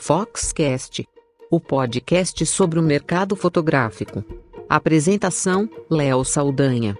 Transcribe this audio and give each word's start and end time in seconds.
Foxcast, 0.00 1.04
o 1.50 1.60
podcast 1.60 2.46
sobre 2.46 2.78
o 2.78 2.82
mercado 2.82 3.34
fotográfico. 3.34 4.24
Apresentação: 4.68 5.68
Léo 5.90 6.24
Saldanha. 6.24 6.96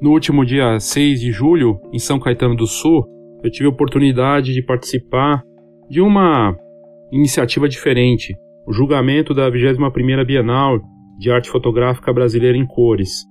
No 0.00 0.10
último 0.10 0.44
dia 0.44 0.80
6 0.80 1.20
de 1.20 1.30
julho, 1.30 1.78
em 1.92 1.98
São 1.98 2.18
Caetano 2.18 2.56
do 2.56 2.66
Sul, 2.66 3.04
eu 3.44 3.50
tive 3.50 3.66
a 3.66 3.70
oportunidade 3.70 4.54
de 4.54 4.62
participar 4.62 5.44
de 5.88 6.00
uma 6.00 6.56
iniciativa 7.12 7.68
diferente, 7.68 8.34
o 8.66 8.72
julgamento 8.72 9.34
da 9.34 9.50
21ª 9.50 10.24
Bienal 10.24 10.80
de 11.18 11.30
Arte 11.30 11.50
Fotográfica 11.50 12.12
Brasileira 12.12 12.56
em 12.56 12.66
Cores, 12.66 13.30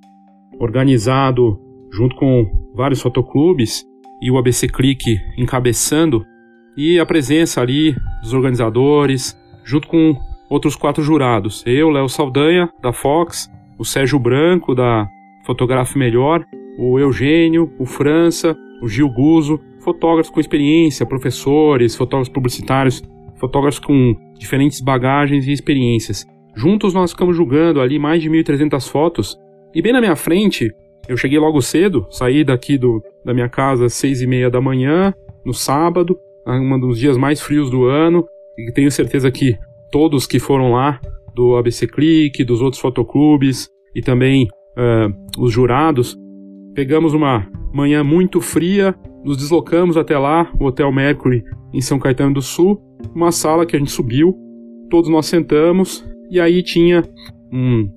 organizado 0.62 1.60
junto 1.92 2.16
com 2.16 2.46
vários 2.74 3.02
fotoclubes 3.02 3.84
e 4.22 4.30
o 4.30 4.38
ABC 4.38 4.68
Clique 4.68 5.18
encabeçando, 5.38 6.24
e 6.78 7.00
a 7.00 7.06
presença 7.06 7.60
ali 7.60 7.96
dos 8.22 8.34
organizadores, 8.34 9.36
junto 9.66 9.88
com 9.88 10.16
outros 10.50 10.76
quatro 10.76 11.04
jurados. 11.04 11.64
Eu, 11.66 11.90
Léo 11.90 12.08
Saldanha, 12.08 12.70
da 12.82 12.94
Fox, 12.94 13.50
o 13.78 13.84
Sérgio 13.84 14.20
Branco, 14.20 14.76
da 14.76 15.08
Fotografe 15.46 15.98
Melhor, 15.98 16.46
o 16.78 17.00
Eugênio, 17.00 17.74
o 17.80 17.86
França, 17.86 18.56
o 18.82 18.88
Gil 18.88 19.10
Guzo, 19.10 19.60
fotógrafos 19.80 20.32
com 20.32 20.40
experiência, 20.40 21.06
professores, 21.06 21.96
fotógrafos 21.96 22.32
publicitários, 22.32 23.04
fotógrafos 23.38 23.80
com 23.80 24.16
diferentes 24.38 24.80
bagagens 24.80 25.48
e 25.48 25.52
experiências. 25.52 26.26
Juntos 26.56 26.94
nós 26.94 27.12
ficamos 27.12 27.36
julgando 27.36 27.82
ali 27.82 27.98
mais 27.98 28.22
de 28.22 28.30
1.300 28.30 28.90
fotos 28.90 29.38
e 29.74 29.82
bem 29.82 29.94
na 29.94 30.02
minha 30.02 30.16
frente, 30.16 30.74
eu 31.08 31.18
cheguei 31.18 31.40
logo 31.40 31.62
cedo, 31.62 32.06
saí 32.10 32.44
daqui 32.44 32.78
do, 32.78 33.04
da 33.24 33.34
minha 33.34 33.50
casa 33.50 33.86
às 33.86 33.94
seis 33.94 34.22
e 34.22 34.28
meia 34.28 34.50
da 34.50 34.62
manhã, 34.62 35.14
no 35.46 35.54
sábado, 35.54 36.18
um 36.46 36.80
dos 36.80 37.00
dias 37.00 37.18
mais 37.18 37.42
frios 37.42 37.70
do 37.70 37.86
ano, 37.86 38.26
e 38.58 38.72
tenho 38.72 38.92
certeza 38.92 39.32
que 39.32 39.58
todos 39.92 40.26
que 40.26 40.40
foram 40.40 40.72
lá, 40.72 41.00
do 41.34 41.56
ABC 41.56 41.88
Clique, 41.88 42.44
dos 42.44 42.62
outros 42.62 42.82
fotoclubes 42.82 43.70
e 43.96 44.02
também 44.02 44.48
uh, 44.78 45.42
os 45.42 45.52
jurados, 45.52 46.18
pegamos 46.74 47.14
uma 47.14 47.48
manhã 47.74 48.04
muito 48.04 48.42
fria, 48.42 48.96
nos 49.24 49.38
deslocamos 49.38 49.98
até 49.98 50.18
lá, 50.18 50.52
o 50.60 50.66
Hotel 50.66 50.92
Mercury 50.92 51.44
em 51.74 51.82
São 51.82 52.00
Caetano 52.00 52.34
do 52.34 52.42
Sul, 52.42 52.82
uma 53.16 53.32
sala 53.32 53.66
que 53.66 53.76
a 53.76 53.80
gente 53.80 53.92
subiu, 53.92 54.36
todos 54.90 55.10
nós 55.10 55.26
sentamos 55.26 56.06
e 56.30 56.40
aí 56.40 56.62
tinha 56.62 57.04
um, 57.52 57.90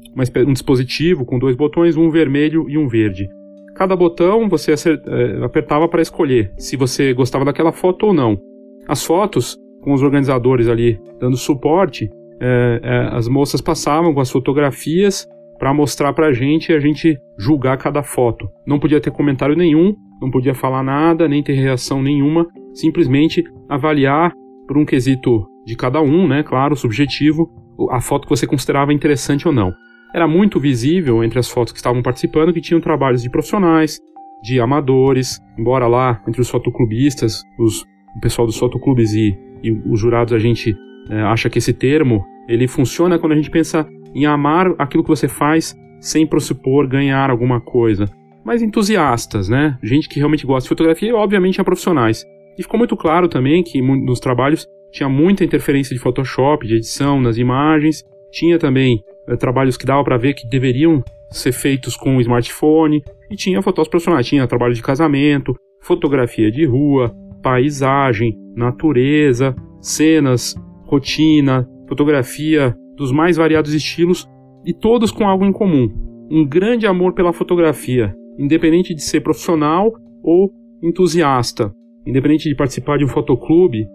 um 0.46 0.52
dispositivo 0.52 1.24
com 1.24 1.38
dois 1.38 1.56
botões, 1.56 1.96
um 1.96 2.10
vermelho 2.10 2.68
e 2.68 2.78
um 2.78 2.88
verde. 2.88 3.28
Cada 3.74 3.96
botão 3.96 4.48
você 4.48 4.72
é, 4.72 5.44
apertava 5.44 5.88
para 5.88 6.00
escolher 6.00 6.52
se 6.56 6.76
você 6.76 7.12
gostava 7.12 7.44
daquela 7.44 7.72
foto 7.72 8.06
ou 8.06 8.14
não. 8.14 8.38
As 8.86 9.04
fotos, 9.04 9.56
com 9.82 9.92
os 9.92 10.02
organizadores 10.02 10.68
ali 10.68 11.00
dando 11.18 11.36
suporte, 11.36 12.08
é, 12.40 12.80
é, 12.82 13.16
as 13.16 13.28
moças 13.28 13.60
passavam 13.60 14.14
com 14.14 14.20
as 14.20 14.30
fotografias 14.30 15.26
para 15.58 15.74
mostrar 15.74 16.12
para 16.12 16.28
a 16.28 16.32
gente 16.32 16.70
e 16.70 16.74
a 16.74 16.80
gente 16.80 17.18
julgar 17.38 17.76
cada 17.78 18.02
foto. 18.02 18.48
Não 18.66 18.78
podia 18.78 19.00
ter 19.00 19.10
comentário 19.10 19.56
nenhum, 19.56 19.94
não 20.20 20.30
podia 20.30 20.54
falar 20.54 20.82
nada, 20.82 21.28
nem 21.28 21.42
ter 21.42 21.54
reação 21.54 22.02
nenhuma, 22.02 22.46
simplesmente 22.74 23.44
avaliar 23.68 24.32
por 24.66 24.78
um 24.78 24.84
quesito 24.84 25.46
de 25.64 25.76
cada 25.76 26.00
um, 26.00 26.28
né, 26.28 26.42
claro, 26.42 26.76
subjetivo, 26.76 27.48
a 27.90 28.00
foto 28.00 28.26
que 28.26 28.36
você 28.36 28.46
considerava 28.46 28.92
interessante 28.92 29.48
ou 29.48 29.54
não. 29.54 29.72
Era 30.14 30.28
muito 30.28 30.60
visível 30.60 31.24
entre 31.24 31.40
as 31.40 31.50
fotos 31.50 31.72
que 31.72 31.78
estavam 31.78 32.00
participando 32.00 32.52
que 32.52 32.60
tinham 32.60 32.80
trabalhos 32.80 33.20
de 33.20 33.28
profissionais, 33.28 33.98
de 34.40 34.60
amadores, 34.60 35.40
embora 35.58 35.88
lá 35.88 36.22
entre 36.28 36.40
os 36.40 36.48
fotoclubistas, 36.48 37.42
os, 37.58 37.82
o 38.16 38.20
pessoal 38.22 38.46
dos 38.46 38.56
fotoclubes 38.56 39.12
e, 39.12 39.36
e 39.60 39.72
os 39.72 39.98
jurados 39.98 40.32
a 40.32 40.38
gente 40.38 40.76
é, 41.10 41.20
acha 41.22 41.50
que 41.50 41.58
esse 41.58 41.72
termo 41.72 42.24
ele 42.46 42.68
funciona 42.68 43.18
quando 43.18 43.32
a 43.32 43.36
gente 43.36 43.50
pensa 43.50 43.88
em 44.14 44.24
amar 44.24 44.72
aquilo 44.78 45.02
que 45.02 45.08
você 45.08 45.26
faz 45.26 45.74
sem 45.98 46.24
pressupor 46.24 46.86
ganhar 46.86 47.28
alguma 47.28 47.60
coisa. 47.60 48.08
Mas 48.44 48.62
entusiastas, 48.62 49.48
né? 49.48 49.76
Gente 49.82 50.08
que 50.08 50.18
realmente 50.20 50.46
gosta 50.46 50.66
de 50.66 50.68
fotografia 50.68 51.08
e 51.08 51.12
obviamente 51.12 51.60
é 51.60 51.64
profissionais. 51.64 52.24
E 52.56 52.62
ficou 52.62 52.78
muito 52.78 52.96
claro 52.96 53.26
também 53.26 53.64
que 53.64 53.82
nos 53.82 54.20
trabalhos 54.20 54.64
tinha 54.92 55.08
muita 55.08 55.42
interferência 55.42 55.92
de 55.92 56.00
Photoshop, 56.00 56.64
de 56.68 56.76
edição 56.76 57.20
nas 57.20 57.36
imagens, 57.36 58.04
tinha 58.30 58.58
também 58.58 59.02
trabalhos 59.38 59.76
que 59.76 59.86
dava 59.86 60.04
para 60.04 60.16
ver 60.16 60.34
que 60.34 60.46
deveriam 60.46 61.02
ser 61.30 61.52
feitos 61.52 61.96
com 61.96 62.16
o 62.16 62.20
smartphone, 62.20 63.02
e 63.30 63.36
tinha 63.36 63.62
fotos 63.62 63.88
profissionais, 63.88 64.26
tinha 64.26 64.46
trabalho 64.46 64.74
de 64.74 64.82
casamento, 64.82 65.56
fotografia 65.80 66.50
de 66.50 66.64
rua, 66.64 67.14
paisagem, 67.42 68.38
natureza, 68.54 69.54
cenas, 69.80 70.54
rotina, 70.86 71.68
fotografia 71.88 72.76
dos 72.96 73.10
mais 73.12 73.36
variados 73.36 73.74
estilos 73.74 74.28
e 74.64 74.72
todos 74.72 75.10
com 75.10 75.26
algo 75.26 75.44
em 75.44 75.52
comum: 75.52 75.90
um 76.30 76.44
grande 76.46 76.86
amor 76.86 77.12
pela 77.12 77.32
fotografia, 77.32 78.14
independente 78.38 78.94
de 78.94 79.02
ser 79.02 79.20
profissional 79.20 79.92
ou 80.22 80.50
entusiasta, 80.82 81.72
independente 82.06 82.48
de 82.48 82.54
participar 82.54 82.98
de 82.98 83.04
um 83.04 83.08
fotoclube 83.08 83.86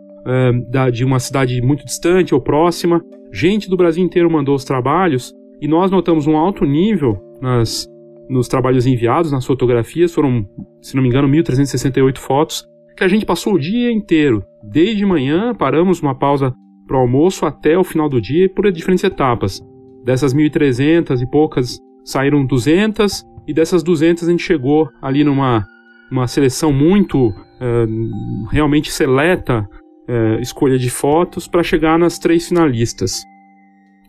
de 0.91 1.05
uma 1.05 1.19
cidade 1.19 1.61
muito 1.61 1.85
distante 1.85 2.33
ou 2.33 2.41
próxima. 2.41 3.03
Gente 3.31 3.69
do 3.69 3.77
Brasil 3.77 4.03
inteiro 4.03 4.29
mandou 4.29 4.55
os 4.55 4.63
trabalhos 4.63 5.33
e 5.61 5.67
nós 5.67 5.91
notamos 5.91 6.27
um 6.27 6.37
alto 6.37 6.65
nível 6.65 7.19
nas, 7.41 7.87
nos 8.29 8.47
trabalhos 8.47 8.85
enviados, 8.85 9.31
nas 9.31 9.45
fotografias. 9.45 10.13
Foram, 10.13 10.47
se 10.81 10.95
não 10.95 11.03
me 11.03 11.09
engano, 11.09 11.27
1.368 11.27 12.17
fotos 12.17 12.65
que 12.95 13.03
a 13.03 13.07
gente 13.07 13.25
passou 13.25 13.53
o 13.53 13.59
dia 13.59 13.91
inteiro. 13.91 14.43
Desde 14.61 15.05
manhã, 15.05 15.55
paramos 15.55 16.01
uma 16.01 16.13
pausa 16.13 16.53
para 16.85 16.97
o 16.97 16.99
almoço 16.99 17.45
até 17.45 17.77
o 17.77 17.83
final 17.83 18.09
do 18.09 18.19
dia 18.19 18.49
por 18.49 18.69
diferentes 18.71 19.03
etapas. 19.03 19.61
Dessas 20.03 20.33
1.300 20.33 21.21
e 21.21 21.29
poucas 21.29 21.79
saíram 22.03 22.45
200 22.45 23.23
e 23.47 23.53
dessas 23.53 23.83
200 23.83 24.27
a 24.27 24.31
gente 24.31 24.43
chegou 24.43 24.89
ali 25.01 25.23
numa 25.23 25.65
uma 26.11 26.27
seleção 26.27 26.73
muito 26.73 27.27
uh, 27.27 28.47
realmente 28.49 28.91
seleta 28.91 29.67
é, 30.09 30.41
escolha 30.41 30.79
de 30.79 30.89
fotos 30.89 31.47
para 31.47 31.61
chegar 31.61 31.99
nas 31.99 32.17
três 32.17 32.47
finalistas. 32.47 33.23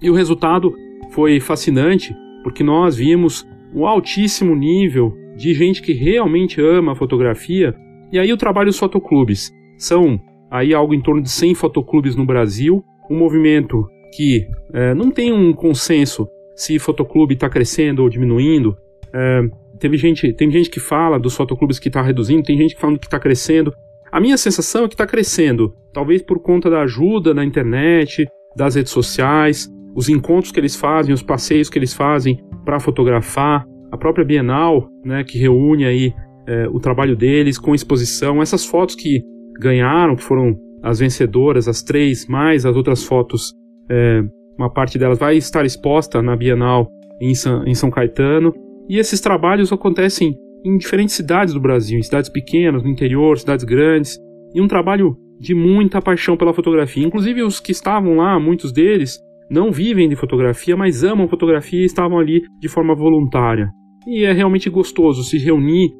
E 0.00 0.08
o 0.08 0.14
resultado 0.14 0.74
foi 1.10 1.38
fascinante, 1.38 2.16
porque 2.42 2.64
nós 2.64 2.96
vimos 2.96 3.46
um 3.74 3.86
altíssimo 3.86 4.56
nível 4.56 5.14
de 5.36 5.52
gente 5.52 5.82
que 5.82 5.92
realmente 5.92 6.60
ama 6.60 6.92
a 6.92 6.96
fotografia. 6.96 7.74
E 8.10 8.18
aí 8.18 8.32
o 8.32 8.36
trabalho 8.36 8.68
dos 8.68 8.78
fotoclubes. 8.78 9.52
São 9.76 10.18
aí 10.50 10.72
algo 10.72 10.94
em 10.94 11.00
torno 11.00 11.22
de 11.22 11.30
100 11.30 11.54
fotoclubes 11.54 12.16
no 12.16 12.24
Brasil, 12.24 12.82
um 13.10 13.16
movimento 13.16 13.86
que 14.16 14.46
é, 14.72 14.94
não 14.94 15.10
tem 15.10 15.32
um 15.32 15.52
consenso 15.52 16.26
se 16.56 16.78
fotoclube 16.78 17.34
está 17.34 17.48
crescendo 17.48 18.02
ou 18.02 18.08
diminuindo. 18.08 18.76
É, 19.14 19.42
teve 19.78 19.96
gente, 19.96 20.32
tem 20.32 20.50
gente 20.50 20.68
que 20.68 20.80
fala 20.80 21.18
dos 21.18 21.34
fotoclubes 21.34 21.78
que 21.78 21.88
está 21.88 22.02
reduzindo, 22.02 22.42
tem 22.42 22.56
gente 22.56 22.74
que 22.74 22.80
fala 22.80 22.98
que 22.98 23.06
está 23.06 23.18
crescendo. 23.18 23.72
A 24.12 24.20
minha 24.20 24.36
sensação 24.36 24.84
é 24.84 24.88
que 24.88 24.94
está 24.94 25.06
crescendo, 25.06 25.72
talvez 25.92 26.22
por 26.22 26.40
conta 26.40 26.68
da 26.68 26.82
ajuda 26.82 27.32
da 27.32 27.44
internet, 27.44 28.26
das 28.56 28.74
redes 28.74 28.92
sociais, 28.92 29.68
os 29.94 30.08
encontros 30.08 30.52
que 30.52 30.58
eles 30.58 30.74
fazem, 30.74 31.14
os 31.14 31.22
passeios 31.22 31.70
que 31.70 31.78
eles 31.78 31.94
fazem 31.94 32.42
para 32.64 32.80
fotografar, 32.80 33.64
a 33.92 33.96
própria 33.96 34.24
Bienal, 34.24 34.88
né, 35.04 35.22
que 35.24 35.38
reúne 35.38 35.84
aí 35.84 36.12
é, 36.46 36.68
o 36.68 36.80
trabalho 36.80 37.16
deles 37.16 37.58
com 37.58 37.74
exposição, 37.74 38.42
essas 38.42 38.64
fotos 38.64 38.94
que 38.94 39.22
ganharam, 39.60 40.16
que 40.16 40.22
foram 40.22 40.56
as 40.82 40.98
vencedoras, 40.98 41.68
as 41.68 41.82
três, 41.82 42.26
mais 42.26 42.66
as 42.66 42.74
outras 42.74 43.04
fotos, 43.04 43.52
é, 43.88 44.22
uma 44.58 44.70
parte 44.70 44.98
delas 44.98 45.18
vai 45.18 45.36
estar 45.36 45.64
exposta 45.64 46.20
na 46.20 46.36
Bienal 46.36 46.88
em 47.20 47.34
São, 47.34 47.64
em 47.66 47.74
São 47.74 47.90
Caetano, 47.90 48.52
e 48.88 48.98
esses 48.98 49.20
trabalhos 49.20 49.72
acontecem 49.72 50.36
em 50.64 50.76
diferentes 50.76 51.14
cidades 51.14 51.54
do 51.54 51.60
Brasil, 51.60 51.98
em 51.98 52.02
cidades 52.02 52.30
pequenas, 52.30 52.82
no 52.82 52.88
interior, 52.88 53.38
cidades 53.38 53.64
grandes, 53.64 54.18
e 54.54 54.60
um 54.60 54.68
trabalho 54.68 55.16
de 55.38 55.54
muita 55.54 56.02
paixão 56.02 56.36
pela 56.36 56.52
fotografia. 56.52 57.06
Inclusive 57.06 57.42
os 57.42 57.60
que 57.60 57.72
estavam 57.72 58.16
lá, 58.16 58.38
muitos 58.38 58.72
deles, 58.72 59.18
não 59.50 59.72
vivem 59.72 60.08
de 60.08 60.16
fotografia, 60.16 60.76
mas 60.76 61.02
amam 61.02 61.28
fotografia 61.28 61.80
e 61.80 61.86
estavam 61.86 62.18
ali 62.18 62.42
de 62.60 62.68
forma 62.68 62.94
voluntária. 62.94 63.70
E 64.06 64.24
é 64.24 64.32
realmente 64.32 64.70
gostoso 64.70 65.24
se 65.24 65.38
reunir 65.38 65.90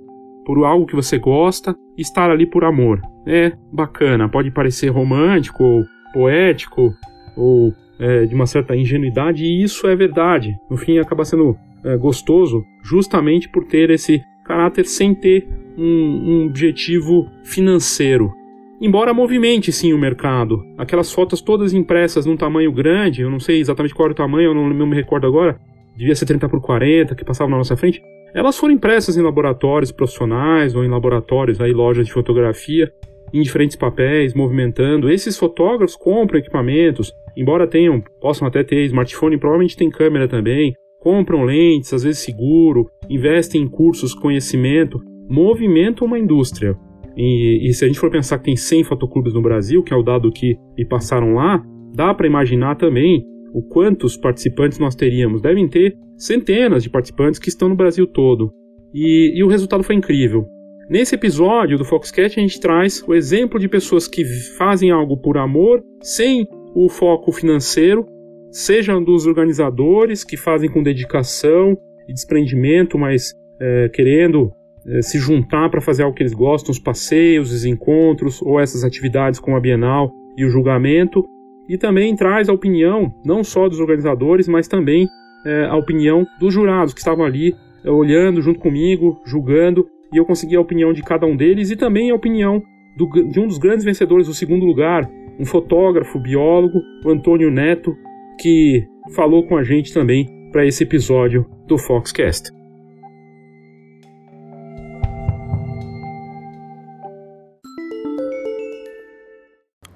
por 0.44 0.64
algo 0.64 0.86
que 0.86 0.94
você 0.94 1.18
gosta 1.18 1.74
e 1.96 2.02
estar 2.02 2.30
ali 2.30 2.46
por 2.46 2.64
amor. 2.64 3.00
É 3.26 3.52
bacana, 3.72 4.28
pode 4.28 4.50
parecer 4.50 4.88
romântico 4.88 5.62
ou 5.62 5.84
poético 6.12 6.94
ou 7.36 7.72
é, 7.98 8.24
de 8.24 8.34
uma 8.34 8.46
certa 8.46 8.74
ingenuidade, 8.74 9.44
e 9.44 9.62
isso 9.62 9.86
é 9.86 9.94
verdade. 9.94 10.54
No 10.70 10.76
fim, 10.76 10.98
acaba 10.98 11.24
sendo 11.24 11.56
é, 11.84 11.96
gostoso 11.96 12.62
justamente 12.82 13.48
por 13.48 13.64
ter 13.64 13.90
esse 13.90 14.22
caráter 14.50 14.84
sem 14.84 15.14
ter 15.14 15.46
um, 15.78 15.84
um 15.84 16.46
objetivo 16.46 17.30
financeiro. 17.44 18.32
Embora 18.80 19.14
movimente 19.14 19.70
sim 19.70 19.92
o 19.92 19.98
mercado. 19.98 20.64
Aquelas 20.76 21.12
fotos 21.12 21.40
todas 21.40 21.72
impressas 21.72 22.26
num 22.26 22.36
tamanho 22.36 22.72
grande, 22.72 23.22
eu 23.22 23.30
não 23.30 23.38
sei 23.38 23.60
exatamente 23.60 23.94
qual 23.94 24.06
era 24.06 24.12
o 24.12 24.16
tamanho, 24.16 24.50
eu 24.50 24.54
não, 24.54 24.86
me 24.86 24.96
recordo 24.96 25.26
agora, 25.26 25.56
devia 25.96 26.16
ser 26.16 26.26
30 26.26 26.48
por 26.48 26.60
40, 26.60 27.14
que 27.14 27.24
passava 27.24 27.48
na 27.48 27.58
nossa 27.58 27.76
frente. 27.76 28.02
elas 28.34 28.58
foram 28.58 28.74
impressas 28.74 29.16
em 29.16 29.22
laboratórios 29.22 29.92
profissionais 29.92 30.74
ou 30.74 30.84
em 30.84 30.88
laboratórios 30.88 31.60
aí 31.60 31.72
lojas 31.72 32.06
de 32.06 32.12
fotografia 32.12 32.92
em 33.32 33.42
diferentes 33.42 33.76
papéis, 33.76 34.34
movimentando. 34.34 35.08
Esses 35.08 35.38
fotógrafos 35.38 35.94
compram 35.94 36.40
equipamentos, 36.40 37.12
embora 37.36 37.68
tenham, 37.68 38.02
possam 38.20 38.48
até 38.48 38.64
ter 38.64 38.84
smartphone, 38.86 39.38
provavelmente 39.38 39.76
tem 39.76 39.88
câmera 39.88 40.26
também, 40.26 40.74
compram 41.00 41.44
lentes, 41.44 41.92
às 41.92 42.04
vezes 42.04 42.22
seguro, 42.22 42.88
investem 43.08 43.62
em 43.62 43.68
cursos, 43.68 44.14
conhecimento, 44.14 45.00
movimentam 45.28 46.06
uma 46.06 46.18
indústria. 46.18 46.76
E, 47.16 47.68
e, 47.68 47.74
se 47.74 47.84
a 47.84 47.88
gente 47.88 47.98
for 47.98 48.10
pensar 48.10 48.38
que 48.38 48.44
tem 48.44 48.56
100 48.56 48.84
fotoclubes 48.84 49.34
no 49.34 49.42
Brasil, 49.42 49.82
que 49.82 49.92
é 49.92 49.96
o 49.96 50.02
dado 50.02 50.30
que 50.30 50.56
me 50.76 50.84
passaram 50.84 51.34
lá, 51.34 51.62
dá 51.92 52.14
para 52.14 52.26
imaginar 52.26 52.76
também 52.76 53.26
o 53.52 53.62
quantos 53.62 54.16
participantes 54.16 54.78
nós 54.78 54.94
teríamos. 54.94 55.42
Devem 55.42 55.68
ter 55.68 55.96
centenas 56.16 56.82
de 56.82 56.90
participantes 56.90 57.40
que 57.40 57.48
estão 57.48 57.68
no 57.68 57.74
Brasil 57.74 58.06
todo. 58.06 58.52
E, 58.94 59.32
e 59.34 59.42
o 59.42 59.48
resultado 59.48 59.82
foi 59.82 59.96
incrível. 59.96 60.46
Nesse 60.88 61.14
episódio 61.14 61.78
do 61.78 61.84
Foxcast, 61.84 62.38
a 62.38 62.42
gente 62.42 62.60
traz 62.60 63.02
o 63.06 63.14
exemplo 63.14 63.58
de 63.58 63.68
pessoas 63.68 64.08
que 64.08 64.24
fazem 64.56 64.90
algo 64.90 65.16
por 65.16 65.38
amor, 65.38 65.80
sem 66.02 66.46
o 66.74 66.88
foco 66.88 67.32
financeiro, 67.32 68.06
sejam 68.50 69.02
dos 69.02 69.26
organizadores 69.26 70.24
que 70.24 70.36
fazem 70.36 70.70
com 70.70 70.82
dedicação 70.82 71.76
e 72.08 72.12
desprendimento, 72.12 72.98
mas 72.98 73.32
é, 73.60 73.88
querendo 73.88 74.52
é, 74.86 75.02
se 75.02 75.18
juntar 75.18 75.70
para 75.70 75.80
fazer 75.80 76.02
algo 76.02 76.16
que 76.16 76.22
eles 76.22 76.34
gostam, 76.34 76.72
os 76.72 76.78
passeios, 76.78 77.52
os 77.52 77.64
encontros 77.64 78.40
ou 78.42 78.58
essas 78.58 78.84
atividades 78.84 79.38
como 79.38 79.56
a 79.56 79.60
Bienal 79.60 80.10
e 80.36 80.44
o 80.44 80.50
julgamento, 80.50 81.24
e 81.68 81.78
também 81.78 82.16
traz 82.16 82.48
a 82.48 82.52
opinião 82.52 83.12
não 83.24 83.44
só 83.44 83.68
dos 83.68 83.78
organizadores, 83.78 84.48
mas 84.48 84.66
também 84.66 85.06
é, 85.46 85.66
a 85.66 85.76
opinião 85.76 86.26
dos 86.38 86.52
jurados 86.52 86.92
que 86.92 87.00
estavam 87.00 87.24
ali 87.24 87.54
é, 87.84 87.90
olhando 87.90 88.42
junto 88.42 88.58
comigo, 88.58 89.20
julgando 89.24 89.86
e 90.12 90.16
eu 90.16 90.24
consegui 90.24 90.56
a 90.56 90.60
opinião 90.60 90.92
de 90.92 91.02
cada 91.02 91.26
um 91.26 91.36
deles 91.36 91.70
e 91.70 91.76
também 91.76 92.10
a 92.10 92.14
opinião 92.14 92.62
do, 92.96 93.06
de 93.30 93.38
um 93.38 93.46
dos 93.46 93.58
grandes 93.58 93.84
vencedores 93.84 94.26
do 94.26 94.34
segundo 94.34 94.64
lugar, 94.64 95.08
um 95.38 95.46
fotógrafo, 95.46 96.18
biólogo, 96.18 96.80
o 97.04 97.10
Antônio 97.10 97.50
Neto, 97.50 97.96
que 98.40 98.88
falou 99.14 99.46
com 99.46 99.58
a 99.58 99.62
gente 99.62 99.92
também 99.92 100.26
para 100.50 100.64
esse 100.64 100.82
episódio 100.82 101.44
do 101.66 101.76
Foxcast. 101.76 102.50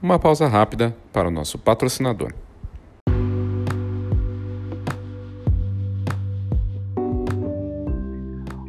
Uma 0.02 0.18
pausa 0.18 0.46
rápida 0.46 0.94
para 1.10 1.28
o 1.28 1.30
nosso 1.30 1.58
patrocinador. 1.58 2.34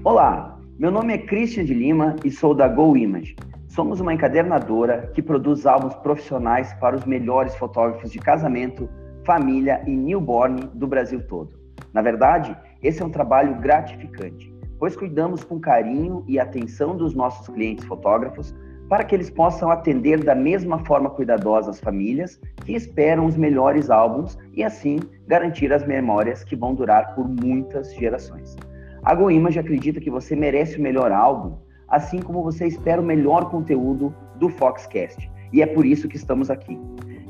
Olá, 0.01 0.57
meu 0.79 0.89
nome 0.89 1.13
é 1.13 1.17
Christian 1.17 1.65
de 1.65 1.73
Lima 1.73 2.15
e 2.23 2.31
sou 2.31 2.53
da 2.53 2.69
Go 2.69 2.95
Image. 2.95 3.35
Somos 3.67 3.99
uma 3.99 4.13
encadernadora 4.13 5.11
que 5.13 5.21
produz 5.21 5.65
álbuns 5.65 5.95
profissionais 5.95 6.73
para 6.75 6.95
os 6.95 7.03
melhores 7.03 7.53
fotógrafos 7.57 8.09
de 8.09 8.19
casamento, 8.19 8.87
família 9.25 9.81
e 9.85 9.95
newborn 9.95 10.69
do 10.73 10.87
Brasil 10.87 11.21
todo. 11.27 11.59
Na 11.91 12.01
verdade, 12.01 12.55
esse 12.81 13.01
é 13.01 13.05
um 13.05 13.09
trabalho 13.09 13.55
gratificante, 13.59 14.53
pois 14.77 14.95
cuidamos 14.95 15.43
com 15.43 15.59
carinho 15.59 16.23
e 16.27 16.39
atenção 16.39 16.95
dos 16.95 17.15
nossos 17.15 17.47
clientes 17.47 17.85
fotógrafos 17.85 18.53
para 18.87 19.03
que 19.03 19.15
eles 19.15 19.29
possam 19.29 19.71
atender 19.71 20.23
da 20.23 20.35
mesma 20.35 20.77
forma 20.85 21.09
cuidadosa 21.09 21.71
as 21.71 21.79
famílias 21.79 22.39
que 22.63 22.73
esperam 22.73 23.25
os 23.25 23.35
melhores 23.35 23.89
álbuns 23.89 24.37
e 24.53 24.63
assim 24.63 24.99
garantir 25.27 25.73
as 25.73 25.85
memórias 25.85 26.43
que 26.43 26.55
vão 26.55 26.75
durar 26.75 27.15
por 27.15 27.27
muitas 27.27 27.93
gerações. 27.95 28.55
A 29.03 29.15
GoImage 29.15 29.59
acredita 29.59 29.99
que 29.99 30.09
você 30.09 30.35
merece 30.35 30.77
o 30.77 30.81
melhor 30.81 31.11
álbum, 31.11 31.57
assim 31.87 32.19
como 32.19 32.43
você 32.43 32.67
espera 32.67 33.01
o 33.01 33.05
melhor 33.05 33.49
conteúdo 33.49 34.13
do 34.35 34.49
Foxcast. 34.49 35.31
E 35.51 35.61
é 35.61 35.65
por 35.65 35.85
isso 35.85 36.07
que 36.07 36.17
estamos 36.17 36.51
aqui. 36.51 36.79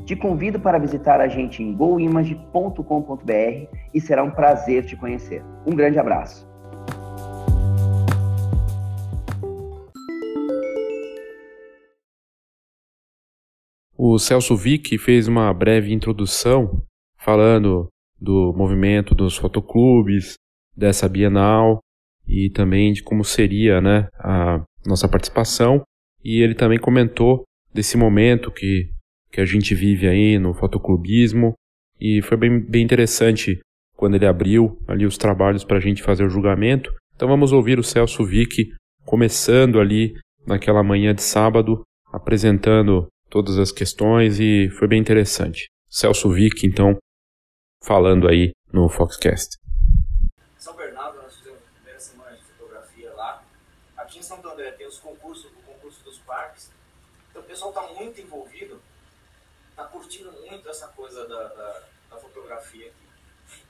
Te 0.05 0.15
convido 0.15 0.59
para 0.59 0.77
visitar 0.77 1.19
a 1.19 1.27
gente 1.27 1.63
em 1.63 1.73
goimage.com.br 1.73 3.75
e 3.91 3.99
será 3.99 4.23
um 4.23 4.29
prazer 4.29 4.85
te 4.85 4.95
conhecer. 4.95 5.43
Um 5.65 5.75
grande 5.75 5.97
abraço. 5.97 6.47
O 13.97 14.19
Celso 14.19 14.55
Vick 14.55 14.95
fez 14.99 15.27
uma 15.27 15.51
breve 15.51 15.91
introdução 15.91 16.83
falando 17.17 17.87
do 18.21 18.53
movimento 18.55 19.15
dos 19.15 19.35
fotoclubes, 19.35 20.35
dessa 20.77 21.09
Bienal 21.09 21.79
e 22.27 22.51
também 22.51 22.93
de 22.93 23.01
como 23.01 23.23
seria 23.23 23.81
né, 23.81 24.07
a 24.19 24.63
nossa 24.85 25.07
participação. 25.07 25.81
E 26.23 26.41
ele 26.41 26.53
também 26.53 26.77
comentou 26.77 27.43
desse 27.73 27.97
momento 27.97 28.51
que, 28.51 28.91
que 29.35 29.41
a 29.41 29.45
gente 29.45 29.75
vive 29.75 30.07
aí 30.07 30.39
no 30.39 30.53
fotoclubismo. 30.53 31.53
E 31.99 32.21
foi 32.21 32.37
bem, 32.37 32.57
bem 32.57 32.81
interessante 32.81 33.59
quando 33.97 34.15
ele 34.15 34.25
abriu 34.25 34.81
ali 34.87 35.05
os 35.05 35.17
trabalhos 35.17 35.65
para 35.65 35.75
a 35.75 35.81
gente 35.81 36.01
fazer 36.01 36.23
o 36.23 36.29
julgamento. 36.29 36.89
Então 37.13 37.27
vamos 37.27 37.51
ouvir 37.51 37.77
o 37.77 37.83
Celso 37.83 38.25
Vick 38.25 38.71
começando 39.03 39.81
ali 39.81 40.13
naquela 40.47 40.81
manhã 40.81 41.13
de 41.13 41.21
sábado, 41.21 41.83
apresentando 42.13 43.07
todas 43.29 43.59
as 43.59 43.73
questões 43.73 44.39
e 44.39 44.69
foi 44.69 44.87
bem 44.87 45.01
interessante. 45.01 45.65
Celso 45.89 46.31
Vick, 46.31 46.65
então, 46.65 46.97
falando 47.83 48.29
aí 48.29 48.51
no 48.71 48.87
Foxcast. 48.87 49.57
pessoal 57.55 57.69
está 57.69 57.81
muito 57.93 58.19
envolvido, 58.19 58.25
está 58.25 58.25
curtindo 58.25 58.34
muito 60.49 60.69
essa 60.69 60.87
coisa 60.89 61.27
da, 61.27 61.43
da, 61.49 61.83
da 62.09 62.17
fotografia 62.17 62.87
aqui. 62.87 63.05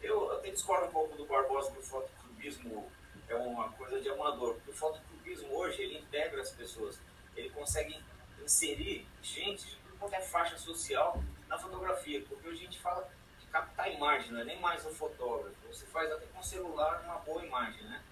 Eu 0.01 0.31
até 0.33 0.51
discordo 0.51 0.87
um 0.87 0.91
pouco 0.91 1.15
do 1.15 1.25
Barbosa 1.25 1.71
que 1.71 1.79
o 1.79 1.83
fotoclubismo 1.83 2.91
é 3.27 3.35
uma 3.35 3.69
coisa 3.73 3.99
de 3.99 4.09
amador. 4.09 4.57
O 4.67 4.73
fotoclubismo 4.73 5.53
hoje, 5.55 5.81
ele 5.81 5.99
integra 5.99 6.41
as 6.41 6.51
pessoas. 6.51 6.99
Ele 7.35 7.49
consegue 7.49 7.99
inserir 8.43 9.07
gente 9.21 9.65
de 9.65 9.97
qualquer 9.99 10.21
faixa 10.21 10.57
social 10.57 11.21
na 11.47 11.57
fotografia. 11.57 12.23
Porque 12.27 12.47
hoje 12.47 12.61
a 12.61 12.65
gente 12.65 12.79
fala 12.79 13.09
de 13.39 13.45
captar 13.47 13.91
imagem, 13.91 14.31
não 14.31 14.41
é 14.41 14.43
nem 14.43 14.59
mais 14.59 14.85
o 14.85 14.89
fotógrafo. 14.89 15.55
Você 15.67 15.85
faz 15.87 16.11
até 16.11 16.25
com 16.27 16.41
celular 16.43 17.01
uma 17.03 17.15
boa 17.19 17.43
imagem, 17.43 17.83
né? 17.83 18.03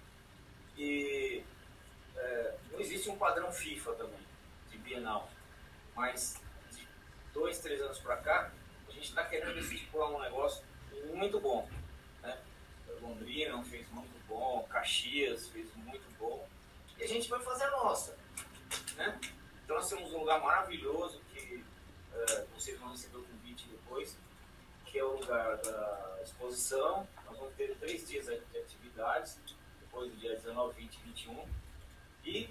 E 0.78 1.44
é, 2.16 2.56
não 2.72 2.80
existe 2.80 3.10
um 3.10 3.18
padrão 3.18 3.52
FIFA 3.52 3.94
também, 3.94 4.20
de 4.72 4.78
Bienal. 4.80 5.30
Mas 5.96 6.42
dois, 7.34 7.60
três 7.60 7.82
anos 7.82 8.00
para 8.00 8.18
cá, 8.18 8.52
a 8.88 8.92
gente 8.92 9.10
está 9.10 9.24
querendo 9.26 9.58
estipular 9.58 10.12
um 10.12 10.22
negócio 10.22 10.64
muito 11.14 11.40
bom. 11.40 11.68
Né? 12.22 12.38
Londrina 13.02 13.62
fez 13.64 13.90
muito 13.90 14.28
bom, 14.28 14.66
Caxias 14.70 15.48
fez 15.50 15.74
muito 15.76 16.06
bom. 16.18 16.48
E 16.98 17.04
a 17.04 17.08
gente 17.08 17.30
vai 17.30 17.40
fazer 17.42 17.66
a 17.66 17.72
nossa. 17.72 18.16
Né? 18.96 19.20
Então 19.64 19.76
nós 19.76 19.90
temos 19.90 20.14
um 20.14 20.20
lugar 20.20 20.40
maravilhoso 20.42 21.20
que 21.34 21.56
uh, 21.56 22.48
vocês 22.54 22.80
vão 22.80 22.92
receber 22.92 23.18
o 23.18 23.24
convite 23.24 23.68
depois, 23.68 24.18
que 24.86 25.00
é 25.00 25.04
o 25.04 25.18
lugar 25.18 25.58
da 25.58 26.20
exposição. 26.24 27.08
Nós 27.26 27.38
vamos 27.38 27.56
ter 27.56 27.76
três 27.78 28.08
dias 28.08 28.26
de 28.26 28.58
atividades, 28.58 29.40
depois 29.82 30.12
do 30.12 30.18
dia 30.18 30.36
19, 30.36 30.74
20 30.82 30.94
e 30.94 31.04
21. 31.04 31.48
E 32.26 32.50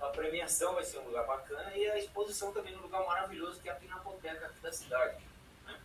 a 0.00 0.08
premiação 0.08 0.74
vai 0.74 0.84
ser 0.84 0.98
um 0.98 1.04
lugar 1.04 1.26
bacana 1.26 1.74
e 1.76 1.88
a 1.90 1.98
exposição 1.98 2.52
também 2.52 2.74
num 2.74 2.82
lugar 2.82 3.04
maravilhoso 3.04 3.60
que 3.60 3.68
é 3.68 3.72
a 3.72 3.76
Pinacoteca 3.76 4.46
aqui 4.46 4.60
da 4.60 4.72
cidade. 4.72 5.22
Né? 5.64 5.80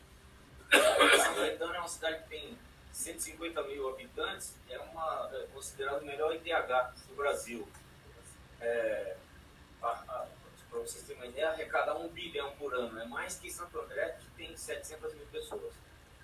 São 1.24 1.36
Caetano 1.36 1.75
é 1.75 1.80
uma 1.80 1.88
cidade 1.88 2.24
que 2.24 2.30
tem 2.30 2.58
150 2.92 3.62
mil 3.63 3.89
habitantes, 3.89 4.56
é, 4.70 4.80
uma, 4.80 5.30
é 5.34 5.48
considerado 5.54 6.01
o 6.01 6.06
melhor 6.06 6.34
IDH 6.34 6.94
do 7.08 7.16
Brasil. 7.16 7.68
É, 8.60 9.16
para 9.80 10.80
vocês 10.80 11.04
terem 11.04 11.22
uma 11.22 11.27
ideia, 11.27 11.50
arrecadar 11.50 11.96
um 11.96 12.08
bilhão 12.10 12.51
por 12.58 12.74
ano, 12.74 13.00
é 13.00 13.06
mais 13.06 13.38
que 13.38 13.51
Santo 13.51 13.80
André, 13.80 14.18
que 14.20 14.30
tem 14.32 14.56
700 14.56 15.13
mil 15.13 15.25
pessoas. 15.27 15.74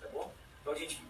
Tá 0.00 0.08
bom? 0.08 0.32
Então 0.60 0.72
a 0.72 0.76
gente, 0.76 1.02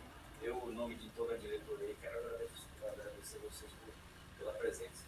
eu, 0.42 0.56
em 0.70 0.74
nome 0.74 0.94
de 0.96 1.08
toda 1.10 1.34
a 1.34 1.38
diretoria, 1.38 1.94
quero 2.00 2.18
agradecer, 2.18 2.66
agradecer 2.82 3.38
vocês 3.38 3.70
por, 3.72 3.94
pela 4.38 4.52
presença. 4.52 5.03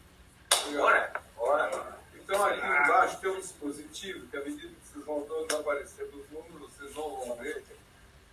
Bora! 0.73 1.13
Bora! 1.37 1.99
Então 2.15 2.45
ali 2.45 2.59
embaixo 2.59 3.21
tem 3.21 3.31
um 3.31 3.41
dispositivo 3.41 4.27
que 4.27 4.37
à 4.37 4.45
medida 4.45 4.69
que 4.69 4.89
vocês 4.89 5.05
vão 5.05 5.21
todos 5.23 5.55
aparecer 5.55 6.11
dos 6.11 6.29
números, 6.31 6.73
vocês 6.73 6.93
vão 6.95 7.37
ver 7.37 7.65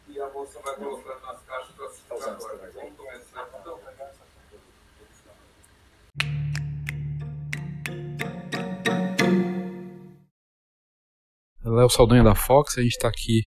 e 0.07 0.19
a 0.19 0.29
moça 0.29 0.59
vai 0.59 0.75
colocando 0.75 1.21
nas 1.21 1.41
caixas 1.43 1.75
para 1.75 1.89
se 1.89 2.01
agora. 2.09 2.71
Vamos 2.73 2.97
começar 2.97 3.49
então. 3.59 3.79
Léo 11.65 11.89
Saldanha 11.89 12.23
da 12.23 12.35
Fox, 12.35 12.77
a 12.77 12.81
gente 12.81 12.91
está 12.91 13.07
aqui 13.07 13.41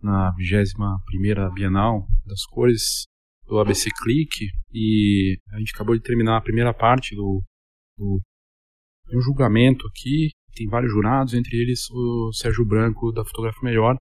na 0.00 0.32
21ª 0.34 1.52
Bienal 1.52 2.06
das 2.24 2.44
Cores 2.46 3.06
do 3.44 3.58
ABC 3.58 3.90
Click 4.02 4.46
e 4.72 5.38
a 5.52 5.58
gente 5.58 5.74
acabou 5.74 5.94
de 5.94 6.02
terminar 6.02 6.38
a 6.38 6.40
primeira 6.40 6.72
parte 6.72 7.14
do, 7.14 7.42
do 7.96 8.20
um 9.12 9.20
julgamento 9.20 9.86
aqui. 9.86 10.30
Tem 10.54 10.66
vários 10.68 10.92
jurados, 10.92 11.34
entre 11.34 11.56
eles 11.56 11.88
o 11.90 12.32
Sérgio 12.32 12.64
Branco 12.64 13.12
da 13.12 13.24
Fotografia 13.24 13.62
Melhor. 13.62 13.96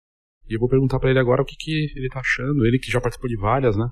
E 0.48 0.56
eu 0.56 0.60
vou 0.60 0.70
perguntar 0.70 1.00
para 1.00 1.10
ele 1.10 1.20
agora 1.20 1.42
o 1.42 1.46
que, 1.46 1.56
que 1.58 1.92
ele 1.96 2.08
tá 2.10 2.20
achando, 2.20 2.66
ele 2.66 2.80
que 2.80 2.92
já 2.92 3.02
participou 3.02 3.30
de 3.30 3.38
várias, 3.38 3.76
né? 3.76 3.88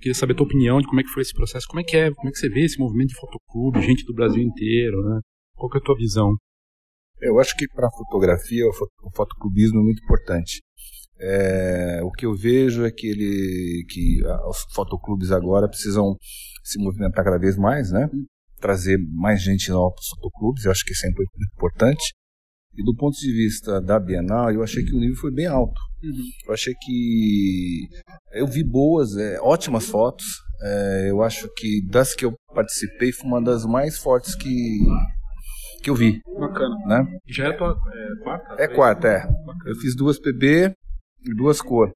Queria 0.00 0.14
saber 0.14 0.32
a 0.32 0.36
tua 0.36 0.46
opinião 0.46 0.80
de 0.80 0.86
como 0.86 1.00
é 1.00 1.02
que 1.02 1.10
foi 1.10 1.22
esse 1.22 1.34
processo, 1.34 1.66
como 1.68 1.80
é 1.80 1.84
que 1.84 1.96
é, 1.96 2.10
como 2.12 2.28
é 2.28 2.32
que 2.32 2.38
você 2.38 2.48
vê 2.48 2.64
esse 2.64 2.78
movimento 2.78 3.08
de 3.08 3.16
fotoclube, 3.16 3.82
gente 3.82 4.04
do 4.04 4.14
Brasil 4.14 4.42
inteiro, 4.42 5.02
né? 5.02 5.20
Qual 5.54 5.68
que 5.68 5.78
é 5.78 5.80
a 5.80 5.84
tua 5.84 5.96
visão? 5.96 6.34
Eu 7.20 7.38
acho 7.40 7.56
que 7.56 7.66
para 7.68 7.88
a 7.88 7.90
fotografia 7.90 8.64
o 8.66 9.10
fotoclubismo 9.14 9.80
é 9.80 9.82
muito 9.82 10.02
importante. 10.02 10.62
É, 11.20 12.00
o 12.04 12.12
que 12.12 12.24
eu 12.24 12.34
vejo 12.34 12.84
é 12.84 12.92
que, 12.92 13.08
ele, 13.08 13.84
que 13.88 14.20
os 14.48 14.72
fotoclubes 14.72 15.32
agora 15.32 15.68
precisam 15.68 16.16
se 16.62 16.80
movimentar 16.80 17.24
cada 17.24 17.38
vez 17.38 17.56
mais, 17.56 17.90
né? 17.90 18.08
Trazer 18.60 18.98
mais 19.12 19.42
gente 19.42 19.70
nova 19.70 19.94
para 19.94 20.00
os 20.00 20.08
fotoclubes, 20.08 20.64
eu 20.64 20.70
acho 20.70 20.84
que 20.84 20.92
isso 20.92 21.06
é 21.06 21.10
importante. 21.56 22.12
E 22.74 22.84
do 22.84 22.94
ponto 22.94 23.18
de 23.18 23.32
vista 23.32 23.80
da 23.80 23.98
Bienal, 23.98 24.52
eu 24.52 24.62
achei 24.62 24.84
que 24.84 24.94
o 24.94 25.00
nível 25.00 25.16
foi 25.16 25.32
bem 25.32 25.46
alto. 25.46 25.80
Uhum. 26.02 26.24
Eu 26.46 26.54
achei 26.54 26.72
que 26.80 27.88
eu 28.32 28.46
vi 28.46 28.62
boas, 28.62 29.16
é, 29.16 29.40
ótimas 29.40 29.86
fotos. 29.86 30.26
É, 30.62 31.10
eu 31.10 31.22
acho 31.22 31.48
que 31.56 31.84
das 31.88 32.14
que 32.14 32.24
eu 32.24 32.34
participei 32.54 33.12
foi 33.12 33.26
uma 33.26 33.42
das 33.42 33.64
mais 33.64 33.98
fortes 33.98 34.34
que 34.34 34.78
que 35.82 35.90
eu 35.90 35.94
vi. 35.94 36.20
Bacana. 36.38 36.76
Né? 36.86 37.18
Já 37.26 37.48
é 37.48 37.52
tua 37.52 37.70
é, 37.70 38.22
quarta? 38.22 38.62
É 38.62 38.68
quarta, 38.68 39.08
é. 39.08 39.20
Bacana. 39.26 39.70
Eu 39.70 39.76
fiz 39.76 39.94
duas 39.96 40.18
PB 40.18 40.72
e 41.24 41.34
duas 41.34 41.60
cor. 41.60 41.92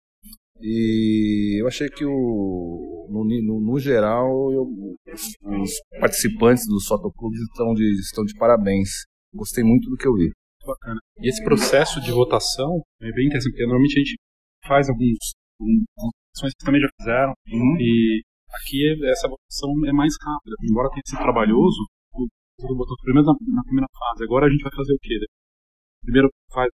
E 0.62 1.60
eu 1.60 1.66
achei 1.66 1.88
que 1.88 2.04
o, 2.04 3.08
no, 3.10 3.24
no, 3.24 3.60
no 3.60 3.78
geral 3.80 4.30
eu, 4.52 4.62
os, 4.62 5.72
participantes 5.98 6.64
dos 6.68 6.86
fotoclubes 6.86 7.40
estão 7.40 7.74
de, 7.74 7.82
estão 7.98 8.24
de 8.24 8.34
parabéns. 8.38 8.88
Gostei 9.34 9.64
muito 9.64 9.90
do 9.90 9.96
que 9.96 10.06
eu 10.06 10.14
vi. 10.14 10.30
Bacana. 10.64 11.00
E 11.18 11.28
esse 11.28 11.42
processo 11.42 12.00
de 12.00 12.12
votação 12.12 12.80
é 13.00 13.10
bem 13.10 13.26
interessante, 13.26 13.50
porque 13.52 13.66
normalmente 13.66 13.98
a 13.98 14.04
gente 14.04 14.16
faz 14.64 14.88
alguns. 14.88 15.34
Algumas 15.58 16.54
que 16.54 16.64
também 16.64 16.80
já 16.80 16.88
fizeram, 17.00 17.32
uhum. 17.50 17.76
e 17.80 18.22
aqui 18.54 19.10
essa 19.10 19.28
votação 19.28 19.68
é 19.86 19.92
mais 19.92 20.14
rápida. 20.22 20.54
Embora 20.62 20.90
tenha 20.90 21.02
sido 21.04 21.18
trabalhoso, 21.18 21.82
o 22.14 22.76
botão 22.76 22.94
primeiro 23.02 23.26
na, 23.26 23.32
na, 23.32 23.62
primeira 23.64 23.88
fase. 23.98 24.22
Agora 24.22 24.46
a 24.46 24.50
gente 24.50 24.62
vai 24.62 24.72
fazer 24.76 24.94
o 24.94 24.98
quê? 25.02 25.18
Primeiro 26.02 26.28
faz 26.52 26.70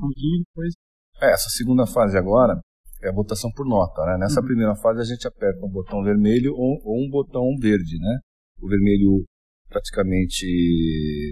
um 0.00 0.08
depois. 0.08 0.72
É, 1.20 1.32
essa 1.32 1.50
segunda 1.50 1.86
fase 1.86 2.16
agora 2.16 2.58
é 3.02 3.08
a 3.08 3.12
votação 3.12 3.50
por 3.52 3.66
nota, 3.66 4.04
né? 4.06 4.16
Nessa 4.18 4.40
uhum. 4.40 4.46
primeira 4.46 4.74
fase 4.76 5.00
a 5.00 5.04
gente 5.04 5.26
aperta 5.26 5.64
um 5.64 5.70
botão 5.70 6.02
vermelho 6.02 6.52
ou, 6.54 6.80
ou 6.84 7.04
um 7.04 7.10
botão 7.10 7.42
verde, 7.60 7.98
né? 7.98 8.18
O 8.60 8.68
vermelho 8.68 9.24
praticamente 9.68 10.46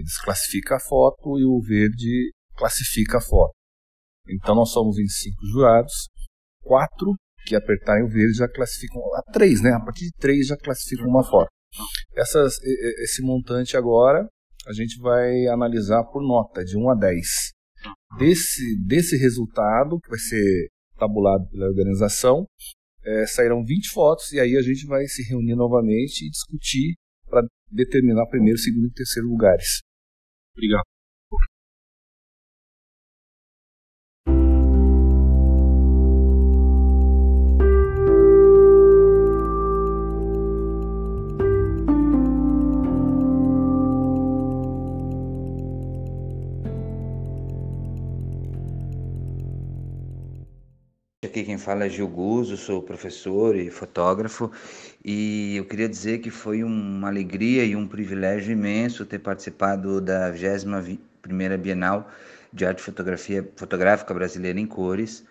desclassifica 0.03 0.75
a 0.75 0.79
foto 0.79 1.39
e 1.39 1.45
o 1.45 1.59
verde 1.61 2.31
classifica 2.55 3.17
a 3.17 3.21
foto. 3.21 3.53
Então 4.29 4.55
nós 4.55 4.71
somos 4.71 4.97
em 4.97 5.07
cinco 5.07 5.45
jurados, 5.47 6.09
quatro 6.61 7.13
que 7.45 7.55
apertarem 7.55 8.03
o 8.03 8.09
verde 8.09 8.37
já 8.37 8.47
classificam, 8.47 9.01
a 9.15 9.21
três, 9.31 9.61
né? 9.61 9.71
A 9.71 9.79
partir 9.79 10.05
de 10.05 10.11
três 10.17 10.47
já 10.47 10.57
classificam 10.57 11.07
uma 11.07 11.23
foto. 11.23 11.49
Essas, 12.15 12.55
esse 13.03 13.21
montante 13.21 13.75
agora 13.77 14.27
a 14.67 14.73
gente 14.73 14.99
vai 14.99 15.47
analisar 15.47 16.03
por 16.05 16.23
nota, 16.23 16.63
de 16.63 16.77
1 16.77 16.89
a 16.89 16.95
10. 16.95 17.27
Desse, 18.17 18.83
desse 18.83 19.15
resultado, 19.15 19.99
que 19.99 20.09
vai 20.09 20.17
ser 20.17 20.69
tabulado 20.97 21.47
pela 21.49 21.67
organização, 21.67 22.47
é, 23.03 23.25
sairão 23.27 23.63
20 23.63 23.89
fotos 23.89 24.31
e 24.31 24.39
aí 24.39 24.55
a 24.57 24.61
gente 24.61 24.85
vai 24.85 25.05
se 25.05 25.23
reunir 25.29 25.55
novamente 25.55 26.25
e 26.25 26.29
discutir 26.29 26.95
para 27.27 27.45
determinar 27.71 28.25
primeiro, 28.27 28.57
segundo 28.57 28.87
e 28.87 28.91
terceiro 28.91 29.27
lugares. 29.27 29.81
Obrigado. 30.55 30.94
Aqui 51.25 51.43
quem 51.43 51.57
fala 51.57 51.85
é 51.85 51.89
Gil 51.89 52.07
Guzzo, 52.07 52.55
sou 52.55 52.83
professor 52.83 53.55
e 53.55 53.71
fotógrafo. 53.71 54.51
E 55.03 55.57
eu 55.57 55.65
queria 55.65 55.89
dizer 55.89 56.19
que 56.19 56.29
foi 56.29 56.63
uma 56.63 57.07
alegria 57.07 57.65
e 57.65 57.75
um 57.75 57.87
privilégio 57.87 58.51
imenso 58.51 59.05
ter 59.07 59.17
participado 59.17 59.99
da 59.99 60.31
21ª 60.31 61.57
Bienal 61.57 62.11
de 62.53 62.63
Arte 62.63 62.81
Fotografia 62.83 63.47
Fotográfica 63.55 64.13
Brasileira 64.13 64.59
em 64.59 64.67
Cores. 64.67 65.25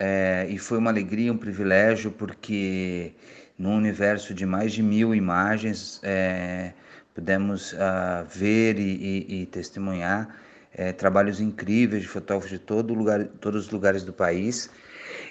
É, 0.00 0.44
e 0.50 0.58
foi 0.58 0.76
uma 0.78 0.90
alegria, 0.90 1.32
um 1.32 1.38
privilégio 1.38 2.10
porque 2.10 3.12
num 3.56 3.76
universo 3.76 4.34
de 4.34 4.44
mais 4.44 4.72
de 4.72 4.82
mil 4.82 5.14
imagens 5.14 6.00
é, 6.02 6.72
pudemos 7.14 7.74
uh, 7.74 8.26
ver 8.28 8.76
e, 8.76 9.26
e, 9.28 9.42
e 9.42 9.46
testemunhar 9.46 10.36
é, 10.74 10.92
trabalhos 10.92 11.40
incríveis 11.40 12.02
de 12.02 12.08
fotógrafos 12.08 12.50
de 12.50 12.58
todo 12.58 12.92
lugar, 12.92 13.24
todos 13.40 13.66
os 13.66 13.70
lugares 13.70 14.02
do 14.02 14.12
país 14.12 14.68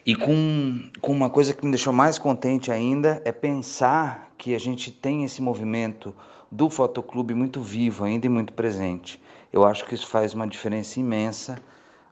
e 0.05 0.15
com, 0.15 0.89
com 1.01 1.11
uma 1.11 1.29
coisa 1.29 1.53
que 1.53 1.65
me 1.65 1.71
deixou 1.71 1.91
mais 1.93 2.17
contente 2.17 2.71
ainda 2.71 3.21
é 3.25 3.31
pensar 3.31 4.31
que 4.37 4.55
a 4.55 4.59
gente 4.59 4.91
tem 4.91 5.23
esse 5.23 5.41
movimento 5.41 6.13
do 6.51 6.69
fotoclube 6.69 7.33
muito 7.33 7.61
vivo 7.61 8.03
ainda 8.03 8.25
e 8.25 8.29
muito 8.29 8.53
presente. 8.53 9.21
Eu 9.51 9.65
acho 9.65 9.85
que 9.85 9.95
isso 9.95 10.07
faz 10.07 10.33
uma 10.33 10.47
diferença 10.47 10.99
imensa 10.99 11.59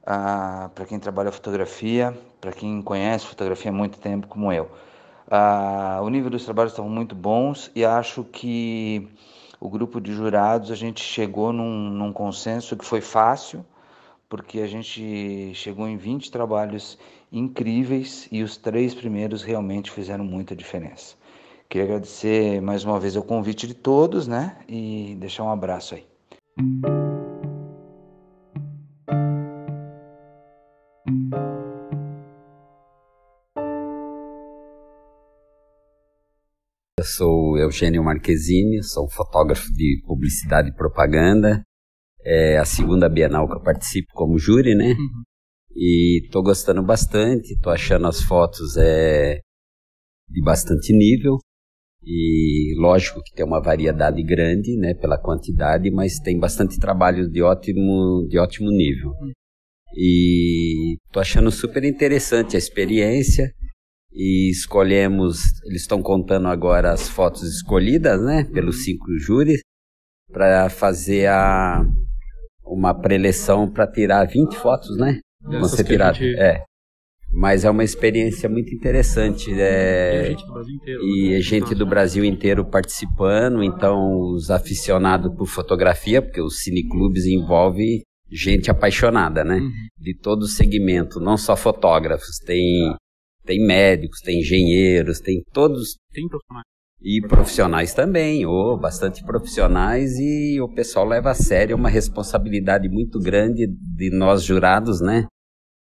ah, 0.04 0.70
para 0.74 0.84
quem 0.84 0.98
trabalha 0.98 1.32
fotografia, 1.32 2.16
para 2.40 2.52
quem 2.52 2.82
conhece 2.82 3.26
fotografia 3.26 3.70
há 3.70 3.74
muito 3.74 3.98
tempo 3.98 4.26
como 4.26 4.52
eu. 4.52 4.70
Ah, 5.30 6.00
o 6.02 6.08
nível 6.08 6.30
dos 6.30 6.44
trabalhos 6.44 6.72
estavam 6.72 6.90
muito 6.90 7.14
bons 7.14 7.70
e 7.74 7.84
acho 7.84 8.24
que 8.24 9.08
o 9.58 9.68
grupo 9.68 10.00
de 10.00 10.12
jurados 10.12 10.70
a 10.70 10.74
gente 10.74 11.02
chegou 11.02 11.52
num, 11.52 11.90
num 11.90 12.12
consenso 12.12 12.76
que 12.76 12.84
foi 12.84 13.00
fácil, 13.00 13.64
porque 14.28 14.60
a 14.60 14.66
gente 14.66 15.52
chegou 15.54 15.86
em 15.88 15.96
20 15.96 16.30
trabalhos 16.30 16.98
incríveis 17.30 18.28
e 18.30 18.42
os 18.42 18.56
três 18.56 18.94
primeiros 18.94 19.42
realmente 19.42 19.90
fizeram 19.90 20.24
muita 20.24 20.54
diferença. 20.54 21.16
Queria 21.68 21.84
agradecer 21.84 22.60
mais 22.60 22.84
uma 22.84 22.98
vez 23.00 23.16
o 23.16 23.22
convite 23.22 23.66
de 23.66 23.74
todos, 23.74 24.28
né? 24.28 24.56
E 24.68 25.16
deixar 25.18 25.42
um 25.44 25.50
abraço 25.50 25.94
aí. 25.94 26.06
Eu 36.98 37.04
sou 37.04 37.58
Eugênio 37.58 38.02
Marquezine, 38.02 38.82
sou 38.82 39.08
fotógrafo 39.10 39.70
de 39.72 40.02
publicidade 40.06 40.70
e 40.70 40.74
propaganda. 40.74 41.62
É 42.28 42.58
a 42.58 42.64
segunda 42.64 43.08
Bienal 43.08 43.46
que 43.46 43.54
eu 43.54 43.62
participo 43.62 44.08
como 44.12 44.36
júri, 44.36 44.74
né? 44.74 44.88
Uhum. 44.94 45.22
E 45.76 46.28
tô 46.32 46.42
gostando 46.42 46.82
bastante, 46.82 47.56
tô 47.60 47.70
achando 47.70 48.08
as 48.08 48.20
fotos 48.20 48.76
é, 48.76 49.38
de 50.28 50.42
bastante 50.42 50.92
nível. 50.92 51.38
E 52.02 52.74
lógico 52.78 53.22
que 53.22 53.32
tem 53.32 53.46
uma 53.46 53.62
variedade 53.62 54.20
grande, 54.24 54.76
né, 54.76 54.92
pela 54.94 55.16
quantidade, 55.16 55.88
mas 55.90 56.18
tem 56.18 56.36
bastante 56.36 56.80
trabalho 56.80 57.30
de 57.30 57.42
ótimo, 57.42 58.26
de 58.28 58.38
ótimo 58.40 58.72
nível. 58.72 59.12
E 59.96 60.96
tô 61.12 61.20
achando 61.20 61.52
super 61.52 61.84
interessante 61.84 62.56
a 62.56 62.58
experiência. 62.58 63.52
E 64.12 64.50
escolhemos, 64.50 65.38
eles 65.64 65.82
estão 65.82 66.02
contando 66.02 66.48
agora 66.48 66.92
as 66.92 67.08
fotos 67.08 67.44
escolhidas, 67.44 68.20
né, 68.20 68.42
pelos 68.44 68.82
cinco 68.82 69.06
júris, 69.16 69.60
para 70.32 70.68
fazer 70.68 71.28
a 71.28 71.84
uma 72.66 72.94
preleção 72.94 73.70
para 73.70 73.86
tirar 73.86 74.26
20 74.26 74.56
fotos, 74.56 74.96
né? 74.96 75.20
Vão 75.42 75.64
ser 75.64 75.84
tiradas. 75.84 76.18
Gente... 76.18 76.38
É. 76.38 76.62
Mas 77.32 77.64
é 77.64 77.70
uma 77.70 77.84
experiência 77.84 78.48
muito 78.48 78.74
interessante. 78.74 79.50
É... 79.52 80.30
E 80.30 80.30
gente 80.30 80.46
do 80.46 80.52
Brasil 80.52 80.74
inteiro. 80.74 81.02
E 81.02 81.30
né? 81.30 81.40
gente 81.40 81.74
do 81.74 81.86
Brasil 81.86 82.24
inteiro 82.24 82.64
participando. 82.64 83.62
Então, 83.62 84.18
os 84.32 84.50
aficionados 84.50 85.34
por 85.36 85.46
fotografia, 85.46 86.22
porque 86.22 86.40
os 86.40 86.62
cineclubes 86.62 87.26
envolvem 87.26 88.02
gente 88.30 88.70
apaixonada, 88.70 89.44
né? 89.44 89.56
Uhum. 89.56 89.70
De 89.98 90.16
todo 90.16 90.42
o 90.42 90.48
segmento, 90.48 91.20
não 91.20 91.36
só 91.36 91.56
fotógrafos. 91.56 92.38
Tem, 92.44 92.94
tem 93.44 93.64
médicos, 93.64 94.20
tem 94.20 94.40
engenheiros, 94.40 95.20
tem 95.20 95.42
todos. 95.52 95.96
Tem 96.12 96.26
profissionais. 96.26 96.75
E 97.02 97.20
profissionais 97.28 97.92
também, 97.94 98.46
ou 98.46 98.78
bastante 98.78 99.24
profissionais, 99.24 100.18
e 100.18 100.60
o 100.60 100.68
pessoal 100.68 101.06
leva 101.06 101.30
a 101.30 101.34
sério 101.34 101.76
uma 101.76 101.88
responsabilidade 101.88 102.88
muito 102.88 103.20
grande 103.20 103.66
de 103.68 104.10
nós 104.10 104.42
jurados, 104.42 105.00
né? 105.00 105.26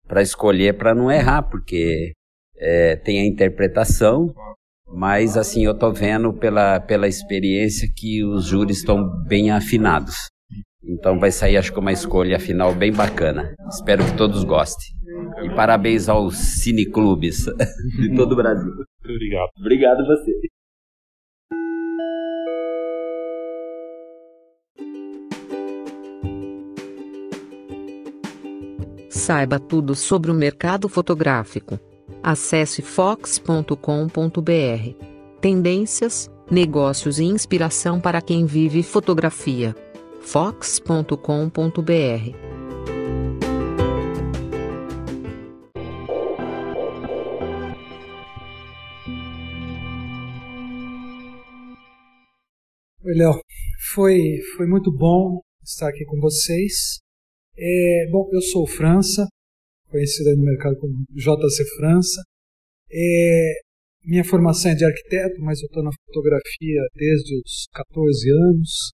para 0.08 0.22
escolher 0.22 0.78
para 0.78 0.96
não 0.96 1.12
errar, 1.12 1.44
porque 1.44 2.14
é, 2.58 2.96
tem 2.96 3.20
a 3.20 3.26
interpretação 3.26 4.34
Mas 4.88 5.36
assim, 5.36 5.66
eu 5.66 5.78
tô 5.78 5.92
vendo 5.92 6.34
pela, 6.34 6.80
pela 6.80 7.08
experiência 7.08 7.90
que 7.94 8.24
os 8.24 8.46
júris 8.46 8.78
estão 8.78 8.98
bem 9.28 9.52
afinados. 9.52 10.16
Então 10.82 11.20
vai 11.20 11.30
sair, 11.30 11.58
acho 11.58 11.74
que 11.74 11.80
uma 11.80 11.92
escolha 11.92 12.40
final 12.40 12.74
bem 12.74 12.94
bacana. 12.94 13.54
Espero 13.70 14.06
que 14.06 14.16
todos 14.16 14.46
gostem. 14.46 14.88
E 15.44 15.54
parabéns 15.54 16.08
aos 16.08 16.38
cineclubes 16.38 17.46
de 18.00 18.16
todo 18.16 18.32
o 18.32 18.36
Brasil. 18.38 18.72
Obrigado. 19.04 19.50
Obrigado 19.60 20.00
a 20.00 20.06
você. 20.06 20.32
Saiba 29.18 29.60
tudo 29.60 29.96
sobre 29.96 30.30
o 30.30 30.34
mercado 30.34 30.88
fotográfico. 30.88 31.80
Acesse 32.22 32.84
fox.com.br. 32.84 33.74
Tendências, 35.42 36.30
negócios 36.50 37.18
e 37.18 37.24
inspiração 37.24 38.00
para 38.00 38.22
quem 38.22 38.46
vive 38.46 38.84
fotografia. 38.84 39.76
fox.com.br. 40.22 41.18
Oi, 53.04 53.14
Léo. 53.16 53.42
Foi, 53.96 54.20
foi 54.56 54.68
muito 54.68 54.92
bom 54.92 55.42
estar 55.64 55.90
aqui 55.90 56.06
com 56.06 56.20
vocês. 56.22 57.07
É, 57.60 58.08
bom, 58.12 58.30
eu 58.32 58.42
sou 58.42 58.68
França, 58.68 59.28
conhecido 59.90 60.38
no 60.38 60.44
mercado 60.44 60.78
como 60.78 60.94
JC 61.10 61.66
França. 61.78 62.22
É, 62.92 63.54
minha 64.04 64.24
formação 64.24 64.72
é 64.72 64.76
de 64.76 64.86
arquiteto, 64.86 65.42
mas 65.42 65.60
eu 65.60 65.66
estou 65.66 65.82
na 65.84 65.90
fotografia 66.06 66.82
desde 66.94 67.36
os 67.40 67.68
14 67.74 68.30
anos. 68.30 68.92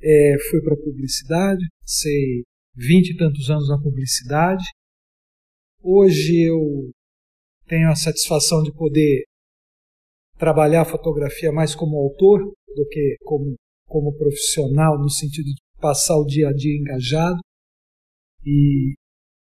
É, 0.00 0.36
fui 0.50 0.62
para 0.62 0.76
publicidade, 0.76 1.62
sei 1.84 2.42
vinte 2.74 3.10
e 3.10 3.16
tantos 3.16 3.50
anos 3.50 3.68
na 3.68 3.78
publicidade. 3.78 4.64
Hoje 5.82 6.48
eu 6.48 6.90
tenho 7.66 7.90
a 7.90 7.94
satisfação 7.94 8.62
de 8.62 8.72
poder 8.72 9.24
trabalhar 10.38 10.80
a 10.80 10.90
fotografia 10.90 11.52
mais 11.52 11.74
como 11.74 11.98
autor 11.98 12.40
do 12.74 12.88
que 12.88 13.16
como, 13.20 13.54
como 13.86 14.16
profissional, 14.16 14.98
no 14.98 15.10
sentido 15.10 15.44
de 15.44 15.60
passar 15.78 16.16
o 16.16 16.24
dia 16.24 16.48
a 16.48 16.52
dia 16.54 16.78
engajado 16.78 17.38
e, 18.44 18.94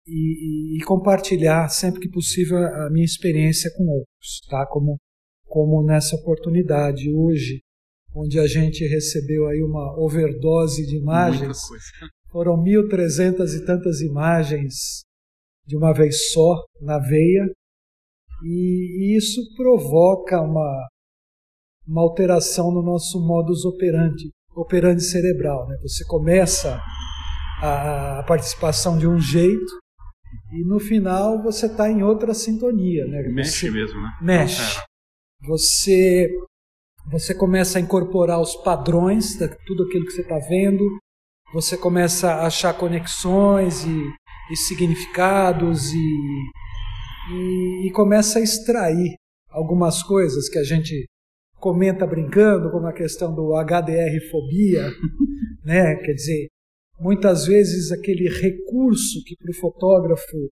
e, 0.07 0.77
e 0.77 0.83
compartilhar 0.85 1.67
sempre 1.69 2.01
que 2.01 2.09
possível 2.09 2.57
a 2.57 2.89
minha 2.89 3.05
experiência 3.05 3.71
com 3.75 3.83
outros, 3.83 4.41
tá? 4.49 4.65
Como, 4.67 4.97
como 5.45 5.83
nessa 5.83 6.15
oportunidade 6.15 7.13
hoje, 7.13 7.61
onde 8.15 8.39
a 8.39 8.47
gente 8.47 8.85
recebeu 8.87 9.47
aí 9.47 9.61
uma 9.61 9.99
overdose 9.99 10.85
de 10.85 10.97
imagens. 10.97 11.59
Foram 12.31 12.61
1.300 12.63 13.55
e 13.55 13.65
tantas 13.65 14.01
imagens 14.01 15.03
de 15.65 15.75
uma 15.75 15.93
vez 15.93 16.31
só 16.31 16.63
na 16.81 16.97
veia, 16.97 17.45
e, 18.43 19.13
e 19.13 19.17
isso 19.17 19.41
provoca 19.55 20.41
uma, 20.41 20.87
uma 21.85 22.01
alteração 22.01 22.71
no 22.71 22.81
nosso 22.81 23.19
modus 23.19 23.65
operandi, 23.65 24.31
operandi 24.55 25.03
cerebral. 25.03 25.67
Né? 25.67 25.77
Você 25.81 26.05
começa 26.05 26.79
a, 27.61 28.23
participação 28.27 28.97
de 28.97 29.07
um 29.07 29.19
jeito 29.19 29.71
e 30.51 30.63
no 30.65 30.79
final 30.79 31.41
você 31.41 31.65
está 31.65 31.89
em 31.89 32.03
outra 32.03 32.33
sintonia. 32.33 33.05
Né? 33.05 33.23
Mexe 33.29 33.67
você, 33.67 33.71
mesmo, 33.71 34.01
né? 34.01 34.17
Mexe. 34.21 34.77
É. 34.79 34.83
Você, 35.47 36.29
você 37.11 37.33
começa 37.33 37.77
a 37.77 37.81
incorporar 37.81 38.39
os 38.39 38.55
padrões 38.55 39.37
de 39.37 39.47
tudo 39.65 39.83
aquilo 39.83 40.05
que 40.05 40.11
você 40.11 40.21
está 40.21 40.37
vendo, 40.39 40.83
você 41.53 41.77
começa 41.77 42.31
a 42.31 42.47
achar 42.47 42.73
conexões 42.73 43.85
e, 43.85 44.13
e 44.51 44.55
significados 44.55 45.93
e, 45.93 46.51
e, 47.31 47.87
e 47.87 47.91
começa 47.91 48.39
a 48.39 48.41
extrair 48.41 49.15
algumas 49.49 50.03
coisas 50.03 50.49
que 50.49 50.59
a 50.59 50.63
gente 50.63 51.05
comenta 51.59 52.05
brincando, 52.05 52.69
como 52.71 52.87
a 52.87 52.93
questão 52.93 53.33
do 53.33 53.53
HDR-fobia, 53.55 54.91
né? 55.63 55.95
quer 55.95 56.13
dizer, 56.13 56.47
Muitas 56.99 57.45
vezes 57.45 57.91
aquele 57.91 58.27
recurso 58.27 59.23
que 59.25 59.35
para 59.37 59.51
o 59.51 59.55
fotógrafo 59.55 60.49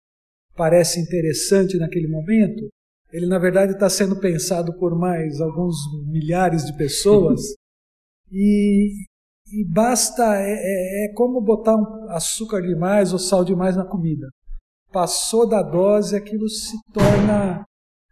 parece 0.55 0.99
interessante 0.99 1.77
naquele 1.77 2.07
momento, 2.07 2.67
ele 3.11 3.27
na 3.27 3.37
verdade 3.37 3.73
está 3.73 3.89
sendo 3.89 4.19
pensado 4.19 4.73
por 4.77 4.97
mais 4.97 5.39
alguns 5.39 5.75
milhares 6.07 6.65
de 6.65 6.75
pessoas 6.77 7.41
e, 8.31 8.91
e 9.51 9.65
basta 9.71 10.23
é, 10.35 10.51
é, 10.51 11.05
é, 11.05 11.13
como 11.13 11.41
botar 11.41 11.75
um 11.75 12.09
açúcar 12.09 12.61
demais 12.61 13.13
ou 13.13 13.19
sal 13.19 13.43
demais 13.43 13.75
na 13.75 13.85
comida. 13.85 14.27
Passou 14.91 15.47
da 15.47 15.61
dose, 15.61 16.15
aquilo 16.15 16.49
se 16.49 16.75
torna 16.91 17.63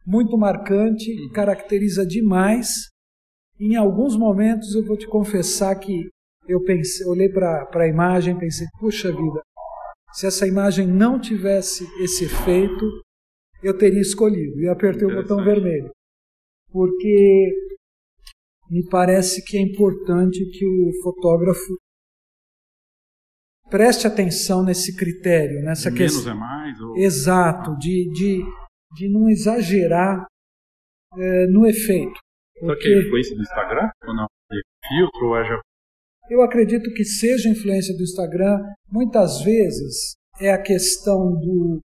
muito 0.05 0.37
marcante, 0.37 1.11
caracteriza 1.33 2.05
demais. 2.05 2.89
Em 3.59 3.75
alguns 3.75 4.15
momentos 4.15 4.75
eu 4.75 4.85
vou 4.85 4.97
te 4.97 5.07
confessar 5.07 5.75
que 5.75 6.09
eu 6.49 6.63
pensei, 6.63 7.05
olhei 7.05 7.29
para 7.29 7.69
a 7.71 7.87
imagem 7.87 8.35
e 8.35 8.39
pensei, 8.39 8.65
puxa 8.79 9.11
vida, 9.11 9.41
se 10.13 10.25
essa 10.25 10.47
imagem 10.47 10.87
não 10.87 11.19
tivesse 11.19 11.85
esse 12.03 12.25
efeito, 12.25 12.85
eu 13.61 13.77
teria 13.77 14.01
escolhido 14.01 14.59
e 14.59 14.67
apertei 14.67 15.07
o 15.07 15.13
botão 15.13 15.43
vermelho. 15.43 15.91
Porque 16.71 17.53
me 18.69 18.87
parece 18.89 19.45
que 19.45 19.57
é 19.57 19.61
importante 19.61 20.43
que 20.49 20.65
o 20.65 20.91
fotógrafo 21.03 21.77
preste 23.69 24.07
atenção 24.07 24.63
nesse 24.63 24.95
critério, 24.95 25.61
nessa 25.61 25.91
questão. 25.91 26.23
Menos 26.23 26.27
é 26.27 26.33
mais? 26.33 26.81
Ou... 26.81 26.97
Exato, 26.97 27.77
de, 27.77 28.09
de, 28.11 28.41
de 28.95 29.09
não 29.09 29.29
exagerar 29.29 30.25
é, 31.15 31.45
no 31.47 31.67
efeito. 31.67 32.19
Então, 32.57 32.69
porque... 32.69 32.89
Então, 32.89 33.01
que 33.01 33.07
influência 33.07 33.35
do 33.35 33.41
Instagram? 33.41 33.89
Ou 34.07 34.15
não? 34.15 34.25
De 34.51 34.61
filtro 34.87 35.27
ou 35.27 35.37
é 35.37 35.45
já 35.45 35.59
eu 36.29 36.41
acredito 36.41 36.93
que 36.93 37.03
seja 37.03 37.49
influência 37.49 37.95
do 37.95 38.03
Instagram, 38.03 38.59
muitas 38.91 39.41
vezes 39.41 40.15
é 40.39 40.51
a 40.51 40.61
questão 40.61 41.33
do, 41.33 41.79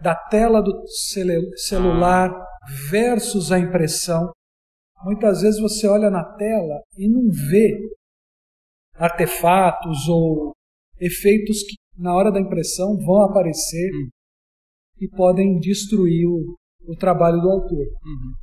da 0.00 0.14
tela 0.14 0.62
do 0.62 0.86
celular 1.56 2.30
versus 2.88 3.50
a 3.50 3.58
impressão. 3.58 4.30
Muitas 5.04 5.42
vezes 5.42 5.60
você 5.60 5.86
olha 5.86 6.10
na 6.10 6.24
tela 6.24 6.80
e 6.96 7.08
não 7.08 7.28
vê 7.30 7.78
artefatos 8.94 10.08
ou 10.08 10.52
efeitos 11.00 11.62
que 11.62 11.74
na 11.98 12.14
hora 12.14 12.30
da 12.30 12.40
impressão 12.40 12.96
vão 12.96 13.22
aparecer 13.24 13.90
uhum. 13.90 14.08
e 15.00 15.08
podem 15.08 15.58
destruir 15.58 16.26
o, 16.26 16.56
o 16.86 16.96
trabalho 16.96 17.40
do 17.40 17.50
autor. 17.50 17.86
Uhum. 17.86 18.34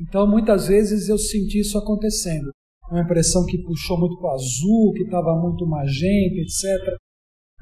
Então, 0.00 0.30
muitas 0.30 0.68
vezes 0.68 1.08
eu 1.08 1.18
senti 1.18 1.58
isso 1.58 1.76
acontecendo 1.76 2.52
uma 2.90 3.00
impressão 3.02 3.44
que 3.44 3.62
puxou 3.62 3.98
muito 3.98 4.18
para 4.18 4.30
o 4.30 4.34
azul, 4.34 4.92
que 4.94 5.02
estava 5.02 5.34
muito 5.34 5.66
magenta, 5.66 6.36
etc. 6.36 6.96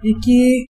E 0.05 0.15
que 0.21 0.65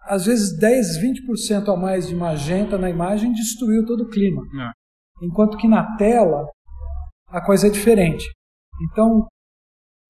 às 0.00 0.26
vezes 0.26 0.58
10, 0.58 0.98
20% 0.98 1.68
a 1.68 1.76
mais 1.76 2.08
de 2.08 2.14
magenta 2.14 2.76
na 2.76 2.90
imagem 2.90 3.32
destruiu 3.32 3.86
todo 3.86 4.02
o 4.02 4.08
clima. 4.08 4.42
É. 4.42 5.26
Enquanto 5.26 5.56
que 5.56 5.68
na 5.68 5.96
tela 5.96 6.46
a 7.28 7.40
coisa 7.40 7.68
é 7.68 7.70
diferente. 7.70 8.24
Então 8.90 9.26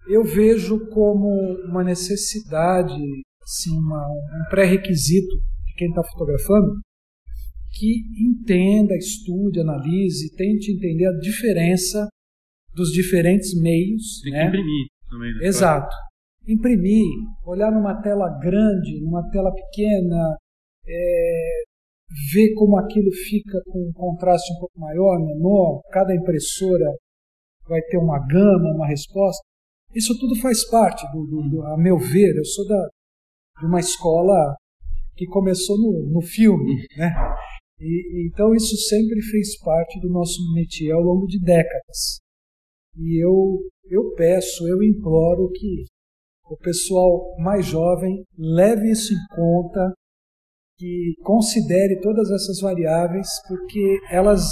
eu 0.09 0.25
vejo 0.25 0.89
como 0.89 1.29
uma 1.69 1.85
necessidade, 1.85 2.99
assim, 3.43 3.79
uma, 3.79 4.05
um 4.05 4.51
pré-requisito 4.51 5.37
de 5.67 5.75
quem 5.77 5.89
está 5.89 6.03
fotografando 6.03 6.81
que 7.73 8.03
entenda, 8.21 8.95
estude, 8.97 9.61
analise, 9.61 10.35
tente 10.37 10.73
entender 10.73 11.07
a 11.07 11.19
diferença 11.19 12.07
dos 12.75 12.91
diferentes 12.91 13.59
meios. 13.61 14.21
Tem 14.23 14.33
né? 14.33 14.43
que 14.43 14.49
imprimir 14.49 14.87
também. 15.09 15.35
Né? 15.35 15.47
Exato. 15.47 15.95
Imprimir, 16.47 17.07
olhar 17.47 17.71
numa 17.71 18.01
tela 18.03 18.29
grande, 18.41 19.01
numa 19.01 19.29
tela 19.31 19.53
pequena, 19.53 20.37
é, 20.87 21.63
ver 22.33 22.53
como 22.55 22.77
aquilo 22.79 23.13
fica 23.13 23.61
com 23.67 23.89
um 23.89 23.93
contraste 23.93 24.53
um 24.55 24.59
pouco 24.59 24.79
maior, 24.79 25.19
menor, 25.21 25.81
cada 25.91 26.15
impressora 26.15 26.91
vai 27.69 27.81
ter 27.83 27.97
uma 27.97 28.19
gama, 28.27 28.75
uma 28.75 28.89
resposta. 28.89 29.43
Isso 29.95 30.19
tudo 30.19 30.35
faz 30.41 30.69
parte, 30.69 31.05
do, 31.13 31.25
do, 31.27 31.49
do 31.49 31.63
a 31.63 31.77
meu 31.77 31.99
ver, 31.99 32.37
eu 32.37 32.45
sou 32.45 32.67
da, 32.67 32.89
de 33.61 33.67
uma 33.67 33.79
escola 33.79 34.57
que 35.15 35.27
começou 35.27 35.79
no, 35.79 36.11
no 36.11 36.23
filme, 36.23 36.87
né? 36.97 37.15
E, 37.79 38.27
então 38.27 38.55
isso 38.55 38.77
sempre 38.77 39.21
fez 39.23 39.59
parte 39.59 40.01
do 40.01 40.09
nosso 40.09 40.41
métier 40.55 40.93
ao 40.93 41.03
longo 41.03 41.27
de 41.27 41.39
décadas. 41.39 42.22
E 42.97 43.25
eu, 43.25 43.61
eu 43.91 44.15
peço, 44.15 44.67
eu 44.69 44.83
imploro 44.83 45.51
que 45.53 45.85
o 46.49 46.57
pessoal 46.57 47.35
mais 47.39 47.67
jovem 47.67 48.25
leve 48.37 48.91
isso 48.91 49.15
em 49.15 49.35
conta 49.35 49.93
que 50.77 51.15
considere 51.23 52.01
todas 52.01 52.31
essas 52.31 52.61
variáveis, 52.61 53.29
porque 53.49 54.01
elas 54.11 54.43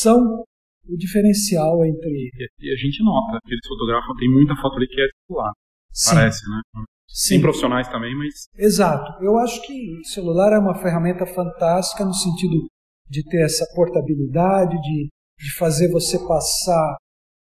são 0.00 0.44
o 0.86 0.96
diferencial 0.96 1.84
entre. 1.84 2.30
E 2.60 2.72
a 2.72 2.76
gente 2.76 3.02
nota 3.02 3.38
que 3.44 3.52
eles 3.52 3.66
fotografam, 3.66 4.14
tem 4.16 4.30
muita 4.30 4.54
foto 4.56 4.76
ali 4.76 4.86
que 4.86 5.00
é 5.00 5.06
celular. 5.26 5.52
Sim. 5.92 6.14
Parece, 6.14 6.42
né? 6.50 6.84
Sim. 7.08 7.34
Tem 7.34 7.40
profissionais 7.42 7.88
também, 7.88 8.14
mas. 8.16 8.48
Exato. 8.56 9.22
Eu 9.22 9.36
acho 9.38 9.60
que 9.62 9.98
o 9.98 10.04
celular 10.04 10.52
é 10.52 10.58
uma 10.58 10.78
ferramenta 10.78 11.26
fantástica 11.26 12.04
no 12.04 12.14
sentido 12.14 12.66
de 13.08 13.24
ter 13.24 13.44
essa 13.44 13.66
portabilidade, 13.74 14.80
de, 14.80 15.08
de 15.38 15.54
fazer 15.58 15.90
você 15.90 16.18
passar 16.26 16.96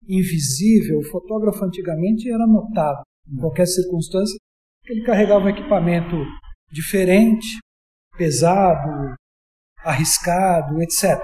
invisível. 0.07 0.99
O 0.99 1.09
fotógrafo 1.11 1.63
antigamente 1.63 2.29
era 2.29 2.45
notado 2.45 3.03
em 3.31 3.37
qualquer 3.37 3.65
circunstância, 3.65 4.37
porque 4.81 4.93
ele 4.93 5.05
carregava 5.05 5.45
um 5.45 5.49
equipamento 5.49 6.15
diferente, 6.71 7.47
pesado, 8.17 9.15
arriscado, 9.79 10.81
etc. 10.81 11.21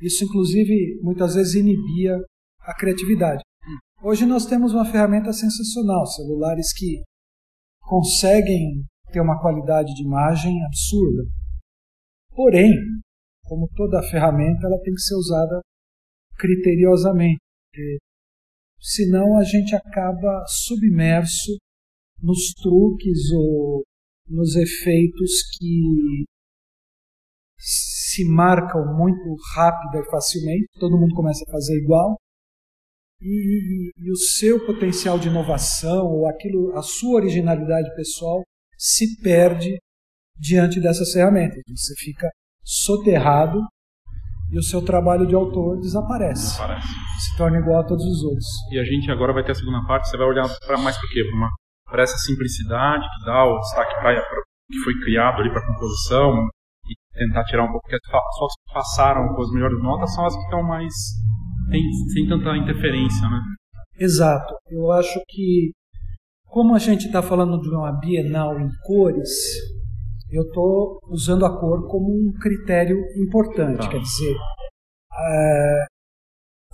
Isso, 0.00 0.24
inclusive, 0.24 1.00
muitas 1.02 1.34
vezes 1.34 1.54
inibia 1.54 2.16
a 2.60 2.74
criatividade. 2.74 3.42
Hoje 4.02 4.26
nós 4.26 4.46
temos 4.46 4.72
uma 4.72 4.84
ferramenta 4.84 5.32
sensacional, 5.32 6.06
celulares 6.06 6.72
que 6.72 7.02
conseguem 7.80 8.84
ter 9.10 9.20
uma 9.20 9.40
qualidade 9.40 9.94
de 9.94 10.02
imagem 10.02 10.52
absurda. 10.64 11.22
Porém, 12.34 12.72
como 13.44 13.68
toda 13.74 14.02
ferramenta, 14.02 14.66
ela 14.66 14.78
tem 14.82 14.92
que 14.92 15.00
ser 15.00 15.14
usada 15.14 15.60
criteriosamente, 16.36 17.38
porque 17.76 17.98
senão 18.80 19.38
a 19.38 19.44
gente 19.44 19.74
acaba 19.74 20.44
submerso 20.46 21.58
nos 22.22 22.52
truques 22.54 23.30
ou 23.32 23.84
nos 24.28 24.56
efeitos 24.56 25.42
que 25.58 26.24
se 27.58 28.24
marcam 28.24 28.96
muito 28.96 29.36
rápida 29.54 29.98
e 29.98 30.10
facilmente, 30.10 30.66
todo 30.78 30.98
mundo 30.98 31.14
começa 31.14 31.44
a 31.46 31.52
fazer 31.52 31.76
igual, 31.82 32.16
e, 33.20 33.26
e, 33.26 33.92
e, 33.96 34.10
o 34.10 34.16
seu 34.16 34.64
potencial 34.66 35.18
de 35.18 35.28
inovação 35.28 36.06
ou 36.06 36.26
aquilo, 36.28 36.76
a 36.76 36.82
sua 36.82 37.16
originalidade 37.16 37.94
pessoal 37.94 38.42
se 38.76 39.20
perde 39.22 39.78
diante 40.38 40.80
dessas 40.80 41.12
ferramentas. 41.12 41.62
Você 41.66 41.94
fica 41.96 42.28
soterrado 42.62 43.58
e 44.50 44.58
o 44.58 44.62
seu 44.62 44.82
trabalho 44.82 45.26
de 45.26 45.34
autor 45.34 45.78
desaparece. 45.80 46.52
desaparece. 46.52 46.88
Se 47.18 47.36
torna 47.36 47.58
igual 47.58 47.80
a 47.80 47.84
todos 47.84 48.04
os 48.04 48.22
outros. 48.24 48.46
E 48.72 48.78
a 48.78 48.84
gente 48.84 49.10
agora 49.10 49.32
vai 49.32 49.44
ter 49.44 49.52
a 49.52 49.54
segunda 49.54 49.84
parte, 49.86 50.08
você 50.08 50.16
vai 50.16 50.26
olhar 50.26 50.48
para 50.66 50.78
mais 50.78 50.96
para 50.96 51.08
quê? 51.08 51.22
Para 51.84 52.02
essa 52.02 52.16
simplicidade 52.18 53.02
que 53.02 53.26
dá 53.26 53.44
o 53.44 53.58
destaque 53.58 53.94
para 54.00 54.20
que 54.68 54.78
foi 54.78 54.94
criado 55.04 55.40
ali 55.40 55.50
para 55.50 55.60
a 55.60 55.66
composição, 55.66 56.48
e 56.88 57.18
tentar 57.18 57.44
tirar 57.44 57.64
um 57.64 57.72
pouco, 57.72 57.88
porque 57.88 57.98
só 58.06 58.46
passaram 58.72 59.34
com 59.34 59.42
as 59.42 59.50
melhores 59.50 59.80
notas 59.82 60.14
são 60.14 60.24
as 60.24 60.34
que 60.34 60.42
estão 60.42 60.62
mais. 60.62 60.92
Tem, 61.70 61.82
sem 62.12 62.28
tanta 62.28 62.56
interferência, 62.56 63.28
né? 63.28 63.40
Exato. 63.98 64.54
Eu 64.70 64.92
acho 64.92 65.20
que, 65.28 65.72
como 66.46 66.74
a 66.74 66.78
gente 66.78 67.06
está 67.06 67.22
falando 67.22 67.60
de 67.60 67.68
uma 67.68 67.92
bienal 67.98 68.58
em 68.60 68.68
cores, 68.84 69.30
eu 70.30 70.42
estou 70.42 70.98
usando 71.08 71.44
a 71.44 71.58
cor 71.58 71.88
como 71.88 72.08
um 72.08 72.32
critério 72.40 72.98
importante. 73.16 73.80
Tá. 73.80 73.88
Quer 73.88 74.00
dizer, 74.00 74.36
é, 75.12 75.84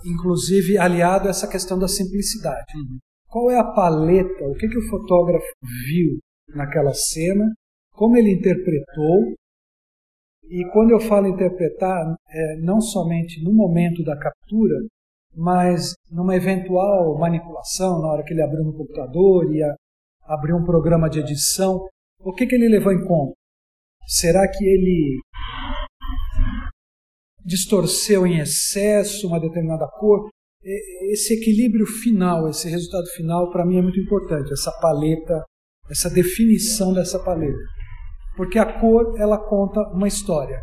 inclusive 0.05 0.77
aliado 0.77 1.27
a 1.27 1.31
essa 1.31 1.47
questão 1.47 1.77
da 1.77 1.87
simplicidade. 1.87 2.75
Uhum. 2.75 2.97
Qual 3.27 3.51
é 3.51 3.57
a 3.57 3.63
paleta, 3.63 4.45
o 4.45 4.53
que, 4.53 4.67
que 4.67 4.77
o 4.77 4.89
fotógrafo 4.89 5.45
viu 5.87 6.19
naquela 6.55 6.93
cena, 6.93 7.45
como 7.93 8.17
ele 8.17 8.31
interpretou 8.31 9.33
e 10.49 10.69
quando 10.71 10.91
eu 10.91 10.99
falo 10.99 11.27
interpretar, 11.27 12.15
é 12.29 12.57
não 12.57 12.81
somente 12.81 13.43
no 13.43 13.53
momento 13.53 14.03
da 14.03 14.17
captura, 14.17 14.75
mas 15.35 15.93
numa 16.11 16.35
eventual 16.35 17.17
manipulação, 17.17 17.99
na 18.01 18.09
hora 18.09 18.23
que 18.23 18.33
ele 18.33 18.43
abriu 18.43 18.63
no 18.63 18.75
computador, 18.75 19.51
ia 19.51 19.73
abrir 20.23 20.53
um 20.53 20.63
programa 20.63 21.09
de 21.09 21.19
edição, 21.19 21.87
o 22.19 22.33
que, 22.33 22.45
que 22.45 22.55
ele 22.55 22.69
levou 22.69 22.91
em 22.93 23.05
conta? 23.05 23.33
Será 24.07 24.47
que 24.47 24.63
ele 24.65 25.19
distorceu 27.45 28.25
em 28.25 28.39
excesso 28.39 29.27
uma 29.27 29.39
determinada 29.39 29.87
cor? 29.99 30.29
Esse 31.11 31.33
equilíbrio 31.33 31.85
final, 31.85 32.49
esse 32.49 32.69
resultado 32.69 33.05
final, 33.15 33.51
para 33.51 33.65
mim 33.65 33.77
é 33.77 33.81
muito 33.81 33.99
importante, 33.99 34.53
essa 34.53 34.71
paleta, 34.79 35.43
essa 35.89 36.09
definição 36.09 36.93
dessa 36.93 37.21
paleta. 37.23 37.57
Porque 38.37 38.57
a 38.57 38.79
cor, 38.79 39.19
ela 39.19 39.37
conta 39.37 39.81
uma 39.93 40.07
história. 40.07 40.59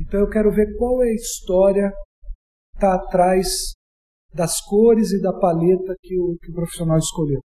Então 0.00 0.20
eu 0.20 0.28
quero 0.28 0.52
ver 0.52 0.76
qual 0.76 1.02
é 1.02 1.08
a 1.08 1.14
história 1.14 1.90
que 1.90 2.76
está 2.76 2.94
atrás 2.94 3.48
das 4.32 4.60
cores 4.60 5.10
e 5.12 5.20
da 5.20 5.32
paleta 5.32 5.94
que 6.02 6.18
o, 6.18 6.36
que 6.40 6.50
o 6.50 6.54
profissional 6.54 6.98
escolheu. 6.98 7.40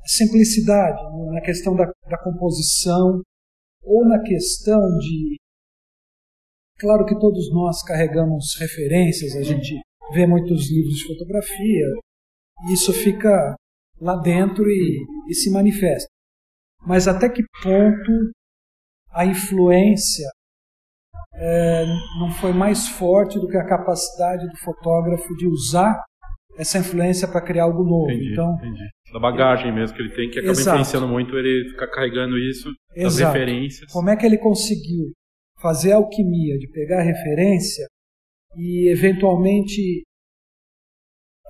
A 0.00 0.08
simplicidade 0.08 1.00
na 1.32 1.40
questão 1.40 1.74
da, 1.74 1.90
da 2.08 2.22
composição 2.22 3.22
ou 3.88 4.06
na 4.06 4.22
questão 4.22 4.80
de. 4.98 5.36
Claro 6.78 7.04
que 7.06 7.18
todos 7.18 7.52
nós 7.52 7.82
carregamos 7.82 8.54
referências, 8.60 9.34
a 9.34 9.42
gente 9.42 9.80
vê 10.12 10.26
muitos 10.26 10.70
livros 10.70 10.94
de 10.94 11.06
fotografia, 11.06 11.86
e 12.68 12.72
isso 12.72 12.92
fica 12.92 13.56
lá 14.00 14.16
dentro 14.16 14.64
e, 14.68 15.04
e 15.28 15.34
se 15.34 15.50
manifesta. 15.50 16.08
Mas 16.86 17.08
até 17.08 17.28
que 17.28 17.42
ponto 17.62 18.32
a 19.10 19.26
influência 19.26 20.28
é, 21.34 21.84
não 22.20 22.30
foi 22.40 22.52
mais 22.52 22.88
forte 22.88 23.38
do 23.40 23.48
que 23.48 23.56
a 23.56 23.66
capacidade 23.66 24.46
do 24.48 24.56
fotógrafo 24.58 25.34
de 25.36 25.46
usar 25.46 26.04
essa 26.56 26.78
influência 26.78 27.26
para 27.26 27.40
criar 27.40 27.64
algo 27.64 27.84
novo. 27.84 28.10
Entendi, 28.10 28.32
então, 28.32 28.54
entendi. 28.54 28.88
Da 29.12 29.18
bagagem 29.18 29.72
mesmo 29.72 29.96
que 29.96 30.02
ele 30.02 30.14
tem, 30.14 30.30
que 30.30 30.38
acaba 30.38 30.52
exato. 30.52 30.76
influenciando 30.76 31.08
muito 31.08 31.36
ele 31.36 31.70
ficar 31.70 31.88
carregando 31.88 32.36
isso, 32.38 32.70
exato. 32.94 33.32
referências. 33.32 33.90
Como 33.90 34.10
é 34.10 34.16
que 34.16 34.26
ele 34.26 34.38
conseguiu 34.38 35.12
fazer 35.60 35.92
a 35.92 35.96
alquimia 35.96 36.58
de 36.58 36.68
pegar 36.70 37.02
referência 37.02 37.86
e 38.56 38.88
eventualmente 38.90 40.04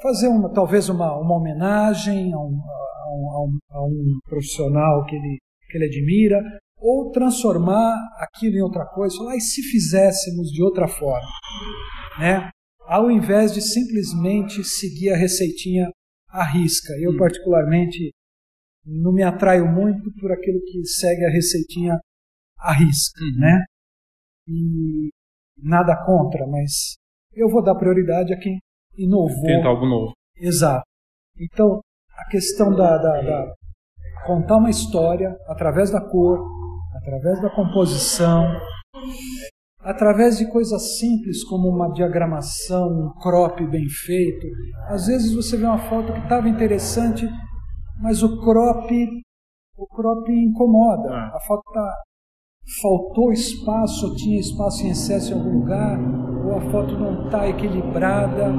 fazer 0.02 0.28
uma, 0.28 0.52
talvez 0.52 0.88
uma, 0.88 1.18
uma 1.18 1.36
homenagem 1.36 2.32
a 2.32 2.38
um, 2.38 2.60
a, 2.60 3.44
um, 3.44 3.58
a 3.70 3.84
um 3.84 4.18
profissional 4.24 5.04
que 5.04 5.16
ele, 5.16 5.38
que 5.68 5.78
ele 5.78 5.86
admira, 5.86 6.42
ou 6.76 7.10
transformar 7.10 7.96
aquilo 8.18 8.56
em 8.56 8.62
outra 8.62 8.86
coisa, 8.86 9.16
falar, 9.16 9.36
e 9.36 9.40
se 9.40 9.62
fizéssemos 9.62 10.50
de 10.50 10.62
outra 10.62 10.86
forma, 10.86 11.28
né? 12.18 12.50
Ao 12.86 13.10
invés 13.10 13.52
de 13.52 13.60
simplesmente 13.60 14.64
seguir 14.64 15.10
a 15.10 15.16
receitinha 15.16 15.90
à 16.38 16.44
risca. 16.44 16.92
Eu 17.00 17.12
hum. 17.12 17.16
particularmente 17.16 18.12
não 18.84 19.12
me 19.12 19.22
atraio 19.22 19.66
muito 19.66 20.10
por 20.20 20.32
aquilo 20.32 20.60
que 20.60 20.84
segue 20.86 21.24
a 21.24 21.30
receitinha 21.30 21.98
à 22.58 22.72
risca, 22.72 23.22
uhum. 23.22 23.40
né? 23.40 23.64
E 24.46 25.08
nada 25.62 25.94
contra, 26.06 26.46
mas 26.46 26.96
eu 27.32 27.48
vou 27.48 27.62
dar 27.62 27.74
prioridade 27.74 28.32
a 28.32 28.38
quem 28.38 28.58
inovou. 28.96 29.44
Tenta 29.44 29.68
algo 29.68 29.86
novo. 29.86 30.12
Exato. 30.36 30.84
Então, 31.38 31.80
a 32.16 32.28
questão 32.28 32.74
da, 32.74 32.96
da, 32.96 33.20
da 33.20 33.54
contar 34.26 34.56
uma 34.56 34.70
história 34.70 35.36
através 35.46 35.90
da 35.90 36.00
cor, 36.00 36.40
através 36.96 37.40
da 37.42 37.50
composição, 37.50 38.44
através 39.80 40.38
de 40.38 40.50
coisas 40.50 40.98
simples 40.98 41.44
como 41.44 41.68
uma 41.68 41.92
diagramação, 41.92 42.88
um 42.88 43.20
crop 43.20 43.64
bem 43.66 43.88
feito. 43.88 44.46
Às 44.88 45.06
vezes 45.06 45.34
você 45.34 45.56
vê 45.56 45.64
uma 45.64 45.88
foto 45.88 46.12
que 46.12 46.20
estava 46.20 46.48
interessante, 46.48 47.28
mas 48.00 48.22
o 48.22 48.40
crop, 48.40 48.90
o 49.76 49.86
crop 49.86 50.28
incomoda. 50.30 51.08
É. 51.08 51.36
A 51.36 51.40
foto 51.46 51.62
tá, 51.72 51.94
faltou 52.80 53.32
espaço, 53.32 54.14
tinha 54.16 54.40
espaço 54.40 54.84
em 54.84 54.90
excesso 54.90 55.32
em 55.32 55.34
algum 55.34 55.60
lugar, 55.60 55.98
ou 56.44 56.56
a 56.56 56.60
foto 56.70 56.98
não 56.98 57.26
está 57.26 57.48
equilibrada. 57.48 58.52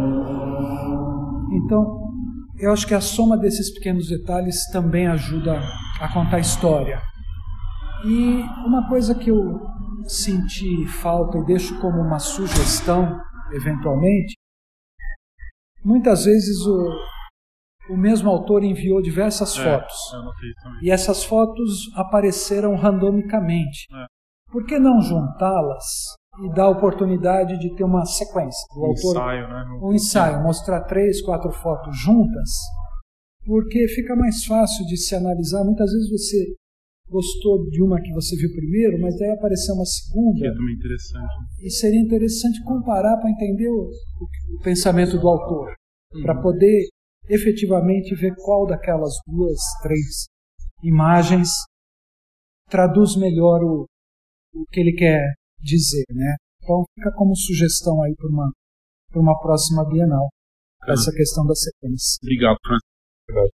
Então, 1.52 2.00
eu 2.58 2.72
acho 2.72 2.88
que 2.88 2.94
a 2.94 3.02
soma 3.02 3.38
desses 3.38 3.74
pequenos 3.74 4.10
detalhes 4.10 4.70
também 4.72 5.08
ajuda 5.08 5.60
a 6.00 6.14
contar 6.14 6.38
a 6.38 6.42
história. 6.42 7.02
E 8.06 8.42
uma 8.66 8.88
coisa 8.88 9.14
que 9.14 9.30
eu 9.30 9.60
senti 10.08 10.88
falta 10.88 11.38
e 11.38 11.46
deixo 11.46 11.80
como 11.80 12.02
uma 12.02 12.20
sugestão, 12.20 13.20
eventualmente, 13.52 14.36
muitas 15.84 16.26
vezes 16.26 16.66
o, 16.66 16.90
o 17.90 17.98
mesmo 17.98 18.30
autor 18.30 18.64
enviou 18.64 19.02
diversas 19.02 19.58
é, 19.58 19.64
fotos. 19.64 19.96
E 20.82 20.92
essas 20.92 21.24
fotos 21.24 21.92
apareceram 21.96 22.76
randomicamente. 22.76 23.88
É. 23.94 24.06
Por 24.52 24.66
que 24.66 24.80
não 24.80 25.02
juntá-las 25.02 25.86
e 26.44 26.54
dar 26.54 26.66
a 26.66 26.70
oportunidade 26.70 27.58
de 27.60 27.76
ter 27.76 27.84
uma 27.84 28.06
sequência? 28.06 28.66
Do 28.74 28.82
um 28.82 28.86
autor, 28.88 29.12
ensaio, 29.12 29.48
né? 29.48 29.66
Um 29.82 29.94
ensaio, 29.94 30.44
mostrar 30.44 30.82
três, 30.82 31.22
quatro 31.22 31.52
fotos 31.52 31.98
juntas, 31.98 32.50
porque 33.46 33.88
fica 33.90 34.16
mais 34.16 34.46
fácil 34.46 34.86
de 34.86 34.98
se 34.98 35.16
analisar. 35.16 35.64
Muitas 35.64 35.92
vezes 35.92 36.10
você 36.10 36.56
gostou 37.10 37.70
de 37.70 37.82
uma 37.82 38.02
que 38.02 38.12
você 38.14 38.36
viu 38.36 38.52
primeiro, 38.52 39.02
mas 39.02 39.18
daí 39.18 39.32
apareceu 39.32 39.76
uma 39.76 39.86
segunda. 39.86 40.40
Que 40.40 40.48
é 40.48 40.54
também 40.54 40.76
interessante. 40.76 41.34
E 41.62 41.70
seria 41.70 42.00
interessante 42.00 42.64
comparar 42.64 43.18
para 43.18 43.30
entender 43.30 43.70
o, 43.70 43.90
o, 43.90 44.56
o, 44.56 44.62
pensamento 44.64 45.18
do 45.20 45.28
autor, 45.28 45.74
uhum. 46.14 46.22
para 46.22 46.40
poder 46.42 46.88
efetivamente 47.28 48.16
ver 48.16 48.34
qual 48.36 48.66
daquelas 48.66 49.14
duas, 49.28 49.60
três 49.82 50.28
imagens 50.84 51.50
traduz 52.70 53.16
melhor 53.18 53.62
o, 53.64 53.86
o 54.54 54.66
que 54.72 54.80
ele 54.80 54.94
quer 54.94 55.22
dizer, 55.60 56.06
né? 56.14 56.36
Então 56.62 56.84
fica 56.96 57.12
como 57.16 57.36
sugestão 57.36 58.02
aí 58.04 58.16
para 58.16 58.30
uma, 58.30 58.52
para 59.12 59.22
uma 59.22 59.40
próxima 59.40 59.88
Bienal, 59.90 60.30
uhum. 60.86 60.94
essa 60.94 61.12
questão 61.12 61.46
da 61.46 61.56
sequência. 61.56 62.20
Obrigado, 62.24 62.58
Obrigado. 63.28 63.50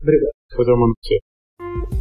Obrigado. 0.00 0.32
Depois 0.50 0.68
eu 0.68 0.76
mando 0.76 0.94
você. 1.02 1.99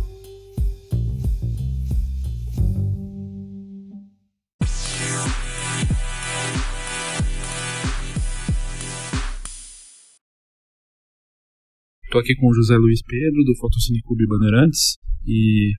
Estou 12.09 12.21
aqui 12.21 12.33
com 12.37 12.47
o 12.49 12.53
José 12.55 12.75
Luiz 12.75 13.03
Pedro, 13.05 13.43
do 13.43 13.55
Fotocine 13.57 14.01
Clube 14.01 14.25
Bandeirantes, 14.25 14.97
e 15.27 15.69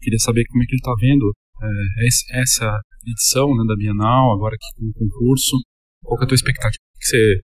queria 0.00 0.18
saber 0.20 0.44
como 0.46 0.62
é 0.62 0.66
que 0.66 0.74
ele 0.74 0.78
está 0.78 0.94
vendo 0.94 1.32
é, 1.60 2.38
essa 2.40 2.78
edição 3.04 3.50
né, 3.56 3.64
da 3.66 3.74
Bienal, 3.74 4.30
agora 4.30 4.54
aqui 4.54 4.78
com 4.78 4.86
o 4.86 4.92
concurso. 4.92 5.56
Qual 6.04 6.20
é 6.20 6.24
a 6.24 6.28
tua 6.28 6.36
expectativa? 6.36 6.78
Que 7.00 7.04
você... 7.04 7.40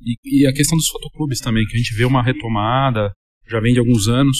e, 0.00 0.16
e, 0.24 0.46
a 0.46 0.54
questão 0.54 0.78
dos 0.78 0.88
fotoclubes 0.88 1.40
também, 1.40 1.66
que 1.66 1.76
a 1.76 1.78
gente 1.78 1.94
vê 1.94 2.06
uma 2.06 2.22
retomada, 2.22 3.12
já 3.46 3.60
vem 3.60 3.74
de 3.74 3.80
alguns 3.80 4.08
anos. 4.08 4.38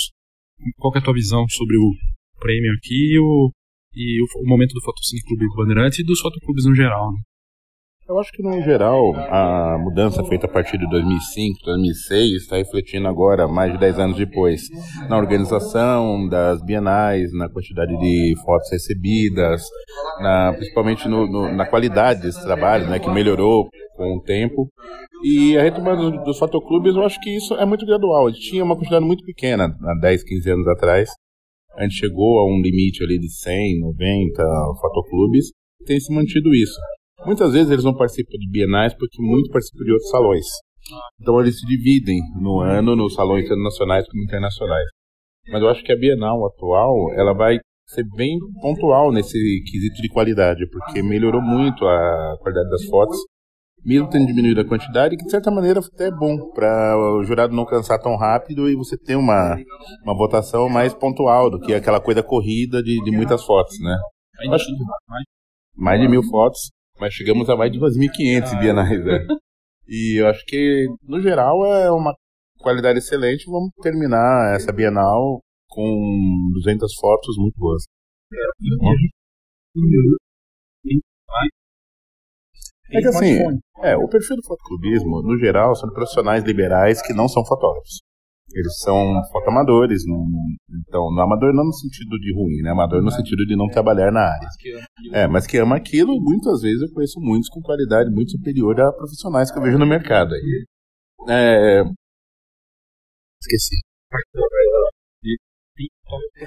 Qual 0.79 0.95
é 0.97 0.99
a 1.01 1.03
tua 1.03 1.13
visão 1.13 1.47
sobre 1.51 1.77
o 1.77 1.93
prêmio 2.41 2.73
aqui 2.73 3.13
e 3.13 3.19
o, 3.19 3.53
e 3.95 4.23
o, 4.23 4.27
o 4.47 4.49
momento 4.49 4.73
do 4.73 4.81
Fotocine 4.81 5.21
Clube 5.25 5.45
Bandeirantes 5.55 5.99
e 5.99 6.05
dos 6.05 6.21
fotoclubes 6.21 6.65
no 6.65 6.75
geral? 6.75 7.13
Né? 7.13 7.19
Eu 8.09 8.19
acho 8.19 8.33
que, 8.33 8.43
no 8.43 8.61
geral, 8.63 9.15
a 9.15 9.79
mudança 9.79 10.25
feita 10.25 10.47
a 10.47 10.51
partir 10.51 10.77
de 10.77 10.89
2005, 10.91 11.61
2006, 11.65 12.43
está 12.43 12.57
refletindo 12.57 13.07
agora, 13.07 13.47
mais 13.47 13.73
de 13.73 13.79
10 13.79 13.99
anos 14.01 14.17
depois, 14.17 14.63
na 15.09 15.17
organização 15.17 16.29
das 16.29 16.61
bienais, 16.65 17.33
na 17.33 17.49
quantidade 17.49 17.97
de 17.97 18.35
fotos 18.45 18.69
recebidas, 18.73 19.63
na, 20.21 20.53
principalmente 20.53 21.09
no, 21.09 21.27
no, 21.27 21.55
na 21.55 21.65
qualidade 21.65 22.23
desse 22.23 22.43
trabalho, 22.43 22.89
né, 22.89 22.99
que 22.99 23.09
melhorou 23.09 23.69
com 23.97 24.17
o 24.17 24.23
tempo. 24.23 24.69
E 25.25 25.57
a 25.57 25.63
retomada 25.63 26.11
dos 26.11 26.39
fotoclubes, 26.39 26.97
eu 26.97 27.05
acho 27.05 27.21
que 27.21 27.31
isso 27.31 27.55
é 27.55 27.65
muito 27.65 27.87
gradual. 27.87 28.27
A 28.27 28.31
gente 28.31 28.51
tinha 28.51 28.65
uma 28.65 28.77
quantidade 28.77 29.05
muito 29.05 29.25
pequena 29.25 29.75
há 29.81 29.95
10, 30.01 30.25
15 30.25 30.51
anos 30.51 30.67
atrás. 30.67 31.09
A 31.77 31.85
gente 31.85 31.95
chegou 31.95 32.41
a 32.41 32.47
um 32.47 32.61
limite 32.61 33.03
ali 33.05 33.19
de 33.19 33.33
100, 33.33 33.81
90 33.81 34.43
fotoclubes. 34.81 35.53
Tem 35.87 36.01
se 36.01 36.13
mantido 36.13 36.53
isso. 36.53 36.79
Muitas 37.25 37.53
vezes 37.53 37.71
eles 37.71 37.85
não 37.85 37.95
participam 37.95 38.37
de 38.39 38.51
bienais 38.51 38.95
porque 38.95 39.23
muito 39.23 39.51
participam 39.51 39.85
de 39.85 39.93
outros 39.93 40.11
salões. 40.11 40.47
Então 41.21 41.41
eles 41.41 41.59
se 41.59 41.67
dividem 41.67 42.19
no 42.41 42.61
ano 42.61 42.97
nos 42.97 43.15
salões 43.15 43.49
tanto 43.49 43.63
nacionais 43.63 44.07
como 44.09 44.23
internacionais. 44.25 44.87
Mas 45.49 45.63
eu 45.63 45.69
acho 45.69 45.85
que 45.85 45.93
a 45.93 45.97
Bienal 45.97 46.47
atual, 46.47 47.13
ela 47.15 47.33
vai 47.33 47.59
ser 47.89 48.05
bem 48.17 48.39
pontual 48.61 49.13
nesse 49.13 49.39
quesito 49.71 50.01
de 50.01 50.09
qualidade, 50.09 50.69
porque 50.71 51.03
melhorou 51.03 51.43
muito 51.43 51.85
a 51.85 52.37
qualidade 52.41 52.71
das 52.71 52.85
fotos, 52.87 53.17
mesmo 53.85 54.09
tendo 54.09 54.27
diminuído 54.27 54.61
a 54.61 54.65
quantidade, 54.65 55.17
que 55.17 55.25
de 55.25 55.31
certa 55.31 55.51
maneira 55.51 55.81
até 55.81 56.07
é 56.07 56.11
bom 56.11 56.51
para 56.53 56.97
o 56.97 57.25
jurado 57.25 57.55
não 57.55 57.67
cansar 57.67 58.01
tão 58.01 58.17
rápido 58.17 58.69
e 58.69 58.77
você 58.77 58.97
ter 58.97 59.17
uma, 59.17 59.57
uma 60.05 60.17
votação 60.17 60.69
mais 60.69 60.95
pontual 60.95 61.51
do 61.51 61.61
que 61.61 61.75
aquela 61.75 62.01
coisa 62.01 62.23
corrida 62.23 62.83
de, 62.83 63.03
de 63.03 63.11
muitas 63.11 63.45
fotos, 63.45 63.79
né? 63.81 63.97
Acho, 64.53 64.67
mais 65.77 66.01
de 66.01 66.09
mil 66.09 66.23
fotos 66.23 66.71
mas 67.03 67.13
chegamos 67.15 67.51
a 67.51 67.57
mais 67.57 67.73
de 67.73 67.81
2.500 67.81 68.43
ah, 68.45 68.61
bienais. 68.61 69.05
Né? 69.05 69.27
E 69.89 70.21
eu 70.21 70.29
acho 70.29 70.45
que, 70.47 70.87
no 71.03 71.21
geral, 71.21 71.67
é 71.67 71.91
uma 71.91 72.15
qualidade 72.61 73.01
excelente. 73.01 73.51
Vamos 73.51 73.73
terminar 73.83 74.55
essa 74.55 74.73
Bienal 74.73 75.41
com 75.69 76.51
200 76.55 76.95
fotos 76.95 77.37
muito 77.37 77.59
boas. 77.59 77.83
É 82.93 83.01
que 83.01 83.09
assim, 83.09 83.39
é, 83.83 83.97
o 83.97 84.09
perfil 84.09 84.37
do 84.37 84.47
fotoclubismo, 84.47 85.23
no 85.23 85.37
geral, 85.39 85.75
são 85.75 85.91
profissionais 85.93 86.45
liberais 86.45 87.03
que 87.03 87.13
não 87.13 87.27
são 87.27 87.45
fotógrafos. 87.45 88.01
Eles 88.55 88.79
são 88.79 88.95
fotoamadores, 89.33 90.05
não, 90.07 90.27
então, 90.87 91.11
no 91.11 91.21
amador 91.23 91.55
não 91.55 91.65
no 91.65 91.73
sentido 91.73 92.19
de 92.19 92.35
ruim, 92.35 92.63
né? 92.63 92.71
Amador 92.71 93.03
no 93.03 93.11
sentido 93.11 93.47
de 93.47 93.57
não 93.57 93.67
trabalhar 93.69 94.13
na 94.13 94.21
área. 94.21 94.49
É, 95.13 95.27
mas 95.27 95.47
que 95.47 95.57
ama 95.59 95.77
aquilo, 95.77 96.21
muitas 96.21 96.61
vezes 96.61 96.83
eu 96.83 96.93
conheço 96.93 97.19
muitos 97.21 97.49
com 97.49 97.61
qualidade 97.61 98.11
muito 98.11 98.33
superior 98.33 98.79
a 98.81 98.93
profissionais 98.93 99.51
que 99.51 99.59
eu 99.59 99.63
vejo 99.63 99.79
no 99.79 99.87
mercado 99.87 100.35
aí. 100.35 100.67
É... 101.29 101.83
Esqueci. 103.41 103.77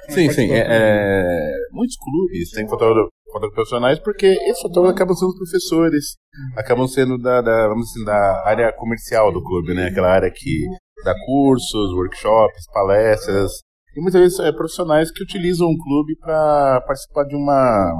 Sim, 0.10 0.30
sim. 0.32 0.52
É, 0.52 0.68
é... 0.70 1.52
Muitos 1.72 1.98
clubes 1.98 2.52
têm 2.52 2.68
fotógrafos 2.68 3.12
profissionais 3.54 4.00
porque 4.00 4.28
esses 4.28 4.62
fotógrafos 4.62 4.96
acabam 4.96 5.16
sendo 5.16 5.36
professores, 5.36 6.16
acabam 6.56 6.88
sendo 6.88 7.18
da, 7.18 7.42
da, 7.42 7.68
vamos 7.68 7.88
dizer, 7.88 8.06
da 8.06 8.48
área 8.48 8.72
comercial 8.74 9.32
do 9.34 9.44
clube, 9.44 9.74
né? 9.74 9.88
Aquela 9.88 10.10
área 10.10 10.32
que 10.32 10.66
dá 11.06 11.14
cursos, 11.26 11.94
workshops, 11.94 12.66
palestras, 12.74 13.52
e 13.96 14.02
muitas 14.02 14.20
vezes 14.20 14.40
é, 14.40 14.52
profissionais 14.52 15.12
que 15.12 15.24
utilizam 15.24 15.68
o 15.68 15.78
clube 15.78 16.18
para 16.18 16.82
participar 16.82 17.24
de 17.26 17.36
uma, 17.36 17.94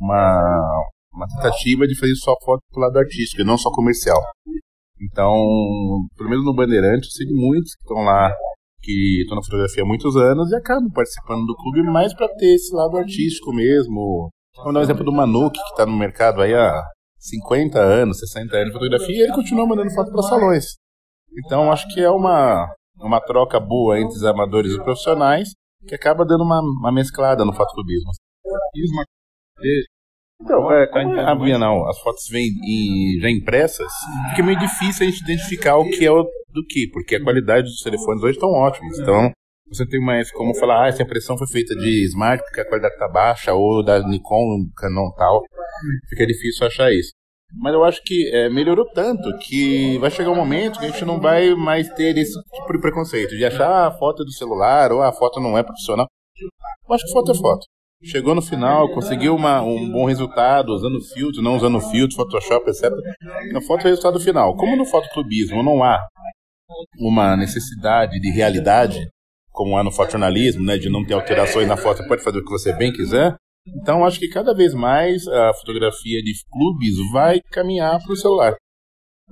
uma, 0.00 0.90
uma 1.12 1.26
tentativa 1.26 1.86
de 1.88 1.98
fazer 1.98 2.14
só 2.16 2.34
foto 2.44 2.60
do 2.70 2.80
lado 2.80 2.98
artístico 2.98 3.42
e 3.42 3.44
não 3.44 3.58
só 3.58 3.70
comercial. 3.70 4.18
Então, 5.00 5.34
pelo 6.16 6.30
menos 6.30 6.44
no 6.44 6.54
Bandeirante, 6.54 7.06
eu 7.06 7.10
sei 7.10 7.26
de 7.26 7.34
muitos 7.34 7.74
que 7.74 7.82
estão 7.82 8.04
lá, 8.04 8.32
que 8.80 9.22
estão 9.22 9.36
na 9.36 9.42
fotografia 9.42 9.82
há 9.82 9.86
muitos 9.86 10.16
anos 10.16 10.50
e 10.50 10.56
acabam 10.56 10.90
participando 10.92 11.46
do 11.46 11.56
clube 11.56 11.82
mais 11.82 12.14
para 12.14 12.28
ter 12.36 12.54
esse 12.54 12.72
lado 12.74 12.96
artístico 12.96 13.52
mesmo. 13.52 14.30
Vamos 14.56 14.74
dar 14.74 14.80
um 14.80 14.82
exemplo 14.82 15.04
do 15.04 15.12
Manuk, 15.12 15.52
que 15.52 15.70
está 15.70 15.86
no 15.86 15.96
mercado 15.96 16.42
aí 16.42 16.54
há 16.54 16.80
50 17.18 17.78
anos, 17.78 18.18
60 18.18 18.56
anos 18.56 18.66
de 18.68 18.72
fotografia, 18.72 19.16
e 19.16 19.20
ele 19.22 19.32
continua 19.32 19.66
mandando 19.66 19.90
foto 19.92 20.12
para 20.12 20.22
salões. 20.22 20.64
Então 21.44 21.70
acho 21.70 21.86
que 21.92 22.00
é 22.00 22.10
uma, 22.10 22.68
uma 23.00 23.20
troca 23.20 23.60
boa 23.60 23.98
entre 23.98 24.16
os 24.16 24.24
amadores 24.24 24.72
e 24.72 24.74
os 24.76 24.82
profissionais 24.82 25.50
que 25.86 25.94
acaba 25.94 26.24
dando 26.24 26.42
uma, 26.42 26.60
uma 26.60 26.92
mesclada 26.92 27.44
no 27.44 27.52
fotoclubismo. 27.52 28.10
Então, 30.40 30.70
é, 30.72 30.86
como 30.86 31.16
é 31.16 31.24
a 31.24 31.34
Bienal, 31.34 31.88
as 31.88 31.98
fotos 31.98 32.28
vêm 32.30 32.48
já 33.20 33.28
impressas, 33.28 33.90
fica 34.30 34.42
meio 34.44 34.58
difícil 34.58 35.06
a 35.06 35.10
gente 35.10 35.22
identificar 35.22 35.76
o 35.76 35.90
que 35.90 36.06
é 36.06 36.12
o 36.12 36.22
do 36.22 36.64
que, 36.66 36.88
porque 36.92 37.16
a 37.16 37.22
qualidade 37.22 37.66
dos 37.66 37.80
telefones 37.82 38.22
hoje 38.22 38.34
estão 38.34 38.50
ótimos. 38.50 38.98
Então, 39.00 39.32
você 39.68 39.86
tem 39.86 40.00
mais 40.00 40.30
como 40.30 40.54
falar, 40.54 40.84
ah, 40.84 40.88
essa 40.88 41.02
impressão 41.02 41.36
foi 41.36 41.46
feita 41.48 41.74
de 41.74 42.06
Smart 42.06 42.42
porque 42.42 42.60
a 42.60 42.64
qualidade 42.64 42.94
está 42.94 43.08
baixa, 43.08 43.52
ou 43.52 43.84
da 43.84 44.00
Nikon, 44.06 44.70
Canon 44.76 45.10
tal. 45.16 45.42
Fica 46.08 46.26
difícil 46.26 46.66
achar 46.66 46.92
isso. 46.92 47.10
Mas 47.54 47.72
eu 47.72 47.84
acho 47.84 48.02
que 48.04 48.30
é, 48.34 48.48
melhorou 48.50 48.84
tanto 48.92 49.36
que 49.38 49.98
vai 49.98 50.10
chegar 50.10 50.30
um 50.30 50.36
momento 50.36 50.78
que 50.78 50.86
a 50.86 50.90
gente 50.90 51.04
não 51.04 51.18
vai 51.18 51.54
mais 51.54 51.88
ter 51.94 52.16
esse 52.16 52.38
tipo 52.52 52.72
de 52.72 52.80
preconceito, 52.80 53.36
de 53.36 53.44
achar 53.44 53.86
a 53.86 53.90
foto 53.90 54.24
do 54.24 54.32
celular 54.32 54.92
ou 54.92 55.02
a 55.02 55.12
foto 55.12 55.40
não 55.40 55.56
é 55.56 55.62
profissional. 55.62 56.06
Eu 56.88 56.94
acho 56.94 57.04
que 57.04 57.12
foto 57.12 57.32
é 57.32 57.34
foto. 57.34 57.66
Chegou 58.04 58.34
no 58.34 58.42
final, 58.42 58.92
conseguiu 58.92 59.34
uma, 59.34 59.60
um 59.60 59.90
bom 59.90 60.04
resultado 60.04 60.72
usando 60.72 61.00
filtro, 61.00 61.42
não 61.42 61.56
usando 61.56 61.80
filtro, 61.80 62.16
Photoshop, 62.16 62.70
etc. 62.70 62.92
A 63.56 63.60
foto 63.62 63.80
é 63.80 63.84
o 63.86 63.88
resultado 63.88 64.20
final. 64.20 64.56
Como 64.56 64.76
no 64.76 64.84
fotoclubismo 64.84 65.64
não 65.64 65.82
há 65.82 66.06
uma 67.00 67.36
necessidade 67.36 68.20
de 68.20 68.30
realidade, 68.30 69.08
como 69.50 69.76
há 69.76 69.82
no 69.82 69.90
fotojornalismo, 69.90 70.64
né, 70.64 70.78
de 70.78 70.88
não 70.88 71.04
ter 71.04 71.14
alterações 71.14 71.66
na 71.66 71.76
foto, 71.76 72.06
pode 72.06 72.22
fazer 72.22 72.38
o 72.38 72.44
que 72.44 72.50
você 72.50 72.72
bem 72.72 72.92
quiser, 72.92 73.34
então, 73.76 74.04
acho 74.04 74.18
que 74.18 74.28
cada 74.28 74.54
vez 74.54 74.74
mais 74.74 75.26
a 75.26 75.52
fotografia 75.54 76.22
de 76.22 76.32
clubes 76.50 77.12
vai 77.12 77.40
caminhar 77.50 78.02
para 78.02 78.12
o 78.12 78.16
celular. 78.16 78.54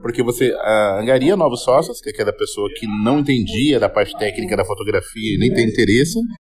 Porque 0.00 0.22
você 0.22 0.52
uh, 0.52 1.00
angaria 1.00 1.36
novos 1.36 1.62
sócios, 1.62 2.00
que 2.00 2.10
é 2.10 2.12
aquela 2.12 2.32
pessoa 2.32 2.68
que 2.76 2.86
não 3.02 3.20
entendia 3.20 3.80
da 3.80 3.88
parte 3.88 4.16
técnica 4.18 4.56
da 4.56 4.64
fotografia 4.64 5.34
e 5.34 5.38
nem 5.38 5.52
tem 5.54 5.66
interesse, 5.66 6.18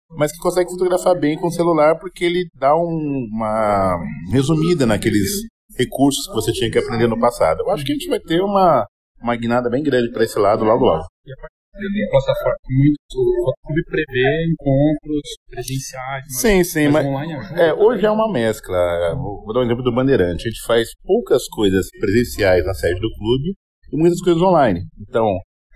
mas 0.09 0.31
que 0.31 0.39
consegue 0.39 0.71
fotografar 0.71 1.19
bem 1.19 1.37
com 1.37 1.47
o 1.47 1.51
celular 1.51 1.99
porque 1.99 2.25
ele 2.25 2.47
dá 2.55 2.75
um, 2.75 3.27
uma 3.31 3.99
resumida 4.31 4.85
naqueles 4.85 5.29
recursos 5.77 6.27
que 6.27 6.33
você 6.33 6.51
tinha 6.51 6.71
que 6.71 6.79
aprender 6.79 7.07
no 7.07 7.19
passado. 7.19 7.59
Eu 7.59 7.69
acho 7.69 7.85
que 7.85 7.91
a 7.91 7.95
gente 7.95 8.09
vai 8.09 8.19
ter 8.19 8.41
uma, 8.41 8.87
uma 9.21 9.35
guinada 9.35 9.69
bem 9.69 9.83
grande 9.83 10.11
para 10.11 10.23
esse 10.23 10.39
lado 10.39 10.63
logo 10.63 10.85
logo 10.85 11.05
plataforma 12.09 12.57
muito 12.69 12.97
o 13.17 13.53
clube 13.65 13.83
prevê 13.85 14.45
encontros 14.51 15.21
presenciais 15.49 16.23
mas, 16.25 16.37
sim 16.37 16.63
sim 16.63 16.87
mas, 16.89 17.05
mas 17.05 17.05
online 17.05 17.33
ajuda, 17.33 17.61
é, 17.61 17.73
hoje 17.73 18.05
é 18.05 18.11
uma 18.11 18.31
mescla. 18.31 18.77
Vou 19.15 19.53
dar 19.53 19.61
um 19.61 19.63
exemplo 19.63 19.83
do 19.83 19.93
Bandeirante. 19.93 20.47
A 20.47 20.51
gente 20.51 20.61
faz 20.65 20.89
poucas 21.03 21.47
coisas 21.47 21.87
presenciais 21.99 22.65
na 22.65 22.73
sede 22.73 22.99
do 22.99 23.09
clube 23.17 23.53
e 23.91 23.97
muitas 23.97 24.19
coisas 24.21 24.41
online. 24.41 24.81
Então 24.99 25.25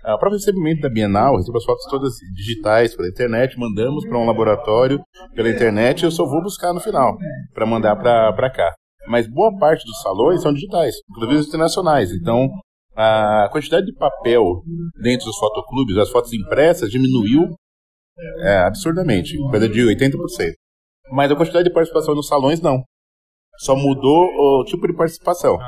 o 0.04 0.18
próprio 0.18 0.32
recebimento 0.32 0.80
da 0.80 0.88
Bienal, 0.88 1.36
recebo 1.36 1.58
as 1.58 1.64
fotos 1.64 1.84
todas 1.88 2.14
digitais 2.34 2.96
pela 2.96 3.08
internet, 3.08 3.56
mandamos 3.56 4.04
para 4.04 4.18
um 4.18 4.26
laboratório 4.26 5.00
pela 5.34 5.48
internet 5.48 6.00
e 6.00 6.04
eu 6.06 6.10
só 6.10 6.24
vou 6.24 6.42
buscar 6.42 6.72
no 6.72 6.80
final 6.80 7.16
para 7.54 7.64
mandar 7.64 7.94
para 7.96 8.50
cá. 8.50 8.74
Mas 9.08 9.28
boa 9.28 9.56
parte 9.58 9.84
dos 9.84 10.00
salões 10.02 10.42
são 10.42 10.52
digitais, 10.52 10.94
inclusive 11.10 11.48
internacionais. 11.48 12.10
Então, 12.12 12.48
a 12.96 13.48
quantidade 13.50 13.86
de 13.86 13.94
papel 13.94 14.62
dentro 15.00 15.26
dos 15.26 15.38
fotoclubes, 15.38 15.96
as 15.96 16.10
fotos 16.10 16.32
impressas, 16.32 16.90
diminuiu 16.90 17.54
é, 18.40 18.58
absurdamente, 18.58 19.36
coisa 19.50 19.68
de 19.68 19.80
80%. 19.80 20.16
Mas 21.10 21.30
a 21.30 21.36
quantidade 21.36 21.68
de 21.68 21.74
participação 21.74 22.14
nos 22.14 22.28
salões, 22.28 22.60
não. 22.60 22.82
Só 23.58 23.76
mudou 23.76 24.28
o 24.34 24.64
tipo 24.64 24.86
de 24.86 24.94
participação. 24.94 25.58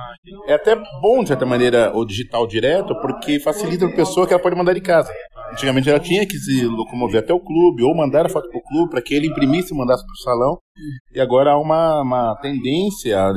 É 0.46 0.54
até 0.54 0.74
bom, 1.00 1.22
de 1.22 1.28
certa 1.28 1.44
maneira, 1.44 1.94
o 1.94 2.04
digital 2.04 2.46
direto, 2.46 2.94
porque 3.00 3.38
facilita 3.38 3.87
a 3.87 3.94
pessoa 3.94 4.26
que 4.26 4.32
ela 4.32 4.42
pode 4.42 4.56
mandar 4.56 4.72
de 4.72 4.80
casa. 4.80 5.12
Antigamente 5.52 5.88
ela 5.88 6.00
tinha 6.00 6.26
que 6.26 6.37
se 6.37 6.64
locomover 6.64 7.22
até 7.22 7.32
o 7.32 7.40
clube, 7.40 7.82
ou 7.82 7.94
mandar 7.94 8.26
a 8.26 8.28
foto 8.28 8.48
para 8.48 8.58
o 8.58 8.62
clube 8.62 8.90
para 8.90 9.02
que 9.02 9.14
ele 9.14 9.28
imprimisse 9.28 9.72
e 9.72 9.76
mandasse 9.76 10.04
para 10.04 10.12
o 10.12 10.24
salão. 10.24 10.58
E 11.12 11.20
agora 11.20 11.52
há 11.52 11.58
uma, 11.58 12.00
uma 12.00 12.37
tendência, 12.40 13.32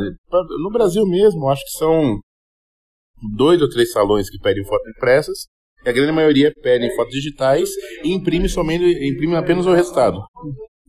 no 0.63 0.71
Brasil 0.71 1.05
mesmo, 1.05 1.49
acho 1.49 1.63
que 1.63 1.77
são 1.77 2.19
dois 3.35 3.61
ou 3.61 3.69
três 3.69 3.91
salões 3.91 4.29
que 4.29 4.39
pedem 4.39 4.63
fotos 4.65 4.87
impressas, 4.95 5.37
e 5.85 5.89
a 5.89 5.91
grande 5.91 6.11
maioria 6.11 6.51
pedem 6.61 6.93
fotos 6.95 7.13
digitais 7.13 7.69
e 8.03 8.11
imprime 8.13 8.49
somente 8.49 8.83
imprime 8.83 9.35
apenas 9.35 9.65
o 9.65 9.73
resultado. 9.73 10.19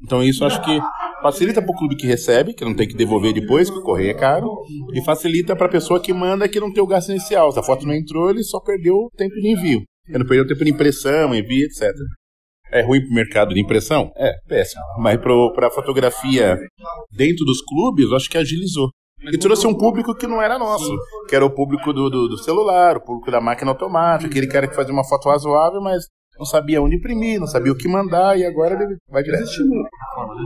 Então 0.02 0.22
isso 0.22 0.44
acho 0.44 0.62
que 0.62 0.80
facilita 1.22 1.60
para 1.60 1.70
o 1.70 1.76
clube 1.76 1.96
que 1.96 2.06
recebe, 2.06 2.54
que 2.54 2.64
não 2.64 2.74
tem 2.74 2.86
que 2.86 2.96
devolver 2.96 3.32
depois, 3.32 3.68
que 3.68 3.78
o 3.78 3.82
correio 3.82 4.10
é 4.10 4.14
caro, 4.14 4.48
e 4.94 5.02
facilita 5.04 5.56
para 5.56 5.66
a 5.66 5.70
pessoa 5.70 6.00
que 6.00 6.12
manda 6.12 6.48
que 6.48 6.60
não 6.60 6.72
tem 6.72 6.82
o 6.82 6.86
gasto 6.86 7.10
inicial. 7.10 7.50
Se 7.52 7.58
a 7.58 7.62
foto 7.62 7.86
não 7.86 7.94
entrou, 7.94 8.30
ele 8.30 8.42
só 8.42 8.60
perdeu 8.60 8.94
o 8.94 9.10
tempo 9.16 9.34
de 9.34 9.48
envio. 9.48 9.82
Ele 10.06 10.18
não 10.18 10.26
perdeu 10.26 10.44
o 10.44 10.48
tempo 10.48 10.64
de 10.64 10.70
impressão, 10.70 11.34
envio, 11.34 11.66
etc. 11.66 11.92
É 12.70 12.82
ruim 12.82 13.00
para 13.00 13.10
o 13.10 13.14
mercado 13.14 13.54
de 13.54 13.60
impressão? 13.60 14.10
É, 14.16 14.32
péssimo. 14.46 14.82
Mas 14.98 15.18
para 15.18 15.66
a 15.66 15.70
fotografia 15.70 16.58
dentro 17.10 17.44
dos 17.44 17.62
clubes, 17.62 18.12
acho 18.12 18.28
que 18.28 18.38
agilizou. 18.38 18.90
E 19.20 19.38
trouxe 19.38 19.66
um 19.66 19.74
público 19.74 20.14
que 20.14 20.26
não 20.26 20.40
era 20.40 20.58
nosso, 20.58 20.96
que 21.28 21.34
era 21.34 21.44
o 21.44 21.50
público 21.50 21.92
do, 21.92 22.08
do, 22.08 22.28
do 22.28 22.38
celular, 22.38 22.96
o 22.96 23.00
público 23.00 23.30
da 23.30 23.40
máquina 23.40 23.72
automática, 23.72 24.30
aquele 24.30 24.46
cara 24.46 24.68
que 24.68 24.76
fazia 24.76 24.92
uma 24.92 25.06
foto 25.06 25.28
razoável, 25.28 25.80
mas 25.80 26.04
não 26.38 26.46
sabia 26.46 26.80
onde 26.80 26.96
imprimir, 26.96 27.40
não 27.40 27.48
sabia 27.48 27.72
o 27.72 27.76
que 27.76 27.88
mandar, 27.88 28.38
e 28.38 28.46
agora 28.46 28.74
ele 28.74 28.96
vai 29.10 29.22
direto. 29.22 29.42
Estimulou, 29.42 29.86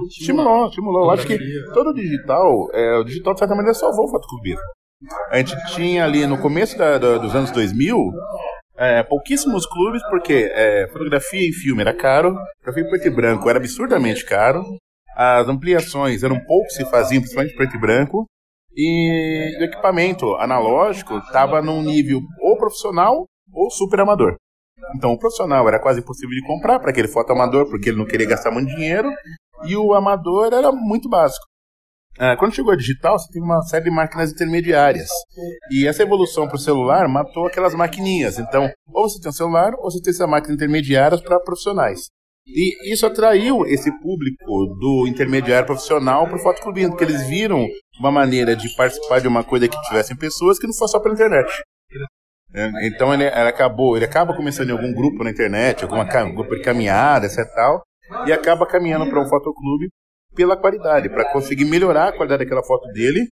estimulou. 0.09 0.69
estimulou. 0.69 1.05
Eu 1.05 1.11
acho 1.11 1.27
que 1.27 1.39
todo 1.75 1.91
o 1.91 1.95
digital, 1.95 2.69
é, 2.73 2.97
o 2.99 3.05
digital 3.05 3.35
de 3.35 3.41
certa 3.41 3.55
maneira 3.55 3.75
salvou 3.75 4.07
o 4.07 4.11
fotoclubismo. 4.11 4.63
A 5.31 5.37
gente 5.37 5.55
tinha 5.75 6.05
ali 6.05 6.27
no 6.27 6.39
começo 6.39 6.79
da, 6.79 6.97
da, 6.97 7.19
dos 7.19 7.35
anos 7.35 7.51
2000, 7.51 7.97
é, 8.77 9.03
pouquíssimos 9.03 9.67
clubes, 9.67 10.03
porque 10.09 10.51
é, 10.55 10.89
fotografia 10.91 11.47
em 11.47 11.53
filme 11.53 11.83
era 11.83 11.93
caro, 11.93 12.35
fotografia 12.59 12.85
em 12.85 12.89
preto 12.89 13.07
e 13.09 13.11
branco 13.11 13.51
era 13.51 13.59
absurdamente 13.59 14.25
caro, 14.25 14.65
as 15.15 15.47
ampliações 15.47 16.23
eram 16.23 16.41
poucos 16.41 16.75
se 16.75 16.85
faziam, 16.87 17.21
principalmente 17.21 17.55
preto 17.55 17.77
e 17.77 17.81
branco, 17.81 18.27
e 18.77 19.59
o 19.61 19.65
equipamento 19.65 20.35
analógico 20.37 21.19
estava 21.19 21.61
num 21.61 21.83
nível 21.83 22.21
ou 22.41 22.57
profissional 22.57 23.27
ou 23.53 23.71
super 23.71 24.01
amador. 24.01 24.37
Então 24.97 25.13
o 25.13 25.19
profissional 25.19 25.67
era 25.69 25.79
quase 25.79 26.01
impossível 26.01 26.35
de 26.35 26.47
comprar 26.47 26.81
para 26.81 26.91
aquele 26.91 27.09
foto 27.09 27.33
amador, 27.33 27.69
porque 27.69 27.91
ele 27.91 27.99
não 27.99 28.07
queria 28.07 28.27
gastar 28.27 28.51
muito 28.51 28.75
dinheiro, 28.75 29.11
e 29.65 29.77
o 29.77 29.95
amador 29.95 30.53
era 30.53 30.73
muito 30.73 31.09
básico. 31.09 31.45
Ah, 32.19 32.37
quando 32.37 32.55
chegou 32.55 32.73
a 32.73 32.77
digital, 32.77 33.19
você 33.19 33.31
tem 33.33 33.43
uma 33.43 33.63
série 33.63 33.85
de 33.85 33.91
máquinas 33.91 34.33
intermediárias. 34.33 35.09
E 35.71 35.87
essa 35.87 36.03
evolução 36.03 36.47
para 36.47 36.57
o 36.57 36.61
celular 36.61 37.09
matou 37.09 37.47
aquelas 37.47 37.75
maquininhas. 37.75 38.39
Então, 38.39 38.71
ou 38.93 39.09
você 39.09 39.19
tem 39.21 39.31
um 39.31 39.33
celular, 39.33 39.73
ou 39.79 39.91
você 39.91 40.01
tem 40.01 40.11
essa 40.11 40.27
máquina 40.27 40.55
intermediária 40.55 41.19
para 41.19 41.41
profissionais. 41.41 42.11
E 42.47 42.93
isso 42.93 43.07
atraiu 43.07 43.65
esse 43.67 43.91
público 44.01 44.67
do 44.81 45.07
intermediário 45.07 45.67
profissional 45.67 46.27
para 46.27 46.37
o 46.37 46.41
fotoclubismo, 46.41 46.91
porque 46.91 47.05
eles 47.05 47.27
viram 47.29 47.67
uma 48.01 48.11
maneira 48.11 48.57
de 48.57 48.75
participar 48.75 49.21
de 49.21 49.29
uma 49.29 49.45
coisa 49.45 49.69
que 49.69 49.81
tivessem 49.83 50.17
pessoas 50.17 50.59
que 50.59 50.67
não 50.67 50.75
fosse 50.75 50.93
só 50.93 51.01
pela 51.01 51.15
internet. 51.15 51.49
É, 52.55 52.87
então 52.87 53.15
ele, 53.15 53.25
ele, 53.25 53.49
acabou, 53.49 53.97
ele 53.97 54.05
acaba 54.05 54.37
começando 54.37 54.69
em 54.69 54.73
algum 54.73 54.93
grupo 54.93 55.25
na 55.25 55.31
internet, 55.31 55.85
alguma 55.85 56.05
grupo 56.05 56.55
de 56.55 56.63
caminhada, 56.63 57.27
etc 57.27 57.47
tal, 57.55 57.83
e 58.27 58.33
acaba 58.33 58.67
caminhando 58.67 59.09
para 59.09 59.23
um 59.23 59.29
fotoclube 59.29 59.89
pela 60.35 60.57
qualidade, 60.57 61.09
para 61.09 61.31
conseguir 61.33 61.65
melhorar 61.65 62.09
a 62.09 62.13
qualidade 62.13 62.45
daquela 62.45 62.63
foto 62.63 62.87
dele, 62.93 63.27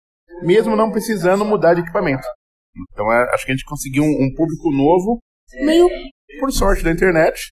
mesmo 0.43 0.77
não 0.77 0.93
precisando 0.93 1.45
mudar 1.45 1.75
de 1.75 1.81
equipamento. 1.81 2.27
Então 2.93 3.11
é, 3.13 3.35
acho 3.35 3.45
que 3.45 3.53
a 3.53 3.55
gente 3.57 3.65
conseguiu 3.65 4.05
um, 4.05 4.07
um 4.07 4.35
público 4.37 4.71
novo, 4.71 5.19
meio 5.65 5.89
por 6.39 6.53
sorte 6.53 6.85
da 6.85 6.93
internet, 6.93 7.51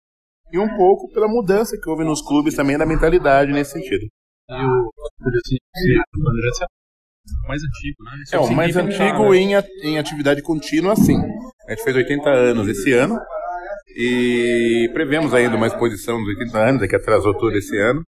e 0.55 0.59
um 0.59 0.77
pouco 0.77 1.12
pela 1.12 1.27
mudança 1.27 1.77
que 1.77 1.90
houve 1.90 2.05
nos 2.05 2.23
clubes 2.23 2.55
também 2.55 2.79
da 2.79 2.87
mentalidade 2.87 3.51
nesse 3.51 3.73
sentido. 3.73 4.07
E 4.49 4.55
o 4.55 4.90
mais 7.49 7.61
antigo, 7.62 8.05
né? 8.05 8.11
Isso 8.23 8.37
é, 8.37 8.38
o 8.38 8.53
mais 8.53 8.77
antigo 8.77 9.35
em, 9.35 9.53
em 9.83 9.99
atividade 9.99 10.43
contínua, 10.43 10.95
sim. 10.95 11.19
A 11.67 11.71
gente 11.71 11.83
fez 11.83 11.97
80 11.97 12.31
anos 12.31 12.69
esse 12.69 12.93
ano 12.93 13.19
e 13.97 14.88
prevemos 14.93 15.35
ainda 15.35 15.57
uma 15.57 15.67
exposição 15.67 16.19
dos 16.19 16.29
80 16.38 16.59
anos, 16.59 16.83
é 16.83 16.88
que 16.88 16.95
atrasou 16.95 17.35
todo 17.37 17.57
esse 17.57 17.77
ano. 17.77 18.03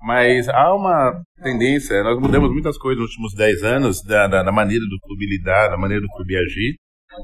Mas 0.00 0.48
há 0.48 0.74
uma 0.74 1.20
tendência, 1.42 2.02
nós 2.02 2.18
mudamos 2.18 2.50
muitas 2.52 2.78
coisas 2.78 3.02
nos 3.02 3.10
últimos 3.10 3.34
10 3.34 3.62
anos, 3.64 4.02
da, 4.02 4.26
da, 4.28 4.42
da 4.42 4.52
maneira 4.52 4.84
do 4.84 4.98
clube 5.00 5.26
lidar, 5.26 5.68
da 5.68 5.76
maneira 5.76 6.02
do 6.02 6.08
clube 6.08 6.36
agir, 6.36 6.76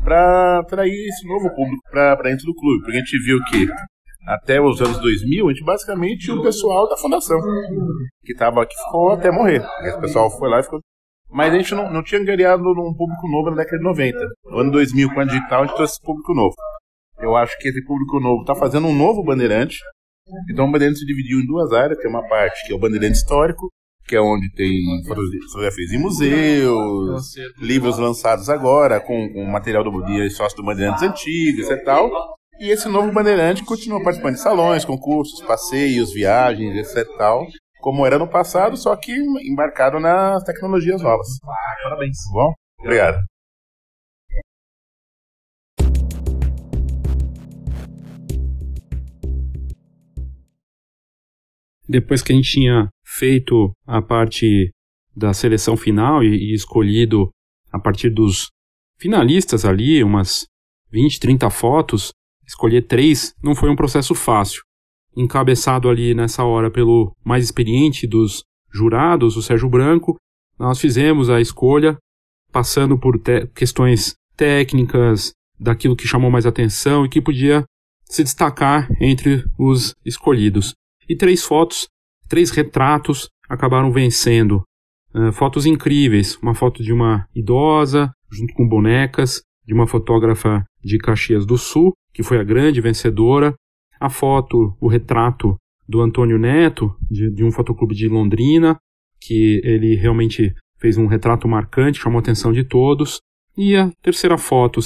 para 0.04 0.58
atrair 0.58 1.08
esse 1.08 1.26
novo 1.26 1.48
público 1.54 1.82
para 1.90 2.16
dentro 2.22 2.44
do 2.44 2.54
clube. 2.54 2.82
Porque 2.82 2.96
a 2.96 3.00
gente 3.00 3.24
viu 3.24 3.38
que 3.44 3.66
até 4.26 4.60
os 4.60 4.80
anos 4.80 4.98
2000, 4.98 5.48
a 5.48 5.52
gente 5.52 5.64
basicamente 5.64 6.26
tinha 6.26 6.36
o 6.36 6.42
pessoal 6.42 6.88
da 6.88 6.96
fundação, 6.96 7.38
que, 8.24 8.34
tava, 8.34 8.64
que 8.66 8.74
ficou 8.74 9.12
até 9.12 9.30
morrer. 9.30 9.64
O 9.96 10.00
pessoal 10.00 10.30
foi 10.30 10.48
lá 10.48 10.60
e 10.60 10.62
ficou 10.62 10.80
mas 11.32 11.52
a 11.52 11.56
gente 11.56 11.74
não, 11.74 11.90
não 11.90 12.02
tinha 12.02 12.22
ganhado 12.22 12.62
num 12.62 12.94
público 12.94 13.26
novo 13.28 13.50
na 13.50 13.56
década 13.56 13.78
de 13.78 13.84
90. 13.84 14.18
No 14.44 14.58
ano 14.58 14.70
2000, 14.70 15.14
com 15.14 15.20
a 15.20 15.24
digital, 15.24 15.62
a 15.62 15.66
gente 15.66 15.76
trouxe 15.76 15.94
esse 15.94 16.02
público 16.02 16.34
novo. 16.34 16.54
Eu 17.18 17.34
acho 17.34 17.56
que 17.58 17.68
esse 17.68 17.82
público 17.84 18.20
novo 18.20 18.42
está 18.42 18.54
fazendo 18.54 18.86
um 18.86 18.94
novo 18.94 19.24
Bandeirante. 19.24 19.78
Então 20.50 20.66
o 20.66 20.70
Bandeirante 20.70 20.98
se 20.98 21.06
dividiu 21.06 21.38
em 21.40 21.46
duas 21.46 21.72
áreas. 21.72 21.98
Tem 21.98 22.10
uma 22.10 22.28
parte 22.28 22.66
que 22.66 22.72
é 22.72 22.76
o 22.76 22.78
Bandeirante 22.78 23.16
histórico, 23.16 23.70
que 24.06 24.14
é 24.14 24.20
onde 24.20 24.52
tem 24.52 24.70
fotografias 25.06 25.90
em 25.92 25.98
museus, 25.98 27.34
livros 27.58 27.98
lançados 27.98 28.50
agora, 28.50 29.00
com, 29.00 29.32
com 29.32 29.44
material 29.46 29.82
do 29.82 30.04
dia 30.04 30.28
sócio 30.28 30.56
do 30.58 30.64
Bandeirantes 30.64 31.02
antigos 31.02 31.70
e 31.70 31.76
tal. 31.78 32.10
E 32.62 32.70
esse 32.70 32.88
novo 32.88 33.10
Bandeirante 33.10 33.64
continua 33.64 34.00
participando 34.04 34.34
de 34.34 34.40
salões, 34.40 34.84
concursos, 34.84 35.44
passeios, 35.44 36.12
viagens, 36.12 36.76
etc. 36.76 37.08
Tal, 37.18 37.44
como 37.80 38.06
era 38.06 38.20
no 38.20 38.30
passado, 38.30 38.76
só 38.76 38.94
que 38.94 39.10
embarcado 39.12 39.98
nas 39.98 40.44
tecnologias 40.44 41.02
novas. 41.02 41.26
Parabéns. 41.82 42.18
Tá 42.18 42.32
bom? 42.32 42.52
Obrigado. 42.78 43.18
Depois 51.88 52.22
que 52.22 52.32
a 52.32 52.36
gente 52.36 52.52
tinha 52.52 52.88
feito 53.04 53.72
a 53.84 54.00
parte 54.00 54.70
da 55.16 55.34
seleção 55.34 55.76
final 55.76 56.22
e, 56.22 56.28
e 56.28 56.54
escolhido 56.54 57.28
a 57.72 57.80
partir 57.80 58.10
dos 58.10 58.52
finalistas 59.00 59.64
ali, 59.64 60.04
umas 60.04 60.46
20, 60.92 61.18
30 61.18 61.50
fotos, 61.50 62.12
escolher 62.52 62.82
três 62.82 63.34
não 63.42 63.54
foi 63.54 63.70
um 63.70 63.76
processo 63.76 64.14
fácil 64.14 64.62
encabeçado 65.16 65.88
ali 65.88 66.14
nessa 66.14 66.44
hora 66.44 66.70
pelo 66.70 67.14
mais 67.24 67.44
experiente 67.44 68.06
dos 68.06 68.44
jurados, 68.70 69.36
o 69.36 69.42
Sérgio 69.42 69.68
Branco, 69.68 70.16
nós 70.58 70.80
fizemos 70.80 71.28
a 71.28 71.40
escolha 71.40 71.96
passando 72.50 72.98
por 72.98 73.20
questões 73.54 74.14
técnicas, 74.36 75.32
daquilo 75.58 75.96
que 75.96 76.08
chamou 76.08 76.30
mais 76.30 76.44
atenção 76.44 77.04
e 77.04 77.08
que 77.08 77.20
podia 77.20 77.64
se 78.04 78.22
destacar 78.22 78.88
entre 79.00 79.44
os 79.58 79.94
escolhidos. 80.04 80.74
E 81.08 81.16
três 81.16 81.44
fotos, 81.44 81.86
três 82.28 82.50
retratos 82.50 83.28
acabaram 83.48 83.92
vencendo. 83.92 84.62
Uh, 85.14 85.32
fotos 85.32 85.66
incríveis, 85.66 86.36
uma 86.42 86.54
foto 86.54 86.82
de 86.82 86.92
uma 86.92 87.26
idosa, 87.34 88.10
junto 88.30 88.52
com 88.54 88.68
bonecas, 88.68 89.42
de 89.64 89.72
uma 89.72 89.86
fotógrafa 89.86 90.64
de 90.82 90.98
Caxias 90.98 91.46
do 91.46 91.56
Sul, 91.56 91.92
que 92.12 92.22
foi 92.22 92.38
a 92.38 92.44
grande 92.44 92.80
vencedora, 92.80 93.54
a 94.00 94.10
foto, 94.10 94.76
o 94.80 94.88
retrato 94.88 95.56
do 95.88 96.00
Antônio 96.00 96.38
Neto, 96.38 96.94
de, 97.10 97.30
de 97.30 97.44
um 97.44 97.52
fotoclube 97.52 97.94
de 97.94 98.08
Londrina, 98.08 98.76
que 99.20 99.60
ele 99.64 99.94
realmente 99.94 100.54
fez 100.78 100.98
um 100.98 101.06
retrato 101.06 101.46
marcante, 101.46 102.00
chamou 102.00 102.18
a 102.18 102.20
atenção 102.20 102.52
de 102.52 102.64
todos. 102.64 103.20
E 103.56 103.76
a 103.76 103.90
terceira 104.02 104.38
foto, 104.38 104.80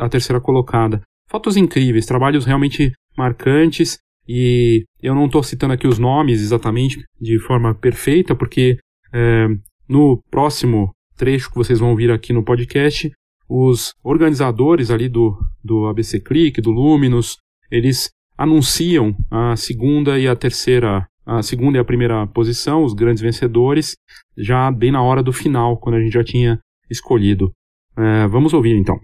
a 0.00 0.08
terceira 0.08 0.40
colocada. 0.40 1.02
Fotos 1.28 1.56
incríveis, 1.56 2.06
trabalhos 2.06 2.44
realmente 2.44 2.92
marcantes. 3.16 3.98
E 4.28 4.84
eu 5.00 5.14
não 5.14 5.26
estou 5.26 5.42
citando 5.42 5.74
aqui 5.74 5.86
os 5.86 5.98
nomes 5.98 6.40
exatamente 6.40 7.04
de 7.20 7.38
forma 7.38 7.74
perfeita, 7.74 8.34
porque 8.34 8.78
é, 9.12 9.46
no 9.88 10.20
próximo 10.30 10.90
trecho 11.16 11.50
que 11.50 11.56
vocês 11.56 11.78
vão 11.78 11.90
ouvir 11.90 12.10
aqui 12.10 12.32
no 12.32 12.44
podcast, 12.44 13.10
os 13.48 13.94
organizadores 14.02 14.90
ali 14.90 15.08
do, 15.08 15.36
do 15.62 15.86
ABC 15.86 16.20
Click, 16.20 16.60
do 16.60 16.70
Luminous, 16.70 17.38
eles 17.70 18.10
anunciam 18.36 19.16
a 19.30 19.56
segunda 19.56 20.18
e 20.18 20.28
a 20.28 20.36
terceira, 20.36 21.06
a 21.24 21.42
segunda 21.42 21.78
e 21.78 21.80
a 21.80 21.84
primeira 21.84 22.26
posição, 22.26 22.84
os 22.84 22.92
grandes 22.92 23.22
vencedores, 23.22 23.96
já 24.36 24.70
bem 24.70 24.90
na 24.90 25.02
hora 25.02 25.22
do 25.22 25.32
final, 25.32 25.78
quando 25.78 25.96
a 25.96 26.00
gente 26.00 26.12
já 26.12 26.24
tinha 26.24 26.60
escolhido. 26.90 27.52
É, 27.96 28.26
vamos 28.26 28.52
ouvir 28.52 28.76
então. 28.76 29.00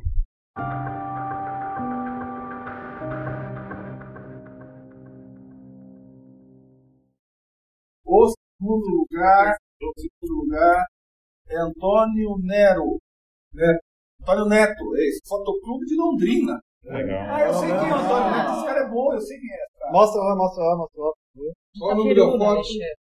O 8.05 8.29
segundo 8.29 8.87
lugar, 8.87 9.57
o 9.83 9.93
segundo 9.97 10.43
lugar 10.43 10.85
é 11.49 11.59
Antônio 11.63 12.37
Nero. 12.43 12.99
Né? 13.55 13.79
Antônio 14.23 14.47
Neto, 14.47 14.97
esse 14.97 15.21
Fotoclube 15.27 15.85
de 15.85 15.97
Londrina. 15.97 16.61
Legal. 16.85 17.27
Ah, 17.29 17.43
eu 17.43 17.55
sei 17.55 17.69
quem 17.69 17.77
é 17.77 17.93
o 17.93 17.95
Antônio 17.95 18.31
Neto, 18.31 18.53
esse 18.53 18.65
cara 18.67 18.81
é 18.81 18.89
bom, 18.89 19.13
eu 19.13 19.21
sei 19.21 19.39
quem 19.39 19.51
é. 19.51 19.67
Cara. 19.79 19.93
Mostra 19.93 20.23
lá, 20.23 20.37
mostra 20.37 20.65
lá, 20.65 20.77
mostra 20.77 21.03
lá. 21.03 21.13
Qual 21.79 21.93
o 21.93 21.97
número 21.97 22.39
da 22.39 22.39
foto? 22.39 22.61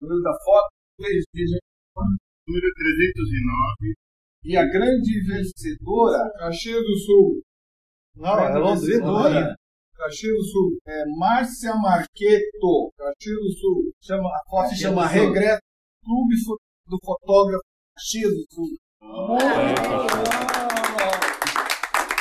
O 0.00 0.06
número 0.06 0.22
da 0.22 0.32
foto? 0.44 0.68
Número 2.46 2.74
309. 2.74 3.94
E 4.44 4.56
a 4.56 4.64
grande 4.64 5.20
vencedora, 5.26 6.30
Caxias 6.38 6.82
do 6.82 6.96
Sul. 6.98 7.42
Não, 8.16 8.38
é 8.38 8.58
Londrina. 8.58 9.54
Caxias 9.96 10.32
do 10.32 10.44
Sul. 10.44 10.78
É 10.86 11.04
Márcia 11.18 11.74
Marqueto, 11.74 12.92
Caxias 12.96 13.36
do 13.36 13.52
Sul. 13.52 13.92
Chama, 14.00 14.28
a 14.28 14.42
foto 14.48 14.68
se 14.70 14.76
chama 14.76 15.06
Regresso 15.06 15.60
Clube 16.04 16.34
do 16.86 16.98
Fotógrafo 17.04 17.62
Caxias 17.96 18.32
do 18.32 18.44
Sul. 18.50 18.76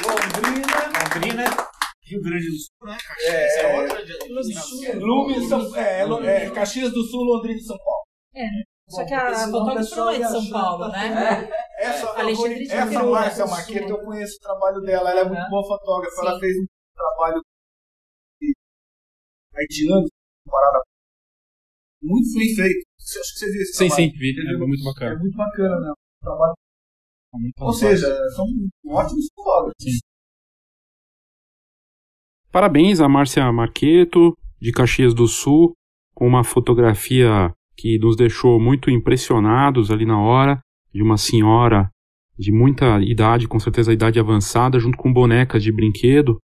Londrina. 0.10 0.68
Londrina, 1.16 1.44
Rio 2.04 2.22
Grande 2.22 2.48
do 2.50 2.58
Sul, 2.58 2.88
né? 2.88 2.98
Caxias 3.08 3.34
É, 3.34 3.62
é, 3.62 3.82
outra. 3.82 4.00
Lume, 5.00 5.48
São, 5.48 5.76
é, 5.76 6.06
Lo- 6.06 6.24
é, 6.24 6.50
Caxias 6.52 6.92
do 6.92 7.04
Sul, 7.04 7.24
Londrina 7.24 7.60
e 7.60 7.64
São 7.64 7.78
Paulo. 7.78 8.04
É, 8.36 8.48
só 8.90 9.06
que 9.06 9.14
a 9.14 9.32
fotógrafa 9.48 9.96
não 9.96 10.10
é 10.10 10.18
de 10.20 10.28
São 10.28 10.50
Paulo, 10.50 10.88
né? 10.90 11.50
Essa, 11.80 12.10
Alexandre 12.20 12.66
de 12.66 12.72
essa 12.72 13.04
Márcia 13.04 13.46
Marqueto, 13.46 13.88
Sul. 13.88 13.98
eu 13.98 14.04
conheço 14.06 14.36
o 14.38 14.40
trabalho 14.42 14.82
dela, 14.82 15.12
ela 15.12 15.22
é 15.22 15.24
muito 15.26 15.50
boa 15.50 15.66
fotógrafa, 15.68 16.22
ela 16.22 16.34
Sim. 16.34 16.40
fez 16.40 16.56
um 16.58 16.66
trabalho 16.96 17.42
de 18.42 18.54
haitiano, 19.56 20.08
parada 20.46 20.80
muito 22.02 22.34
bem 22.38 22.56
feito. 22.56 22.86
Acho 23.00 23.34
que 23.34 23.40
você 23.40 23.46
viu 23.52 23.62
esse 23.62 23.74
Sim, 23.74 23.88
trabalho. 23.88 24.12
sim, 24.12 24.18
vi. 24.18 24.36
É 24.40 24.58
muito 24.58 24.84
bacana. 24.84 25.16
É 25.16 25.18
muito 25.20 25.38
bacana, 25.38 25.80
né? 25.80 25.92
O 25.92 26.26
trabalho. 26.26 26.54
Ou 27.60 27.74
seja, 27.74 28.08
são 28.36 28.46
ótimos 28.88 29.28
fotógrafos. 29.36 30.00
Parabéns 32.52 33.00
a 33.00 33.08
Márcia 33.08 33.52
Marqueto, 33.52 34.36
de 34.60 34.72
Caxias 34.72 35.14
do 35.14 35.28
Sul, 35.28 35.74
com 36.16 36.28
uma 36.28 36.44
fotografia 36.44 37.54
que 37.78 38.00
nos 38.00 38.16
deixou 38.16 38.60
muito 38.60 38.90
impressionados 38.90 39.92
ali 39.92 40.06
na 40.06 40.20
hora, 40.20 40.60
de 40.94 41.04
uma 41.04 41.18
senhora 41.18 41.90
de 42.38 42.52
muita 42.52 43.00
idade, 43.02 43.48
com 43.48 43.60
certeza 43.60 43.94
idade 43.94 44.20
avançada, 44.20 44.80
junto 44.80 44.98
com 44.98 45.14
bonecas 45.14 45.62
de 45.62 45.72
brinquedo, 45.72 46.38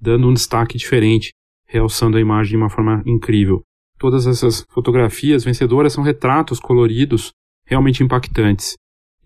dando 0.00 0.28
um 0.28 0.34
destaque 0.34 0.78
diferente, 0.78 1.30
realçando 1.66 2.16
a 2.16 2.20
imagem 2.20 2.50
de 2.50 2.56
uma 2.56 2.70
forma 2.70 3.02
incrível. 3.04 3.62
Todas 3.98 4.26
essas 4.26 4.64
fotografias 4.70 5.44
vencedoras 5.44 5.92
são 5.92 6.04
retratos 6.04 6.60
coloridos 6.60 7.32
realmente 7.66 8.02
impactantes. 8.02 8.74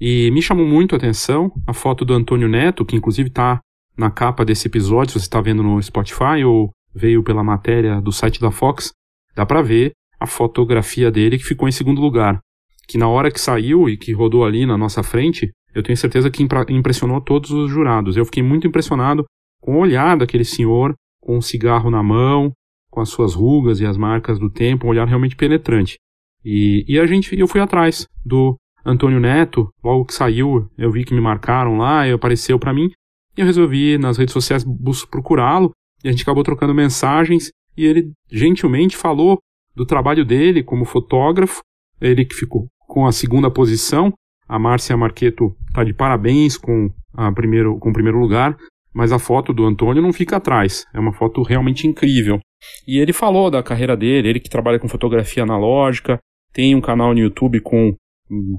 E 0.07 0.31
me 0.33 0.43
chamou 0.43 0.67
muito 0.67 0.95
a 0.95 0.99
atenção 0.99 1.51
a 1.67 1.73
foto 1.73 2.05
do 2.05 2.13
Antônio 2.13 2.47
Neto, 2.47 2.85
que 2.85 2.95
inclusive 2.95 3.31
está 3.31 3.59
na 3.97 4.11
capa 4.11 4.45
desse 4.45 4.69
episódio, 4.69 5.15
se 5.15 5.21
você 5.21 5.25
está 5.25 5.41
vendo 5.41 5.63
no 5.63 5.83
Spotify 5.83 6.45
ou 6.45 6.71
veio 6.95 7.23
pela 7.23 7.43
matéria 7.43 8.03
do 8.03 8.13
site 8.13 8.39
da 8.39 8.51
Fox, 8.51 8.93
dá 9.35 9.47
para 9.47 9.63
ver 9.63 9.93
a 10.21 10.27
fotografia 10.27 11.11
dele 11.11 11.39
que 11.39 11.45
ficou 11.45 11.67
em 11.67 11.73
segundo 11.73 12.03
lugar. 12.03 12.39
Que 12.87 12.99
na 12.99 13.09
hora 13.09 13.31
que 13.31 13.41
saiu 13.41 13.89
e 13.89 13.97
que 13.97 14.13
rodou 14.13 14.45
ali 14.45 14.67
na 14.67 14.77
nossa 14.77 15.03
frente, 15.03 15.51
eu 15.75 15.83
tenho 15.83 15.97
certeza 15.97 16.31
que 16.31 16.43
impressionou 16.43 17.19
todos 17.23 17.51
os 17.51 17.71
jurados. 17.71 18.15
Eu 18.15 18.27
fiquei 18.27 18.43
muito 18.43 18.67
impressionado 18.67 19.25
com 19.59 19.77
o 19.77 19.81
olhar 19.81 20.19
daquele 20.19 20.45
senhor, 20.45 20.93
com 21.19 21.39
um 21.39 21.41
cigarro 21.41 21.91
na 21.91 22.03
mão, 22.03 22.53
com 22.91 23.01
as 23.01 23.09
suas 23.09 23.33
rugas 23.33 23.81
e 23.81 23.87
as 23.87 23.97
marcas 23.97 24.39
do 24.39 24.51
tempo, 24.51 24.87
um 24.87 24.91
olhar 24.91 25.09
realmente 25.09 25.35
penetrante. 25.35 25.97
E, 26.45 26.85
e 26.87 27.01
a 27.01 27.07
gente, 27.07 27.35
eu 27.41 27.49
fui 27.49 27.63
atrás 27.63 28.07
do 28.23 28.55
Antônio 28.85 29.19
Neto, 29.19 29.69
logo 29.83 30.05
que 30.05 30.15
saiu, 30.15 30.69
eu 30.77 30.91
vi 30.91 31.05
que 31.05 31.15
me 31.15 31.21
marcaram 31.21 31.77
lá, 31.77 32.07
e 32.07 32.13
apareceu 32.13 32.59
para 32.59 32.75
mim, 32.75 32.91
e 33.37 33.41
eu 33.41 33.47
resolvi 33.47 33.97
nas 33.97 34.19
redes 34.19 34.33
sociais 34.33 34.65
procurá-lo, 35.11 35.73
e 36.03 36.09
a 36.09 36.11
gente 36.11 36.23
acabou 36.23 36.43
trocando 36.43 36.75
mensagens, 36.75 37.51
e 37.77 37.87
ele 37.87 38.13
gentilmente 38.31 38.97
falou 38.97 39.39
do 39.75 39.87
trabalho 39.87 40.25
dele 40.25 40.63
como 40.63 40.85
fotógrafo, 40.85 41.61
ele 42.01 42.25
que 42.25 42.35
ficou 42.35 42.67
com 42.87 43.07
a 43.07 43.13
segunda 43.13 43.51
posição, 43.51 44.13
a 44.47 44.59
Márcia 44.59 44.97
Marqueto 44.97 45.57
está 45.69 45.83
de 45.83 45.95
parabéns 45.95 46.59
com, 46.59 46.91
a 47.15 47.33
primeiro, 47.33 47.79
com 47.79 47.91
o 47.91 47.93
primeiro 47.93 48.19
lugar, 48.19 48.57
mas 48.93 49.11
a 49.11 49.19
foto 49.19 49.53
do 49.53 49.65
Antônio 49.65 50.03
não 50.03 50.13
fica 50.13 50.37
atrás, 50.37 50.87
é 50.95 51.01
uma 51.01 51.13
foto 51.13 51.43
realmente 51.43 51.87
incrível. 51.87 52.39
E 52.87 52.99
ele 52.99 53.13
falou 53.13 53.51
da 53.51 53.63
carreira 53.63 53.97
dele, 53.97 54.29
ele 54.29 54.41
que 54.41 54.49
trabalha 54.49 54.79
com 54.79 54.89
fotografia 54.89 55.43
analógica, 55.43 56.19
tem 56.53 56.75
um 56.75 56.81
canal 56.81 57.13
no 57.13 57.19
YouTube 57.19 57.61
com 57.61 57.95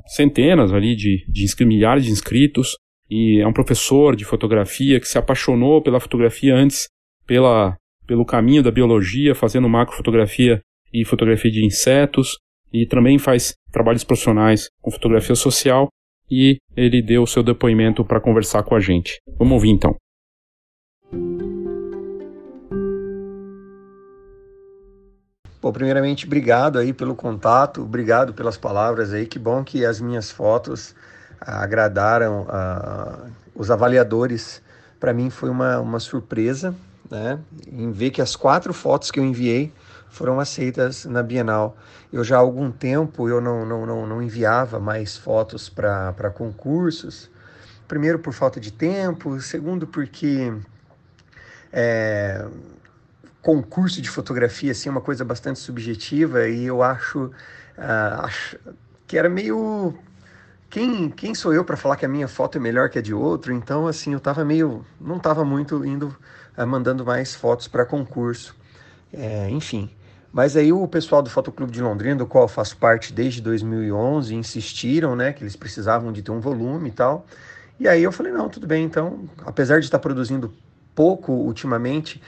centenas 0.08 0.72
ali 0.72 0.96
de, 0.96 1.26
de 1.28 1.66
milhares 1.66 2.06
de 2.06 2.12
inscritos, 2.12 2.76
e 3.10 3.40
é 3.42 3.48
um 3.48 3.54
professor 3.54 4.16
de 4.16 4.26
fotografia 4.26 5.00
que 5.00 5.08
se 5.08 5.18
apaixonou 5.18 5.82
pela 5.82 6.00
fotografia 6.00 6.56
antes 6.56 6.88
pela, 7.26 7.76
pelo 8.08 8.26
caminho 8.26 8.64
da 8.64 8.72
biologia, 8.72 9.36
fazendo 9.36 9.70
macrofotografia 9.70 10.62
e 10.94 11.06
fotografia 11.06 11.52
de 11.52 11.66
insetos, 11.66 12.38
e 12.72 12.86
também 12.86 13.18
faz 13.18 13.54
trabalhos 13.72 14.04
profissionais 14.04 14.70
com 14.82 14.92
fotografia 14.92 15.36
social, 15.36 15.88
e 16.30 16.58
ele 16.76 17.02
deu 17.02 17.24
o 17.24 17.28
seu 17.28 17.44
depoimento 17.44 18.04
para 18.04 18.22
conversar 18.22 18.64
com 18.64 18.76
a 18.76 18.80
gente. 18.80 19.20
Vamos 19.38 19.54
ouvir 19.54 19.70
então. 19.70 19.96
Bom, 25.66 25.72
primeiramente, 25.72 26.28
obrigado 26.28 26.78
aí 26.78 26.94
pelo 26.94 27.16
contato, 27.16 27.82
obrigado 27.82 28.36
pelas 28.36 28.56
palavras 28.56 29.12
aí. 29.12 29.26
Que 29.26 29.40
bom 29.40 29.64
que 29.64 29.84
as 29.84 30.00
minhas 30.00 30.30
fotos 30.30 30.94
ah, 31.42 31.64
agradaram 31.64 32.46
ah, 32.50 33.22
os 33.56 33.72
avaliadores. 33.72 34.62
Para 35.00 35.12
mim 35.12 35.32
foi 35.32 35.50
uma, 35.50 35.80
uma 35.80 36.00
surpresa, 36.00 36.76
né? 37.10 37.40
Em 37.68 37.92
ver 37.92 38.12
que 38.12 38.22
as 38.22 38.36
quatro 38.36 38.76
fotos 38.76 39.10
que 39.10 39.20
eu 39.20 39.24
enviei 39.24 39.74
foram 40.08 40.40
aceitas 40.40 41.04
na 41.06 41.24
Bienal. 41.24 41.76
Eu 42.14 42.24
já 42.24 42.36
há 42.36 42.40
algum 42.42 42.70
tempo 42.70 43.28
eu 43.28 43.42
não, 43.42 43.66
não, 43.66 43.88
não, 43.88 44.06
não 44.06 44.22
enviava 44.22 44.80
mais 44.80 45.18
fotos 45.18 45.68
para 45.68 46.32
concursos. 46.32 47.28
Primeiro 47.88 48.20
por 48.20 48.34
falta 48.34 48.60
de 48.60 48.72
tempo, 48.72 49.42
segundo 49.42 49.88
porque 49.88 50.54
é, 51.74 52.46
concurso 53.46 54.02
de 54.02 54.10
fotografia 54.10 54.72
assim, 54.72 54.90
é 54.90 54.92
uma 54.92 55.02
coisa 55.02 55.24
bastante 55.24 55.60
subjetiva 55.60 56.50
e 56.50 56.66
eu 56.66 56.82
acho, 56.82 57.30
ah, 57.78 58.22
acho 58.24 58.58
que 59.06 59.16
era 59.20 59.30
meio. 59.30 59.94
Quem, 60.68 61.12
quem 61.12 61.36
sou 61.36 61.54
eu 61.54 61.64
para 61.64 61.78
falar 61.78 61.96
que 61.96 62.06
a 62.06 62.10
minha 62.10 62.28
foto 62.28 62.58
é 62.58 62.60
melhor 62.60 62.90
que 62.90 62.98
a 62.98 63.02
de 63.04 63.14
outro? 63.14 63.54
Então, 63.54 63.86
assim, 63.86 64.14
eu 64.14 64.20
tava 64.20 64.44
meio. 64.44 64.84
Não 65.00 65.20
tava 65.20 65.46
muito 65.46 65.86
indo, 65.86 66.18
ah, 66.58 66.66
mandando 66.66 67.06
mais 67.06 67.36
fotos 67.36 67.68
para 67.68 67.86
concurso. 67.86 68.56
É, 69.14 69.48
enfim. 69.52 69.92
Mas 70.34 70.58
aí 70.58 70.74
o 70.74 70.88
pessoal 70.88 71.22
do 71.22 71.30
Fotoclube 71.30 71.72
de 71.72 71.84
Londrina, 71.84 72.16
do 72.16 72.26
qual 72.26 72.46
eu 72.46 72.48
faço 72.48 72.76
parte 72.78 73.14
desde 73.14 73.42
2011, 73.44 74.34
insistiram, 74.34 75.16
né, 75.16 75.32
que 75.32 75.44
eles 75.44 75.56
precisavam 75.56 76.12
de 76.12 76.24
ter 76.24 76.32
um 76.32 76.40
volume 76.40 76.90
e 76.90 76.92
tal. 76.92 77.28
E 77.80 77.88
aí 77.88 78.02
eu 78.02 78.12
falei, 78.12 78.34
não, 78.34 78.50
tudo 78.50 78.66
bem, 78.66 78.84
então, 78.84 79.30
apesar 79.46 79.80
de 79.80 79.86
estar 79.86 80.00
produzindo 80.00 80.52
pouco 80.96 81.34
ultimamente, 81.34 82.22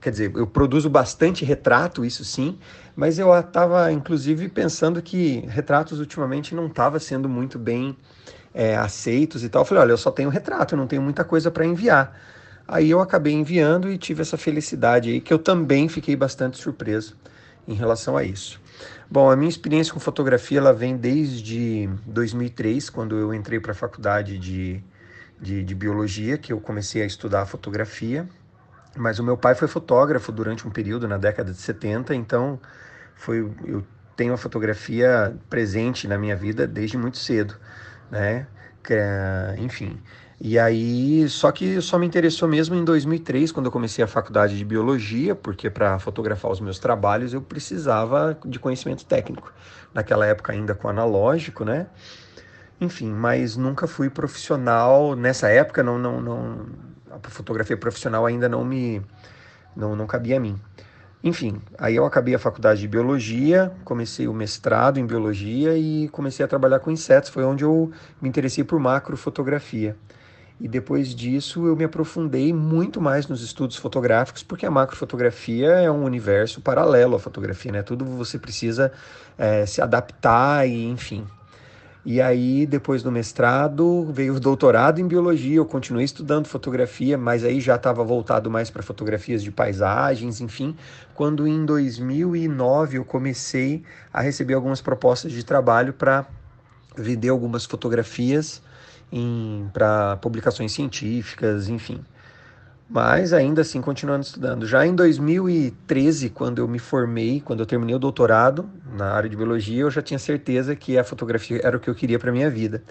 quer 0.00 0.10
dizer, 0.10 0.32
eu 0.34 0.46
produzo 0.46 0.88
bastante 0.88 1.44
retrato, 1.44 2.04
isso 2.04 2.24
sim, 2.24 2.58
mas 2.94 3.18
eu 3.18 3.36
estava 3.38 3.90
inclusive 3.92 4.48
pensando 4.48 5.02
que 5.02 5.44
retratos 5.48 5.98
ultimamente 5.98 6.54
não 6.54 6.66
estava 6.66 6.98
sendo 7.00 7.28
muito 7.28 7.58
bem 7.58 7.96
é, 8.54 8.76
aceitos 8.76 9.42
e 9.42 9.48
tal. 9.48 9.62
Eu 9.62 9.66
falei, 9.66 9.82
olha, 9.82 9.92
eu 9.92 9.98
só 9.98 10.10
tenho 10.10 10.28
retrato, 10.28 10.74
eu 10.74 10.78
não 10.78 10.86
tenho 10.86 11.02
muita 11.02 11.24
coisa 11.24 11.50
para 11.50 11.66
enviar. 11.66 12.16
Aí 12.66 12.90
eu 12.90 13.00
acabei 13.00 13.32
enviando 13.32 13.90
e 13.90 13.98
tive 13.98 14.22
essa 14.22 14.36
felicidade 14.36 15.10
aí, 15.10 15.20
que 15.20 15.32
eu 15.32 15.38
também 15.38 15.88
fiquei 15.88 16.14
bastante 16.14 16.58
surpreso 16.58 17.16
em 17.66 17.74
relação 17.74 18.16
a 18.16 18.24
isso. 18.24 18.60
Bom, 19.10 19.30
a 19.30 19.36
minha 19.36 19.48
experiência 19.48 19.92
com 19.92 20.00
fotografia 20.00 20.58
ela 20.58 20.72
vem 20.72 20.96
desde 20.96 21.88
2003, 22.06 22.88
quando 22.88 23.16
eu 23.18 23.34
entrei 23.34 23.60
para 23.60 23.72
a 23.72 23.74
faculdade 23.74 24.38
de, 24.38 24.82
de, 25.42 25.64
de 25.64 25.74
biologia, 25.74 26.38
que 26.38 26.52
eu 26.52 26.60
comecei 26.60 27.02
a 27.02 27.04
estudar 27.04 27.44
fotografia. 27.46 28.28
Mas 28.96 29.18
o 29.18 29.24
meu 29.24 29.36
pai 29.36 29.54
foi 29.54 29.66
fotógrafo 29.66 30.30
durante 30.30 30.66
um 30.66 30.70
período 30.70 31.08
na 31.08 31.18
década 31.18 31.50
de 31.50 31.58
70, 31.58 32.14
então 32.14 32.60
foi, 33.14 33.50
eu 33.64 33.84
tenho 34.16 34.34
a 34.34 34.36
fotografia 34.36 35.34
presente 35.50 36.06
na 36.06 36.18
minha 36.18 36.36
vida 36.36 36.66
desde 36.66 36.96
muito 36.96 37.18
cedo, 37.18 37.56
né? 38.10 38.46
É, 38.88 39.54
enfim. 39.58 40.00
E 40.40 40.58
aí, 40.58 41.28
só 41.28 41.52
que 41.52 41.80
só 41.80 41.98
me 41.98 42.06
interessou 42.06 42.48
mesmo 42.48 42.74
em 42.74 42.84
2003, 42.84 43.52
quando 43.52 43.66
eu 43.66 43.72
comecei 43.72 44.04
a 44.04 44.08
faculdade 44.08 44.58
de 44.58 44.64
biologia, 44.64 45.34
porque 45.36 45.70
para 45.70 45.98
fotografar 46.00 46.50
os 46.50 46.60
meus 46.60 46.78
trabalhos 46.80 47.32
eu 47.32 47.40
precisava 47.40 48.36
de 48.44 48.58
conhecimento 48.58 49.04
técnico. 49.06 49.52
Naquela 49.94 50.26
época 50.26 50.52
ainda 50.52 50.74
com 50.74 50.88
analógico, 50.88 51.64
né? 51.64 51.86
Enfim, 52.82 53.12
mas 53.12 53.56
nunca 53.56 53.86
fui 53.86 54.10
profissional. 54.10 55.14
Nessa 55.14 55.48
época 55.48 55.84
não 55.84 55.98
não 56.00 56.20
não 56.20 56.66
a 57.12 57.30
fotografia 57.30 57.76
profissional 57.76 58.26
ainda 58.26 58.48
não 58.48 58.64
me 58.64 59.00
não, 59.76 59.94
não 59.94 60.04
cabia 60.04 60.36
a 60.38 60.40
mim. 60.40 60.60
Enfim, 61.22 61.62
aí 61.78 61.94
eu 61.94 62.04
acabei 62.04 62.34
a 62.34 62.40
faculdade 62.40 62.80
de 62.80 62.88
biologia, 62.88 63.72
comecei 63.84 64.26
o 64.26 64.34
mestrado 64.34 64.98
em 64.98 65.06
biologia 65.06 65.78
e 65.78 66.08
comecei 66.08 66.44
a 66.44 66.48
trabalhar 66.48 66.80
com 66.80 66.90
insetos. 66.90 67.30
Foi 67.30 67.44
onde 67.44 67.62
eu 67.62 67.92
me 68.20 68.28
interessei 68.28 68.64
por 68.64 68.80
macrofotografia. 68.80 69.96
E 70.60 70.66
depois 70.66 71.14
disso 71.14 71.64
eu 71.68 71.76
me 71.76 71.84
aprofundei 71.84 72.52
muito 72.52 73.00
mais 73.00 73.28
nos 73.28 73.42
estudos 73.44 73.76
fotográficos, 73.76 74.42
porque 74.42 74.66
a 74.66 74.70
macrofotografia 74.72 75.68
é 75.68 75.90
um 75.90 76.02
universo 76.02 76.60
paralelo 76.60 77.14
à 77.14 77.20
fotografia, 77.20 77.70
né? 77.70 77.82
Tudo 77.82 78.04
você 78.04 78.40
precisa 78.40 78.90
é, 79.38 79.64
se 79.66 79.80
adaptar 79.80 80.66
e 80.66 80.86
enfim. 80.88 81.24
E 82.04 82.20
aí, 82.20 82.66
depois 82.66 83.00
do 83.00 83.12
mestrado, 83.12 84.10
veio 84.12 84.34
o 84.34 84.40
doutorado 84.40 85.00
em 85.00 85.06
biologia. 85.06 85.56
Eu 85.56 85.64
continuei 85.64 86.04
estudando 86.04 86.46
fotografia, 86.46 87.16
mas 87.16 87.44
aí 87.44 87.60
já 87.60 87.76
estava 87.76 88.02
voltado 88.02 88.50
mais 88.50 88.70
para 88.70 88.82
fotografias 88.82 89.40
de 89.40 89.52
paisagens, 89.52 90.40
enfim. 90.40 90.76
Quando 91.14 91.46
em 91.46 91.64
2009 91.64 92.98
eu 92.98 93.04
comecei 93.04 93.84
a 94.12 94.20
receber 94.20 94.54
algumas 94.54 94.80
propostas 94.80 95.30
de 95.30 95.44
trabalho 95.44 95.92
para 95.92 96.26
vender 96.96 97.28
algumas 97.28 97.64
fotografias 97.64 98.60
para 99.72 100.16
publicações 100.16 100.72
científicas, 100.72 101.68
enfim. 101.68 102.00
Mas 102.88 103.32
ainda 103.32 103.62
assim 103.62 103.80
continuando 103.80 104.24
estudando. 104.24 104.66
Já 104.66 104.86
em 104.86 104.94
2013, 104.94 106.28
quando 106.30 106.58
eu 106.58 106.68
me 106.68 106.78
formei, 106.78 107.40
quando 107.40 107.60
eu 107.60 107.66
terminei 107.66 107.94
o 107.94 107.98
doutorado 107.98 108.68
na 108.96 109.12
área 109.12 109.28
de 109.30 109.36
biologia, 109.36 109.80
eu 109.80 109.90
já 109.90 110.02
tinha 110.02 110.18
certeza 110.18 110.76
que 110.76 110.98
a 110.98 111.04
fotografia 111.04 111.60
era 111.62 111.76
o 111.76 111.80
que 111.80 111.88
eu 111.88 111.94
queria 111.94 112.18
para 112.18 112.30
minha 112.30 112.50
vida. 112.50 112.82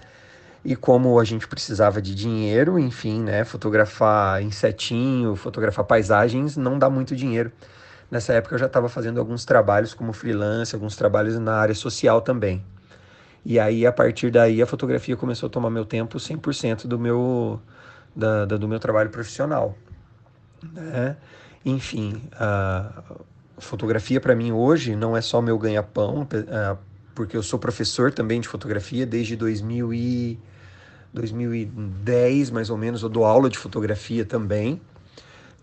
E 0.64 0.76
como 0.76 1.20
a 1.20 1.24
gente 1.24 1.48
precisava 1.48 2.02
de 2.02 2.14
dinheiro, 2.14 2.78
enfim, 2.78 3.22
né, 3.22 3.44
fotografar 3.44 4.44
insetinho, 4.44 5.36
fotografar 5.36 5.86
paisagens, 5.86 6.56
não 6.56 6.78
dá 6.78 6.90
muito 6.90 7.16
dinheiro. 7.16 7.52
Nessa 8.12 8.34
época 8.34 8.56
eu 8.56 8.60
já 8.60 8.66
estava 8.68 8.90
fazendo 8.90 9.20
alguns 9.20 9.46
trabalhos 9.46 9.94
como 9.94 10.14
freelance, 10.14 10.76
alguns 10.76 10.96
trabalhos 10.96 11.40
na 11.40 11.56
área 11.56 11.74
social 11.74 12.22
também. 12.22 12.64
E 13.44 13.60
aí, 13.60 13.88
a 13.88 13.92
partir 13.92 14.30
daí, 14.30 14.62
a 14.62 14.68
fotografia 14.68 15.16
começou 15.16 15.48
a 15.48 15.50
tomar 15.50 15.72
meu 15.72 15.84
tempo 15.84 16.20
100% 16.20 16.86
do 16.86 17.00
meu, 17.00 17.60
da, 18.16 18.46
da, 18.46 18.58
do 18.58 18.68
meu 18.68 18.80
trabalho 18.80 19.10
profissional. 19.10 19.78
Né? 20.74 21.16
Enfim, 21.66 22.22
a 22.34 23.04
fotografia 23.58 24.20
para 24.20 24.36
mim 24.36 24.52
hoje 24.52 24.96
não 24.96 25.16
é 25.16 25.22
só 25.22 25.42
meu 25.42 25.58
ganha-pão, 25.58 26.28
é, 26.32 26.78
porque 27.14 27.38
eu 27.38 27.44
sou 27.44 27.60
professor 27.60 28.12
também 28.12 28.42
de 28.42 28.48
fotografia 28.48 29.06
desde 29.06 29.36
2000 29.36 29.94
e 29.94 30.40
2010, 31.14 32.52
mais 32.52 32.70
ou 32.70 32.78
menos, 32.78 33.04
eu 33.04 33.10
dou 33.10 33.26
aula 33.26 33.50
de 33.50 33.58
fotografia 33.58 34.24
também. 34.24 34.82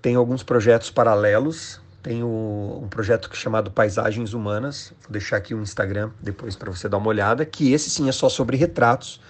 Tenho 0.02 0.18
alguns 0.18 0.42
projetos 0.42 0.90
paralelos 0.90 1.80
tenho 2.02 2.80
um 2.82 2.88
projeto 2.88 3.28
chamado 3.34 3.70
Paisagens 3.70 4.32
Humanas. 4.32 4.92
Vou 5.02 5.12
deixar 5.12 5.36
aqui 5.36 5.54
o 5.54 5.60
Instagram 5.60 6.10
depois 6.20 6.54
para 6.54 6.70
você 6.70 6.88
dar 6.88 6.96
uma 6.96 7.08
olhada. 7.08 7.44
Que 7.44 7.72
esse 7.72 7.90
sim 7.90 8.08
é 8.08 8.12
só 8.12 8.28
sobre 8.28 8.56
retratos. 8.56 9.20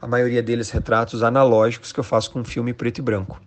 A 0.00 0.06
maioria 0.06 0.42
deles 0.42 0.70
retratos 0.70 1.22
analógicos 1.22 1.92
que 1.92 2.00
eu 2.00 2.04
faço 2.04 2.30
com 2.30 2.44
filme 2.44 2.72
preto 2.72 2.98
e 2.98 3.02
branco. 3.02 3.40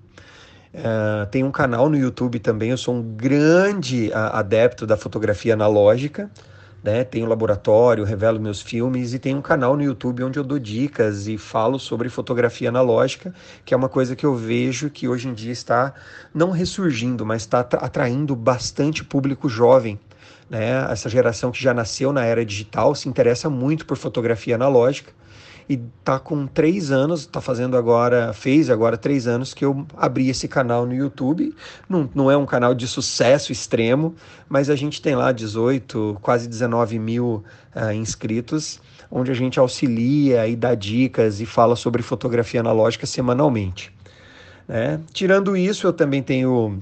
Uh, 0.73 1.25
tem 1.31 1.43
um 1.43 1.51
canal 1.51 1.89
no 1.89 1.97
YouTube 1.97 2.39
também. 2.39 2.71
Eu 2.71 2.77
sou 2.77 2.95
um 2.95 3.01
grande 3.01 4.11
adepto 4.13 4.85
da 4.85 4.97
fotografia 4.97 5.53
analógica 5.53 6.29
né? 6.83 7.03
Tenho 7.03 7.25
laboratório, 7.25 8.03
revelo 8.03 8.39
meus 8.39 8.61
filmes 8.61 9.13
e 9.13 9.19
tenho 9.19 9.37
um 9.37 9.41
canal 9.41 9.75
no 9.75 9.83
YouTube 9.83 10.23
onde 10.23 10.39
eu 10.39 10.43
dou 10.43 10.59
dicas 10.59 11.27
e 11.27 11.37
falo 11.37 11.79
sobre 11.79 12.09
fotografia 12.09 12.69
analógica, 12.69 13.33
que 13.65 13.73
é 13.73 13.77
uma 13.77 13.89
coisa 13.89 14.15
que 14.15 14.25
eu 14.25 14.35
vejo 14.35 14.89
que 14.89 15.07
hoje 15.07 15.27
em 15.27 15.33
dia 15.33 15.51
está 15.51 15.93
não 16.33 16.51
ressurgindo, 16.51 17.25
mas 17.25 17.41
está 17.43 17.59
atraindo 17.59 18.35
bastante 18.35 19.03
público 19.03 19.49
jovem. 19.49 19.99
Né? 20.49 20.69
Essa 20.89 21.09
geração 21.09 21.51
que 21.51 21.61
já 21.61 21.73
nasceu 21.73 22.11
na 22.11 22.25
era 22.25 22.45
digital 22.45 22.95
se 22.95 23.07
interessa 23.07 23.49
muito 23.49 23.85
por 23.85 23.97
fotografia 23.97 24.55
analógica 24.55 25.11
e 25.70 25.78
tá 26.03 26.17
com 26.17 26.47
três 26.47 26.89
anos, 26.89 27.28
tá 27.28 27.39
fazendo 27.39 27.78
agora, 27.78 28.34
fez 28.34 28.72
agora 28.72 28.97
três 28.97 29.28
anos 29.28 29.53
que 29.53 29.63
eu 29.63 29.86
abri 29.95 30.28
esse 30.28 30.47
canal 30.47 30.84
no 30.84 30.95
YouTube. 30.95 31.55
Não, 31.88 32.09
não 32.15 32.32
é 32.32 32.36
um 32.36 32.45
canal 32.45 32.74
de 32.74 32.88
sucesso 32.88 33.51
extremo, 33.51 34.15
mas 34.49 34.67
a 34.72 34.76
gente 34.76 34.99
tem 34.99 35.15
lá 35.15 35.32
18, 35.32 36.17
quase 36.24 36.49
19 36.49 36.97
mil 36.97 37.43
uh, 37.76 37.91
inscritos, 37.93 38.82
onde 39.11 39.30
a 39.30 39.36
gente 39.36 39.59
auxilia 39.59 40.47
e 40.47 40.55
dá 40.55 40.74
dicas 40.74 41.39
e 41.39 41.45
fala 41.45 41.76
sobre 41.76 42.01
fotografia 42.01 42.61
analógica 42.61 43.05
semanalmente. 43.05 43.93
Né? 44.67 44.99
Tirando 45.13 45.55
isso, 45.55 45.86
eu 45.86 45.93
também 45.93 46.24
tenho 46.24 46.82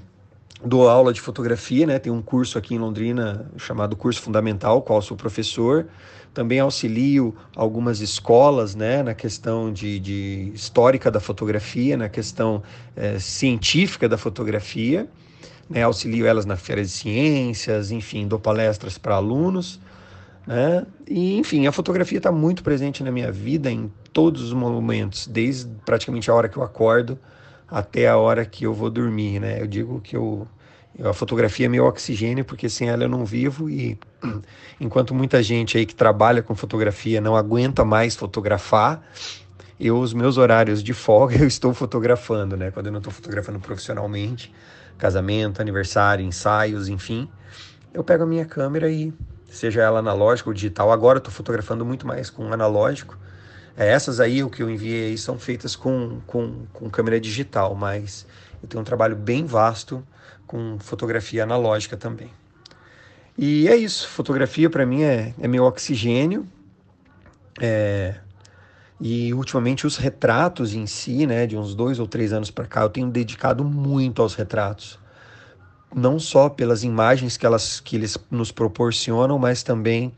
dou 0.63 0.89
aula 0.89 1.13
de 1.13 1.21
fotografia, 1.21 1.85
né? 1.85 1.99
Tem 1.99 2.11
um 2.11 2.21
curso 2.21 2.57
aqui 2.57 2.73
em 2.73 2.79
Londrina 2.79 3.45
chamado 3.57 3.95
Curso 3.95 4.21
Fundamental, 4.21 4.81
qual 4.81 5.01
sou 5.01 5.15
professor. 5.15 5.87
Também 6.33 6.59
auxilio 6.59 7.35
algumas 7.55 7.99
escolas, 7.99 8.75
né? 8.75 9.01
Na 9.01 9.13
questão 9.13 9.71
de, 9.71 9.99
de 9.99 10.51
histórica 10.53 11.09
da 11.09 11.19
fotografia, 11.19 11.97
na 11.97 12.09
questão 12.09 12.61
é, 12.95 13.17
científica 13.19 14.07
da 14.07 14.17
fotografia. 14.17 15.07
Né? 15.69 15.83
Auxilio 15.83 16.25
elas 16.25 16.45
na 16.45 16.55
feira 16.55 16.81
de 16.81 16.89
ciências, 16.89 17.91
enfim, 17.91 18.27
dou 18.27 18.39
palestras 18.39 18.97
para 18.97 19.15
alunos. 19.15 19.79
Né? 20.45 20.85
E, 21.07 21.37
enfim, 21.37 21.67
a 21.67 21.71
fotografia 21.71 22.19
está 22.19 22.31
muito 22.31 22.63
presente 22.63 23.03
na 23.03 23.11
minha 23.11 23.31
vida 23.31 23.69
em 23.69 23.91
todos 24.13 24.41
os 24.41 24.53
momentos, 24.53 25.27
desde 25.27 25.69
praticamente 25.85 26.31
a 26.31 26.33
hora 26.33 26.47
que 26.47 26.57
eu 26.57 26.63
acordo 26.63 27.19
até 27.67 28.07
a 28.07 28.17
hora 28.17 28.45
que 28.45 28.65
eu 28.65 28.73
vou 28.73 28.89
dormir, 28.89 29.39
né? 29.41 29.61
Eu 29.61 29.67
digo 29.67 29.99
que 29.99 30.15
eu, 30.15 30.47
a 31.03 31.13
fotografia 31.13 31.67
é 31.67 31.69
meu 31.69 31.85
oxigênio, 31.85 32.43
porque 32.43 32.69
sem 32.69 32.89
ela 32.89 33.03
eu 33.03 33.09
não 33.09 33.23
vivo 33.23 33.69
e 33.69 33.97
enquanto 34.79 35.13
muita 35.13 35.43
gente 35.43 35.77
aí 35.77 35.85
que 35.85 35.93
trabalha 35.93 36.41
com 36.41 36.55
fotografia 36.55 37.21
não 37.21 37.35
aguenta 37.35 37.85
mais 37.85 38.15
fotografar, 38.15 39.03
eu, 39.79 39.99
os 39.99 40.13
meus 40.13 40.37
horários 40.37 40.81
de 40.81 40.93
folga, 40.93 41.37
eu 41.41 41.47
estou 41.47 41.73
fotografando, 41.73 42.57
né? 42.57 42.71
Quando 42.71 42.87
eu 42.87 42.91
não 42.91 42.99
estou 42.99 43.13
fotografando 43.13 43.59
profissionalmente, 43.59 44.53
casamento, 44.97 45.61
aniversário, 45.61 46.25
ensaios, 46.25 46.89
enfim, 46.89 47.29
eu 47.93 48.03
pego 48.03 48.23
a 48.23 48.27
minha 48.27 48.45
câmera 48.45 48.89
e, 48.89 49.13
seja 49.49 49.81
ela 49.81 49.99
analógica 49.99 50.49
ou 50.49 50.53
digital, 50.53 50.91
agora 50.91 51.17
eu 51.17 51.19
estou 51.19 51.33
fotografando 51.33 51.85
muito 51.85 52.07
mais 52.07 52.31
com 52.31 52.51
analógico, 52.51 53.17
é, 53.77 53.87
essas 53.89 54.19
aí, 54.19 54.43
o 54.43 54.49
que 54.49 54.63
eu 54.63 54.69
enviei 54.71 55.15
são 55.17 55.37
feitas 55.37 55.75
com, 55.75 56.19
com, 56.25 56.65
com 56.73 56.89
câmera 56.89 57.19
digital, 57.19 57.75
mas 57.75 58.25
eu 58.61 58.67
tenho 58.67 58.81
um 58.81 58.83
trabalho 58.83 59.15
bem 59.15 59.45
vasto 59.45 60.03
com 60.47 60.79
fotografia 60.79 61.43
analógica 61.43 61.95
também. 61.95 62.31
E 63.37 63.67
é 63.67 63.75
isso, 63.75 64.07
fotografia 64.07 64.69
para 64.69 64.85
mim 64.85 65.03
é, 65.03 65.33
é 65.39 65.47
meu 65.47 65.65
oxigênio. 65.65 66.47
É, 67.59 68.15
e 68.99 69.31
ultimamente 69.33 69.85
os 69.85 69.97
retratos 69.97 70.73
em 70.73 70.87
si, 70.87 71.27
né, 71.27 71.45
de 71.45 71.55
uns 71.55 71.75
dois 71.75 71.99
ou 71.99 72.07
três 72.07 72.33
anos 72.33 72.49
para 72.49 72.65
cá, 72.65 72.81
eu 72.81 72.89
tenho 72.89 73.09
dedicado 73.09 73.63
muito 73.63 74.21
aos 74.21 74.33
retratos. 74.33 74.97
Não 75.93 76.19
só 76.19 76.49
pelas 76.49 76.83
imagens 76.83 77.37
que, 77.37 77.45
elas, 77.45 77.79
que 77.79 77.95
eles 77.95 78.17
nos 78.31 78.51
proporcionam, 78.51 79.37
mas 79.37 79.61
também 79.61 80.11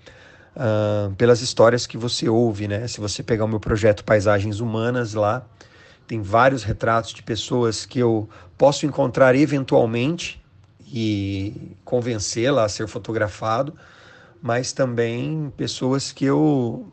uh, 0.56 1.14
pelas 1.16 1.42
histórias 1.42 1.86
que 1.86 1.98
você 1.98 2.30
ouve, 2.30 2.68
né? 2.68 2.88
Se 2.88 3.00
você 3.00 3.22
pegar 3.22 3.46
o 3.46 3.48
meu 3.48 3.60
projeto 3.60 4.04
Paisagens 4.04 4.62
Humanas 4.62 5.14
lá, 5.14 5.46
tem 6.10 6.24
vários 6.24 6.64
retratos 6.64 7.14
de 7.14 7.22
pessoas 7.22 7.86
que 7.86 8.00
eu 8.00 8.28
posso 8.58 8.84
encontrar 8.84 9.36
eventualmente 9.36 10.44
e 10.92 11.78
convencê-la 11.86 12.64
a 12.66 12.70
ser 12.70 12.88
fotografado, 12.88 13.76
mas 14.42 14.74
também 14.74 15.54
pessoas 15.56 16.12
que 16.12 16.26
eu 16.26 16.92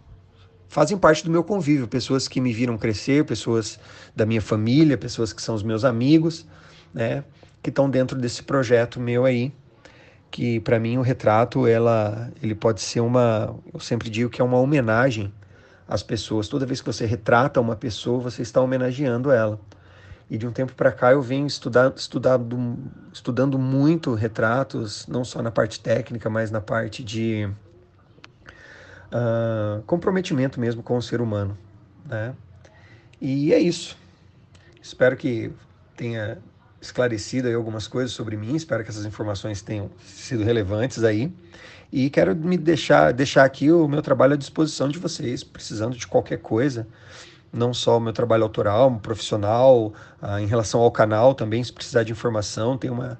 fazem 0.69 0.99
parte 0.99 1.25
do 1.25 1.31
meu 1.31 1.43
convívio, 1.43 1.89
pessoas 1.89 2.29
que 2.29 2.43
me 2.43 2.53
viram 2.53 2.77
crescer, 2.77 3.25
pessoas 3.25 3.81
da 4.14 4.27
minha 4.27 4.43
família, 4.43 4.99
pessoas 4.99 5.33
que 5.33 5.41
são 5.41 5.55
os 5.55 5.62
meus 5.62 5.83
amigos, 5.83 6.47
né, 6.93 7.25
que 7.62 7.71
estão 7.71 7.89
dentro 7.89 8.19
desse 8.19 8.43
projeto 8.43 9.01
meu 9.01 9.25
aí 9.25 9.51
que 10.31 10.61
para 10.61 10.79
mim 10.79 10.99
o 10.99 11.03
retrato 11.03 11.67
ela 11.67 12.31
ele 12.43 12.55
pode 12.55 12.83
ser 12.83 13.01
uma 13.01 13.57
eu 13.73 13.81
sempre 13.81 14.11
digo 14.11 14.29
que 14.29 14.43
é 14.43 14.45
uma 14.45 14.59
homenagem 14.59 15.33
às 15.89 16.03
pessoas 16.03 16.49
toda 16.49 16.66
vez 16.66 16.80
que 16.80 16.87
você 16.87 17.07
retrata 17.07 17.61
uma 17.61 17.76
pessoa 17.76 18.20
você 18.20 18.43
está 18.43 18.61
homenageando 18.61 19.30
ela. 19.30 19.59
E 20.28 20.37
de 20.37 20.47
um 20.47 20.53
tempo 20.53 20.74
para 20.74 20.91
cá 20.91 21.12
eu 21.12 21.22
venho 21.22 21.47
estudar, 21.47 21.93
estudado, 21.95 22.76
estudando 23.12 23.59
muito 23.59 24.12
retratos 24.14 25.07
não 25.07 25.24
só 25.24 25.41
na 25.41 25.51
parte 25.51 25.78
técnica 25.80 26.28
mas 26.28 26.51
na 26.51 26.61
parte 26.61 27.05
de 27.05 27.49
uh, 29.12 29.82
comprometimento 29.87 30.59
mesmo 30.59 30.82
com 30.82 30.97
o 30.97 31.03
ser 31.03 31.20
humano 31.20 31.57
né? 32.09 32.34
E 33.20 33.53
é 33.53 33.59
isso. 33.59 33.97
Espero 34.80 35.16
que 35.16 35.53
tenha 35.97 36.39
esclarecido 36.87 37.49
aí 37.49 37.55
algumas 37.55 37.87
coisas 37.87 38.12
sobre 38.12 38.37
mim. 38.37 38.55
Espero 38.55 38.82
que 38.82 38.91
essas 38.91 39.05
informações 39.05 39.62
tenham 39.62 39.91
sido 40.05 40.43
relevantes 40.43 41.05
aí. 41.05 41.32
E 41.93 42.11
quero 42.11 42.34
me 42.34 42.57
deixar, 42.57 43.12
deixar 43.12 43.45
aqui 43.45 43.70
o 43.70 43.87
meu 43.87 44.03
trabalho 44.03 44.34
à 44.34 44.37
disposição 44.37 44.89
de 44.89 44.99
vocês, 44.99 45.45
precisando 45.45 45.97
de 45.97 46.07
qualquer 46.07 46.39
coisa, 46.39 46.87
não 47.53 47.72
só 47.72 47.99
o 47.99 48.01
meu 48.01 48.12
trabalho 48.12 48.43
autoral, 48.43 48.99
profissional, 49.01 49.93
ah, 50.20 50.41
em 50.41 50.47
relação 50.47 50.80
ao 50.80 50.91
canal 50.91 51.34
também, 51.34 51.62
se 51.62 51.72
precisar 51.72 52.03
de 52.03 52.12
informação, 52.12 52.76
tem 52.76 52.91
uma, 52.91 53.18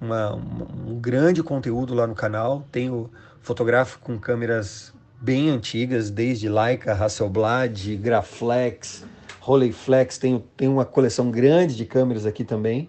uma, 0.00 0.34
um 0.34 0.98
grande 1.00 1.42
conteúdo 1.42 1.94
lá 1.94 2.06
no 2.06 2.14
canal. 2.14 2.66
Tenho 2.72 3.10
fotográfico 3.40 4.04
com 4.04 4.18
câmeras 4.18 4.92
bem 5.20 5.50
antigas, 5.50 6.10
desde 6.10 6.48
Leica, 6.48 6.92
Hasselblad, 6.92 7.96
Graflex, 7.96 9.04
Rolleiflex. 9.40 10.18
Tenho, 10.18 10.44
tenho 10.56 10.72
uma 10.72 10.84
coleção 10.84 11.30
grande 11.30 11.76
de 11.76 11.84
câmeras 11.84 12.26
aqui 12.26 12.44
também, 12.44 12.88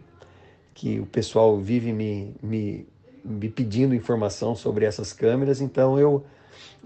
que 0.80 0.97
o 0.97 1.05
pessoal 1.05 1.59
vive 1.59 1.91
me, 1.91 2.34
me, 2.41 2.88
me 3.21 3.49
pedindo 3.49 3.93
informação 3.93 4.55
sobre 4.55 4.86
essas 4.86 5.11
câmeras. 5.11 5.59
Então 5.59 5.99
eu, 5.99 6.23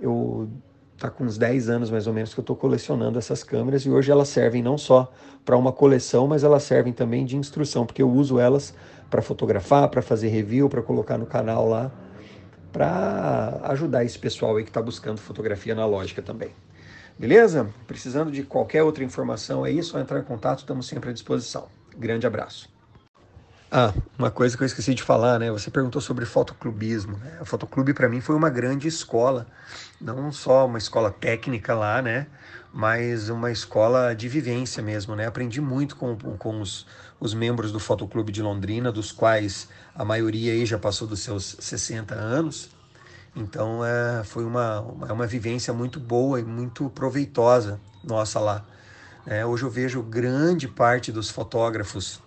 eu 0.02 0.50
tá 0.98 1.12
com 1.12 1.24
uns 1.24 1.38
10 1.38 1.70
anos 1.70 1.92
mais 1.92 2.08
ou 2.08 2.14
menos 2.14 2.34
que 2.34 2.40
eu 2.40 2.42
estou 2.42 2.56
colecionando 2.56 3.20
essas 3.20 3.44
câmeras 3.44 3.84
e 3.84 3.92
hoje 3.92 4.12
elas 4.12 4.30
servem 4.30 4.64
não 4.64 4.80
só 4.80 5.14
para 5.46 5.56
uma 5.56 5.72
coleção, 5.72 6.26
mas 6.28 6.44
elas 6.44 6.64
servem 6.64 6.92
também 6.92 7.24
de 7.24 7.38
instrução, 7.38 7.86
porque 7.86 8.02
eu 8.02 8.10
uso 8.10 8.40
elas 8.40 8.74
para 9.12 9.22
fotografar, 9.22 9.88
para 9.90 10.02
fazer 10.02 10.30
review, 10.30 10.68
para 10.68 10.82
colocar 10.82 11.20
no 11.20 11.28
canal 11.28 11.70
lá, 11.70 11.92
para 12.72 13.60
ajudar 13.66 14.04
esse 14.04 14.18
pessoal 14.18 14.58
aí 14.58 14.64
que 14.64 14.72
está 14.72 14.82
buscando 14.82 15.20
fotografia 15.20 15.74
analógica 15.74 16.20
também. 16.20 16.50
Beleza? 17.20 17.70
Precisando 17.86 18.32
de 18.32 18.42
qualquer 18.42 18.82
outra 18.82 19.04
informação 19.04 19.64
é 19.64 19.82
só 19.84 20.00
entrar 20.00 20.20
em 20.20 20.24
contato, 20.24 20.60
estamos 20.60 20.88
sempre 20.88 21.12
à 21.12 21.14
disposição. 21.14 21.68
Grande 21.96 22.26
abraço. 22.26 22.73
Ah, 23.76 23.92
uma 24.20 24.30
coisa 24.30 24.56
que 24.56 24.62
eu 24.62 24.68
esqueci 24.68 24.94
de 24.94 25.02
falar, 25.02 25.40
né? 25.40 25.50
Você 25.50 25.72
perguntou 25.72 26.00
sobre 26.00 26.26
fotoclubismo. 26.26 27.18
Né? 27.18 27.40
O 27.42 27.46
fotoclube 27.46 27.92
para 27.92 28.08
mim 28.08 28.22
foi 28.22 28.36
uma 28.36 28.48
grande 28.48 28.88
escola, 28.88 29.48
não 30.00 30.32
só 30.32 30.68
uma 30.68 30.78
escola 30.78 31.10
técnica 31.10 31.74
lá, 31.74 32.00
né? 32.00 32.28
Mas 32.72 33.30
uma 33.30 33.52
escola 33.52 34.14
de 34.14 34.30
vivência 34.30 34.84
mesmo, 34.84 35.16
né? 35.16 35.26
Aprendi 35.26 35.60
muito 35.60 35.96
com, 35.96 36.16
com 36.16 36.62
os, 36.62 36.86
os 37.20 37.34
membros 37.34 37.72
do 37.72 37.80
Fotoclube 37.80 38.32
de 38.32 38.44
Londrina, 38.44 38.92
dos 38.92 39.12
quais 39.12 39.68
a 39.96 40.06
maioria 40.06 40.54
aí 40.54 40.68
já 40.68 40.78
passou 40.78 41.08
dos 41.08 41.22
seus 41.22 41.58
60 41.60 42.14
anos. 42.14 42.70
Então 43.36 43.84
é, 43.84 44.24
foi 44.24 44.46
uma, 44.46 44.82
uma, 44.82 45.14
uma 45.14 45.26
vivência 45.26 45.74
muito 45.74 46.00
boa 46.00 46.40
e 46.40 46.44
muito 46.44 46.92
proveitosa 46.92 47.82
nossa 48.04 48.40
lá. 48.40 48.64
É, 49.26 49.44
hoje 49.44 49.64
eu 49.64 49.70
vejo 49.72 50.04
grande 50.04 50.68
parte 50.68 51.12
dos 51.12 51.32
fotógrafos 51.32 52.22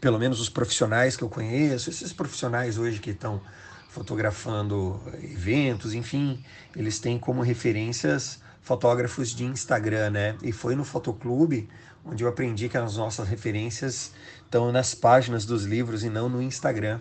pelo 0.00 0.18
menos 0.18 0.40
os 0.40 0.48
profissionais 0.48 1.16
que 1.16 1.22
eu 1.22 1.28
conheço, 1.28 1.90
esses 1.90 2.12
profissionais 2.12 2.78
hoje 2.78 2.98
que 2.98 3.10
estão 3.10 3.40
fotografando 3.88 5.00
eventos, 5.22 5.94
enfim, 5.94 6.42
eles 6.74 6.98
têm 6.98 7.18
como 7.18 7.42
referências 7.42 8.40
fotógrafos 8.62 9.34
de 9.34 9.44
Instagram, 9.44 10.10
né? 10.10 10.36
E 10.42 10.52
foi 10.52 10.74
no 10.74 10.84
Fotoclube 10.84 11.68
onde 12.04 12.24
eu 12.24 12.28
aprendi 12.28 12.68
que 12.68 12.76
as 12.76 12.96
nossas 12.96 13.28
referências 13.28 14.12
estão 14.44 14.72
nas 14.72 14.94
páginas 14.94 15.44
dos 15.44 15.64
livros 15.64 16.02
e 16.02 16.10
não 16.10 16.28
no 16.28 16.42
Instagram. 16.42 17.00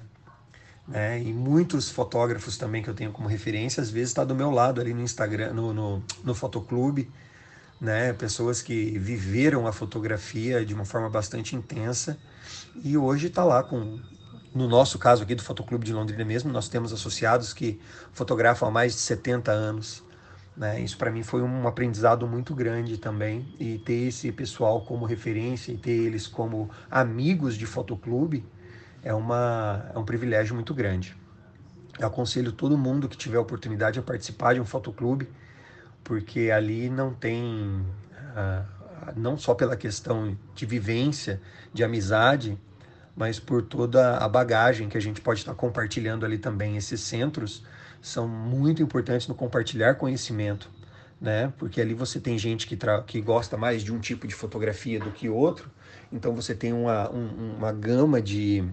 Né? 0.88 1.22
E 1.22 1.34
muitos 1.34 1.90
fotógrafos 1.90 2.58
também 2.58 2.84
que 2.84 2.90
eu 2.90 2.94
tenho 2.94 3.12
como 3.12 3.28
referência, 3.28 3.82
às 3.82 3.90
vezes 3.90 4.10
está 4.10 4.24
do 4.24 4.36
meu 4.36 4.52
lado 4.52 4.82
ali 4.82 4.94
no 4.94 5.02
Instagram, 5.02 5.54
no, 5.54 5.74
no, 5.74 6.04
no 6.24 6.36
Fotoclube, 6.36 7.10
né? 7.80 8.14
Pessoas 8.14 8.62
que 8.62 8.98
viveram 9.00 9.66
a 9.66 9.72
fotografia 9.72 10.66
de 10.66 10.74
uma 10.74 10.86
forma 10.86 11.10
bastante 11.10 11.56
intensa 11.56 12.18
e 12.84 12.98
hoje 12.98 13.28
está 13.28 13.44
lá 13.44 13.64
com 13.64 14.00
no 14.54 14.68
nosso 14.68 15.00
caso 15.00 15.24
aqui 15.24 15.34
do 15.34 15.42
Fotoclube 15.42 15.86
de 15.86 15.94
Londrina 15.94 16.26
mesmo, 16.26 16.52
nós 16.52 16.68
temos 16.68 16.92
associados 16.92 17.54
que 17.54 17.80
fotografam 18.12 18.68
há 18.68 18.72
mais 18.72 18.94
de 18.94 19.00
70 19.00 19.50
anos. 19.50 20.04
Né? 20.58 20.82
Isso 20.82 20.98
para 20.98 21.10
mim 21.10 21.24
foi 21.24 21.42
um 21.42 21.66
aprendizado 21.68 22.28
muito 22.28 22.54
grande 22.54 22.98
também. 22.98 23.48
E 23.58 23.78
ter 23.78 24.10
esse 24.10 24.30
pessoal 24.32 24.82
como 24.82 25.06
referência 25.06 25.72
e 25.72 25.78
ter 25.78 25.92
eles 25.92 26.28
como 26.28 26.70
amigos 26.90 27.56
de 27.56 27.66
fotoclube 27.66 28.46
é, 29.02 29.14
uma, 29.14 29.90
é 29.96 29.98
um 29.98 30.04
privilégio 30.04 30.54
muito 30.54 30.74
grande. 30.74 31.16
Eu 31.98 32.08
aconselho 32.08 32.52
todo 32.52 32.78
mundo 32.78 33.08
que 33.08 33.16
tiver 33.16 33.40
oportunidade 33.40 34.00
a 34.00 34.02
participar 34.02 34.54
de 34.54 34.60
um 34.60 34.66
fotoclube, 34.66 35.30
porque 36.04 36.52
ali 36.52 36.90
não 36.90 37.14
tem. 37.14 37.86
Uh, 38.36 38.81
não 39.16 39.38
só 39.38 39.54
pela 39.54 39.76
questão 39.76 40.38
de 40.54 40.66
vivência, 40.66 41.42
de 41.74 41.84
amizade, 41.84 42.58
mas 43.16 43.40
por 43.40 43.62
toda 43.62 44.18
a 44.18 44.28
bagagem 44.28 44.90
que 44.90 44.98
a 44.98 45.02
gente 45.02 45.22
pode 45.22 45.42
estar 45.42 45.54
compartilhando 45.54 46.26
ali 46.26 46.38
também. 46.38 46.78
Esses 46.78 47.02
centros 47.02 47.64
são 48.02 48.28
muito 48.28 48.82
importantes 48.82 49.28
no 49.28 49.36
compartilhar 49.36 49.96
conhecimento, 49.96 50.70
né? 51.20 51.54
Porque 51.58 51.80
ali 51.82 51.94
você 51.94 52.20
tem 52.20 52.38
gente 52.38 52.66
que, 52.66 52.78
que 53.06 53.22
gosta 53.22 53.58
mais 53.58 53.84
de 53.84 53.94
um 53.94 54.00
tipo 54.00 54.28
de 54.28 54.34
fotografia 54.34 55.00
do 55.00 55.12
que 55.12 55.30
outro, 55.30 55.70
então 56.12 56.34
você 56.34 56.56
tem 56.56 56.74
uma, 56.74 57.10
um, 57.12 57.58
uma 57.58 57.72
gama 57.72 58.22
de, 58.22 58.64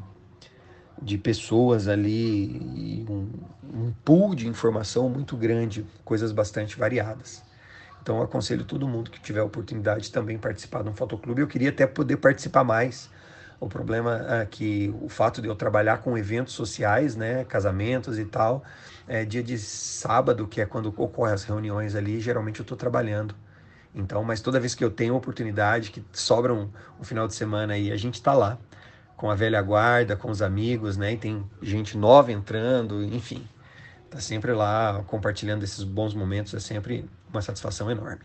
de 1.00 1.18
pessoas 1.18 1.88
ali, 1.88 3.04
um, 3.08 3.28
um 3.74 3.92
pool 4.04 4.34
de 4.34 4.48
informação 4.48 5.08
muito 5.08 5.36
grande, 5.36 5.84
coisas 6.04 6.32
bastante 6.32 6.78
variadas. 6.78 7.47
Então, 8.02 8.22
aconselho 8.22 8.64
todo 8.64 8.88
mundo 8.88 9.10
que 9.10 9.20
tiver 9.20 9.42
oportunidade 9.42 10.04
de 10.04 10.12
também 10.12 10.38
participar 10.38 10.82
de 10.82 10.88
um 10.88 10.94
fotoclube. 10.94 11.40
Eu 11.40 11.46
queria 11.46 11.70
até 11.70 11.86
poder 11.86 12.16
participar 12.16 12.64
mais. 12.64 13.10
O 13.60 13.68
problema 13.68 14.24
é 14.28 14.46
que 14.46 14.94
o 15.02 15.08
fato 15.08 15.42
de 15.42 15.48
eu 15.48 15.54
trabalhar 15.54 15.98
com 15.98 16.16
eventos 16.16 16.54
sociais, 16.54 17.16
né, 17.16 17.44
casamentos 17.44 18.18
e 18.18 18.24
tal, 18.24 18.62
é 19.06 19.24
dia 19.24 19.42
de 19.42 19.58
sábado, 19.58 20.46
que 20.46 20.60
é 20.60 20.66
quando 20.66 20.94
ocorrem 20.96 21.34
as 21.34 21.44
reuniões 21.44 21.94
ali, 21.94 22.20
geralmente 22.20 22.60
eu 22.60 22.62
estou 22.62 22.76
trabalhando. 22.76 23.34
Então, 23.94 24.22
mas 24.22 24.40
toda 24.40 24.60
vez 24.60 24.74
que 24.74 24.84
eu 24.84 24.90
tenho 24.90 25.16
oportunidade, 25.16 25.90
que 25.90 26.04
sobra 26.12 26.54
um, 26.54 26.70
um 27.00 27.04
final 27.04 27.26
de 27.26 27.34
semana 27.34 27.74
aí, 27.74 27.90
a 27.90 27.96
gente 27.96 28.14
está 28.14 28.32
lá 28.32 28.58
com 29.16 29.28
a 29.28 29.34
velha 29.34 29.60
guarda, 29.60 30.14
com 30.16 30.30
os 30.30 30.40
amigos, 30.40 30.96
né? 30.96 31.14
E 31.14 31.16
tem 31.16 31.44
gente 31.60 31.98
nova 31.98 32.30
entrando, 32.30 33.02
enfim 33.02 33.44
tá 34.10 34.20
sempre 34.20 34.52
lá 34.52 35.02
compartilhando 35.06 35.62
esses 35.62 35.84
bons 35.84 36.14
momentos, 36.14 36.54
é 36.54 36.60
sempre 36.60 37.08
uma 37.30 37.42
satisfação 37.42 37.90
enorme. 37.90 38.24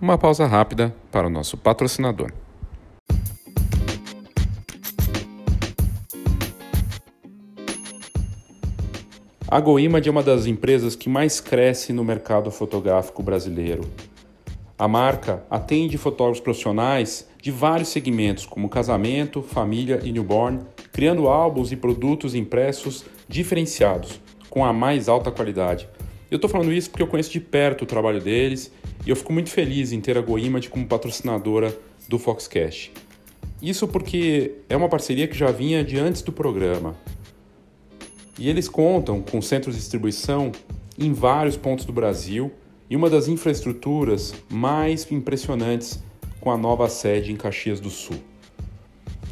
Uma 0.00 0.18
pausa 0.18 0.46
rápida 0.46 0.94
para 1.10 1.28
o 1.28 1.30
nosso 1.30 1.56
patrocinador. 1.56 2.32
A 9.46 9.60
GoImage 9.60 10.08
é 10.08 10.10
uma 10.10 10.22
das 10.22 10.46
empresas 10.46 10.96
que 10.96 11.10
mais 11.10 11.38
cresce 11.38 11.92
no 11.92 12.02
mercado 12.02 12.50
fotográfico 12.50 13.22
brasileiro. 13.22 13.82
A 14.78 14.88
marca 14.88 15.44
atende 15.50 15.98
fotógrafos 15.98 16.40
profissionais 16.40 17.28
de 17.40 17.50
vários 17.50 17.90
segmentos, 17.90 18.46
como 18.46 18.68
casamento, 18.68 19.42
família 19.42 20.00
e 20.02 20.10
newborn, 20.10 20.60
criando 20.92 21.26
álbuns 21.26 21.72
e 21.72 21.76
produtos 21.76 22.34
impressos 22.34 23.04
diferenciados, 23.28 24.20
com 24.50 24.64
a 24.64 24.72
mais 24.72 25.08
alta 25.08 25.30
qualidade. 25.30 25.88
Eu 26.30 26.36
estou 26.36 26.48
falando 26.48 26.72
isso 26.72 26.90
porque 26.90 27.02
eu 27.02 27.06
conheço 27.06 27.30
de 27.30 27.40
perto 27.40 27.82
o 27.82 27.86
trabalho 27.86 28.20
deles 28.20 28.70
e 29.04 29.10
eu 29.10 29.16
fico 29.16 29.32
muito 29.32 29.50
feliz 29.50 29.92
em 29.92 30.00
ter 30.00 30.16
a 30.16 30.20
GoImage 30.20 30.68
como 30.68 30.86
patrocinadora 30.86 31.76
do 32.08 32.18
Foxcast. 32.18 32.92
Isso 33.60 33.86
porque 33.88 34.52
é 34.68 34.76
uma 34.76 34.88
parceria 34.88 35.28
que 35.28 35.36
já 35.36 35.50
vinha 35.50 35.84
de 35.84 35.98
antes 35.98 36.22
do 36.22 36.32
programa. 36.32 36.96
E 38.38 38.48
eles 38.48 38.68
contam 38.68 39.22
com 39.22 39.40
centros 39.40 39.74
de 39.74 39.80
distribuição 39.80 40.52
em 40.98 41.12
vários 41.12 41.56
pontos 41.56 41.84
do 41.84 41.92
Brasil 41.92 42.50
e 42.90 42.96
uma 42.96 43.08
das 43.08 43.28
infraestruturas 43.28 44.34
mais 44.50 45.10
impressionantes 45.10 46.02
com 46.40 46.50
a 46.50 46.58
nova 46.58 46.88
sede 46.88 47.30
em 47.30 47.36
Caxias 47.36 47.78
do 47.78 47.88
Sul. 47.88 48.31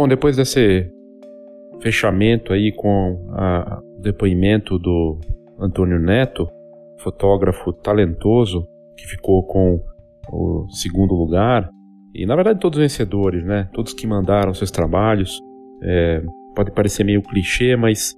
Bom, 0.00 0.08
depois 0.08 0.34
desse 0.34 0.90
fechamento 1.82 2.54
aí 2.54 2.72
com 2.72 3.20
o 3.98 4.00
depoimento 4.00 4.78
do 4.78 5.20
Antônio 5.58 5.98
Neto, 5.98 6.48
fotógrafo 7.00 7.70
talentoso 7.70 8.66
que 8.96 9.06
ficou 9.06 9.42
com 9.42 9.78
o 10.32 10.66
segundo 10.70 11.12
lugar 11.12 11.68
e 12.14 12.24
na 12.24 12.34
verdade 12.34 12.58
todos 12.58 12.78
os 12.78 12.82
vencedores, 12.82 13.44
né? 13.44 13.68
Todos 13.74 13.92
que 13.92 14.06
mandaram 14.06 14.54
seus 14.54 14.70
trabalhos. 14.70 15.38
É, 15.82 16.22
pode 16.56 16.70
parecer 16.70 17.04
meio 17.04 17.20
clichê, 17.20 17.76
mas 17.76 18.14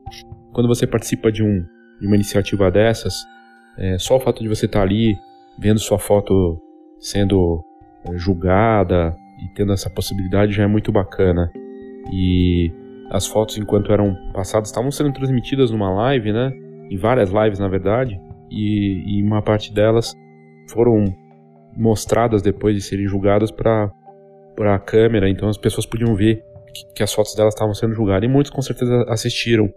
quando 0.52 0.68
você 0.68 0.86
participa 0.86 1.32
de, 1.32 1.42
um, 1.42 1.64
de 2.00 2.06
uma 2.06 2.14
iniciativa 2.14 2.70
dessas, 2.70 3.24
é, 3.76 3.98
só 3.98 4.18
o 4.18 4.20
fato 4.20 4.40
de 4.40 4.48
você 4.48 4.66
estar 4.66 4.82
ali 4.82 5.16
vendo 5.58 5.80
sua 5.80 5.98
foto 5.98 6.62
sendo 7.00 7.60
é, 8.08 8.16
julgada 8.16 9.16
e 9.44 9.52
tendo 9.56 9.72
essa 9.72 9.90
possibilidade 9.90 10.52
já 10.52 10.62
é 10.62 10.68
muito 10.68 10.92
bacana. 10.92 11.50
E 12.10 12.72
as 13.10 13.26
fotos, 13.26 13.58
enquanto 13.58 13.92
eram 13.92 14.16
passadas, 14.32 14.68
estavam 14.68 14.90
sendo 14.90 15.12
transmitidas 15.12 15.70
numa 15.70 15.90
live, 15.90 16.32
né? 16.32 16.50
Em 16.90 16.96
várias 16.96 17.30
lives, 17.30 17.58
na 17.58 17.68
verdade. 17.68 18.18
E, 18.50 19.18
e 19.18 19.22
uma 19.22 19.42
parte 19.42 19.72
delas 19.72 20.14
foram 20.70 21.04
mostradas 21.76 22.42
depois 22.42 22.74
de 22.74 22.82
serem 22.82 23.06
julgadas 23.06 23.50
para 23.50 23.90
a 24.58 24.78
câmera, 24.78 25.28
então 25.28 25.48
as 25.48 25.56
pessoas 25.56 25.86
podiam 25.86 26.14
ver 26.14 26.44
que, 26.72 26.94
que 26.94 27.02
as 27.02 27.12
fotos 27.12 27.34
delas 27.34 27.54
estavam 27.54 27.74
sendo 27.74 27.94
julgadas. 27.94 28.28
E 28.28 28.32
muitos 28.32 28.50
com 28.50 28.62
certeza 28.62 29.04
assistiram 29.08 29.72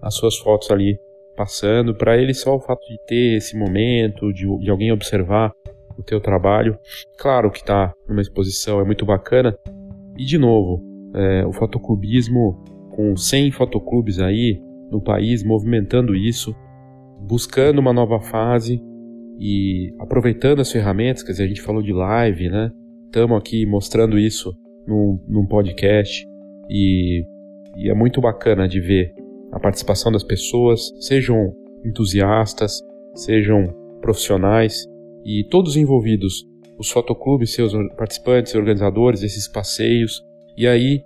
as 0.00 0.14
suas 0.14 0.36
fotos 0.38 0.70
ali 0.70 0.98
passando. 1.36 1.94
Para 1.94 2.16
eles, 2.16 2.40
só 2.40 2.56
o 2.56 2.60
fato 2.60 2.80
de 2.86 2.98
ter 3.06 3.36
esse 3.36 3.56
momento, 3.56 4.32
de, 4.32 4.46
de 4.58 4.70
alguém 4.70 4.92
observar 4.92 5.52
o 5.96 6.02
teu 6.02 6.20
trabalho, 6.20 6.78
claro 7.18 7.50
que 7.50 7.58
está 7.60 7.92
numa 8.08 8.22
exposição, 8.22 8.80
é 8.80 8.84
muito 8.84 9.04
bacana. 9.04 9.56
E 10.16 10.24
de 10.24 10.38
novo, 10.38 10.82
é, 11.14 11.46
o 11.46 11.52
fotoclubismo, 11.52 12.62
com 12.90 13.16
100 13.16 13.52
fotoclubes 13.52 14.18
aí 14.18 14.60
no 14.90 15.00
país 15.00 15.42
movimentando 15.42 16.14
isso, 16.14 16.54
buscando 17.20 17.78
uma 17.78 17.92
nova 17.92 18.20
fase 18.20 18.82
e 19.38 19.94
aproveitando 19.98 20.60
as 20.60 20.70
ferramentas, 20.70 21.22
quer 21.22 21.32
dizer, 21.32 21.44
a 21.44 21.48
gente 21.48 21.62
falou 21.62 21.82
de 21.82 21.92
live, 21.92 22.48
né? 22.48 22.70
Estamos 23.06 23.36
aqui 23.36 23.66
mostrando 23.66 24.18
isso 24.18 24.54
num, 24.86 25.18
num 25.28 25.46
podcast 25.46 26.26
e, 26.68 27.24
e 27.76 27.90
é 27.90 27.94
muito 27.94 28.20
bacana 28.20 28.68
de 28.68 28.80
ver 28.80 29.14
a 29.52 29.60
participação 29.60 30.10
das 30.10 30.24
pessoas, 30.24 30.92
sejam 31.00 31.54
entusiastas, 31.84 32.80
sejam 33.14 33.74
profissionais 34.00 34.86
e 35.24 35.44
todos 35.44 35.76
envolvidos, 35.76 36.46
os 36.78 36.90
fotoclubes, 36.90 37.54
seus 37.54 37.72
participantes, 37.96 38.54
organizadores 38.54 39.20
desses 39.20 39.46
passeios, 39.46 40.24
e 40.62 40.68
aí 40.68 41.04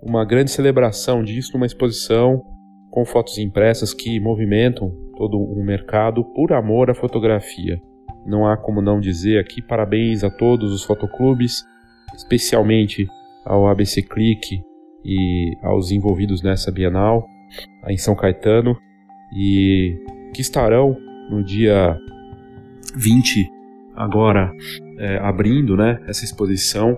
uma 0.00 0.24
grande 0.24 0.50
celebração 0.50 1.22
disso 1.22 1.52
numa 1.52 1.66
exposição 1.66 2.42
com 2.90 3.04
fotos 3.04 3.36
impressas 3.36 3.92
que 3.92 4.18
movimentam 4.18 4.90
todo 5.18 5.38
um 5.38 5.62
mercado 5.62 6.24
por 6.24 6.54
amor 6.54 6.88
à 6.88 6.94
fotografia. 6.94 7.78
Não 8.24 8.46
há 8.46 8.56
como 8.56 8.80
não 8.80 8.98
dizer 8.98 9.38
aqui 9.38 9.60
parabéns 9.60 10.24
a 10.24 10.30
todos 10.30 10.72
os 10.72 10.84
fotoclubes, 10.84 11.62
especialmente 12.16 13.06
ao 13.44 13.68
ABC 13.68 14.00
Click 14.00 14.62
e 15.04 15.54
aos 15.62 15.90
envolvidos 15.90 16.42
nessa 16.42 16.72
Bienal 16.72 17.26
em 17.86 17.98
São 17.98 18.16
Caetano 18.16 18.74
e 19.36 20.02
que 20.32 20.40
estarão 20.40 20.96
no 21.28 21.44
dia 21.44 21.94
20 22.96 23.50
agora 23.96 24.50
é, 24.98 25.18
abrindo 25.18 25.76
né, 25.76 26.00
essa 26.08 26.24
exposição 26.24 26.96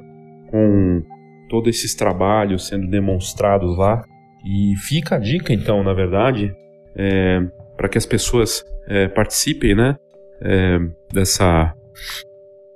com 0.53 1.03
todos 1.49 1.77
esses 1.77 1.95
trabalhos 1.95 2.69
sendo 2.69 2.89
demonstrados 2.89 3.77
lá 3.77 4.05
e 4.45 4.75
fica 4.77 5.17
a 5.17 5.19
dica 5.19 5.53
então 5.53 5.83
na 5.83 5.93
verdade 5.93 6.55
é, 6.95 7.41
para 7.77 7.89
que 7.89 7.99
as 7.99 8.07
pessoas 8.07 8.65
é, 8.89 9.09
participem 9.09 9.75
né, 9.75 9.97
é, 10.41 10.79
dessa, 11.13 11.75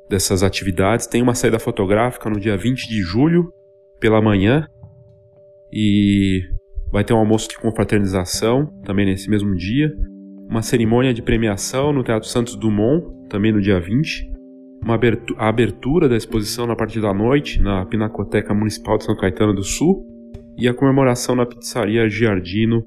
dessas 0.08 0.42
atividades 0.42 1.06
tem 1.06 1.22
uma 1.22 1.34
saída 1.34 1.58
fotográfica 1.58 2.28
no 2.28 2.38
dia 2.38 2.56
20 2.56 2.88
de 2.88 3.02
julho 3.02 3.52
pela 3.98 4.20
manhã 4.20 4.66
e 5.72 6.42
Vai 6.92 7.04
ter 7.04 7.12
um 7.12 7.18
almoço 7.18 7.48
de 7.48 7.56
confraternização 7.56 8.66
também 8.84 9.06
nesse 9.06 9.30
mesmo 9.30 9.54
dia. 9.54 9.92
Uma 10.48 10.60
cerimônia 10.60 11.14
de 11.14 11.22
premiação 11.22 11.92
no 11.92 12.02
Teatro 12.02 12.28
Santos 12.28 12.56
Dumont, 12.56 13.06
também 13.28 13.52
no 13.52 13.60
dia 13.60 13.78
20. 13.78 14.28
Uma 14.82 14.94
abertura, 14.94 15.40
a 15.40 15.48
abertura 15.48 16.08
da 16.08 16.16
exposição 16.16 16.66
na 16.66 16.74
parte 16.74 17.00
da 17.00 17.12
noite, 17.12 17.60
na 17.60 17.84
Pinacoteca 17.84 18.54
Municipal 18.54 18.98
de 18.98 19.04
São 19.04 19.16
Caetano 19.16 19.54
do 19.54 19.62
Sul. 19.62 20.06
E 20.56 20.68
a 20.68 20.74
comemoração 20.74 21.34
na 21.34 21.46
Pizzaria 21.46 22.08
Giardino, 22.08 22.82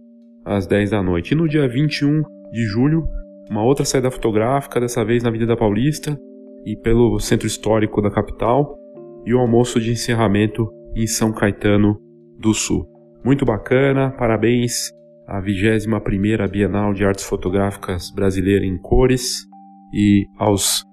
às 0.46 0.68
10 0.68 0.92
da 0.92 1.02
noite. 1.02 1.32
E 1.32 1.36
no 1.36 1.48
dia 1.48 1.68
21 1.68 2.24
de 2.52 2.64
julho, 2.66 3.08
uma 3.50 3.64
outra 3.64 3.86
saída 3.86 4.12
fotográfica, 4.12 4.80
dessa 4.80 5.04
vez 5.04 5.24
na 5.24 5.30
Avenida 5.30 5.56
Paulista 5.56 6.18
e 6.66 6.76
pelo 6.76 7.20
centro 7.20 7.48
histórico 7.48 8.02
da 8.02 8.10
capital. 8.10 8.78
E 9.26 9.34
o 9.34 9.40
almoço 9.40 9.80
de 9.80 9.92
encerramento 9.92 10.70
em 10.96 11.08
São 11.08 11.32
Caetano 11.32 11.98
do 12.40 12.54
Sul. 12.54 12.88
Muito 13.24 13.46
bacana, 13.46 14.12
parabéns 14.12 14.92
à 15.26 15.42
21ª 15.42 16.50
Bienal 16.50 16.94
de 16.94 17.06
Artes 17.06 17.24
Fotográficas 17.24 18.12
Brasileira 18.12 18.66
em 18.66 18.78
Cores 18.78 19.48
e 19.94 20.26
aos 20.38 20.84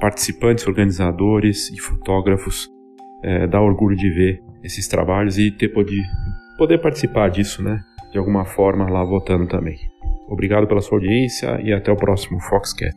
participantes, 0.00 0.66
organizadores 0.66 1.70
e 1.70 1.78
fotógrafos. 1.78 2.68
É, 3.22 3.46
dá 3.46 3.60
orgulho 3.60 3.96
de 3.96 4.10
ver 4.10 4.42
esses 4.62 4.86
trabalhos 4.86 5.38
e 5.38 5.50
ter 5.50 5.68
poder, 5.68 6.02
poder 6.58 6.78
participar 6.78 7.30
disso, 7.30 7.62
né? 7.62 7.82
De 8.12 8.18
alguma 8.18 8.44
forma 8.44 8.88
lá 8.88 9.02
votando 9.04 9.46
também. 9.46 9.78
Obrigado 10.28 10.66
pela 10.66 10.80
sua 10.80 10.98
audiência 10.98 11.60
e 11.62 11.72
até 11.72 11.90
o 11.90 11.96
próximo 11.96 12.40
Foxcast. 12.40 12.94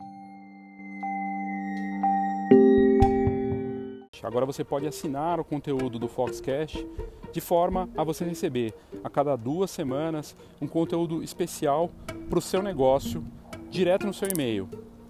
Agora 4.22 4.44
você 4.44 4.62
pode 4.62 4.86
assinar 4.86 5.40
o 5.40 5.44
conteúdo 5.44 5.98
do 5.98 6.06
Foxcast 6.06 6.86
de 7.32 7.40
forma 7.40 7.88
a 7.96 8.04
você 8.04 8.24
receber 8.24 8.74
a 9.02 9.08
cada 9.08 9.34
duas 9.36 9.70
semanas 9.70 10.36
um 10.60 10.66
conteúdo 10.66 11.22
especial 11.22 11.90
para 12.28 12.38
o 12.38 12.42
seu 12.42 12.62
negócio 12.62 13.24
direto 13.70 14.06
no 14.06 14.12
seu 14.12 14.28
e-mail. 14.28 14.68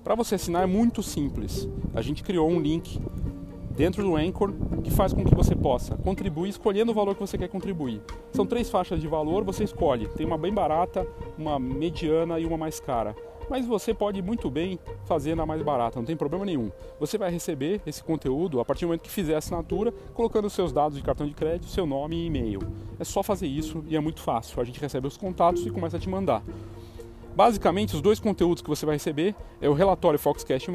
Para 0.09 0.15
você 0.15 0.37
assinar 0.37 0.63
é 0.63 0.67
muito 0.67 1.03
simples. 1.03 1.69
A 1.95 2.01
gente 2.01 2.23
criou 2.23 2.49
um 2.49 2.59
link 2.59 2.99
dentro 3.77 4.03
do 4.03 4.17
Anchor 4.17 4.55
que 4.83 4.91
faz 4.91 5.13
com 5.13 5.23
que 5.23 5.35
você 5.35 5.55
possa 5.55 5.99
contribuir 5.99 6.49
escolhendo 6.49 6.93
o 6.93 6.95
valor 6.95 7.15
que 7.15 7.21
você 7.21 7.37
quer 7.37 7.49
contribuir. 7.49 8.01
São 8.33 8.47
três 8.47 8.71
faixas 8.71 9.03
de 9.03 9.07
valor, 9.07 9.45
você 9.45 9.65
escolhe. 9.65 10.09
Tem 10.09 10.25
uma 10.25 10.39
bem 10.39 10.51
barata, 10.51 11.07
uma 11.37 11.59
mediana 11.59 12.41
e 12.41 12.47
uma 12.47 12.57
mais 12.57 12.81
cara 12.81 13.15
mas 13.51 13.65
você 13.65 13.95
pode 13.95 14.21
muito 14.21 14.51
bem 14.51 14.79
fazer 15.07 15.35
na 15.35 15.47
mais 15.47 15.63
barata, 15.63 15.99
não 15.99 16.05
tem 16.05 16.15
problema 16.15 16.45
nenhum. 16.45 16.71
Você 17.01 17.17
vai 17.17 17.31
receber 17.31 17.81
esse 17.87 18.05
conteúdo 18.05 18.61
a 18.61 18.65
partir 18.65 18.85
do 18.85 18.89
momento 18.89 19.01
que 19.01 19.11
fizer 19.11 19.35
a 19.35 19.39
assinatura, 19.39 19.91
colocando 20.13 20.51
seus 20.51 20.71
dados 20.71 20.99
de 20.99 21.03
cartão 21.03 21.27
de 21.27 21.33
crédito, 21.33 21.71
seu 21.71 21.87
nome 21.87 22.17
e 22.17 22.27
e-mail. 22.27 22.61
É 22.99 23.05
só 23.05 23.23
fazer 23.23 23.47
isso 23.47 23.83
e 23.89 23.97
é 23.97 24.01
muito 24.01 24.21
fácil. 24.21 24.61
A 24.61 24.65
gente 24.65 24.79
recebe 24.79 25.07
os 25.07 25.17
contatos 25.17 25.65
e 25.65 25.71
começa 25.71 25.97
a 25.97 26.01
te 26.01 26.09
mandar. 26.09 26.43
Basicamente, 27.39 27.95
os 27.95 28.03
dois 28.03 28.19
conteúdos 28.19 28.61
que 28.61 28.69
você 28.69 28.85
vai 28.85 28.97
receber 28.97 29.33
é 29.61 29.69
o 29.69 29.73
relatório 29.73 30.19
Foxcast+, 30.19 30.69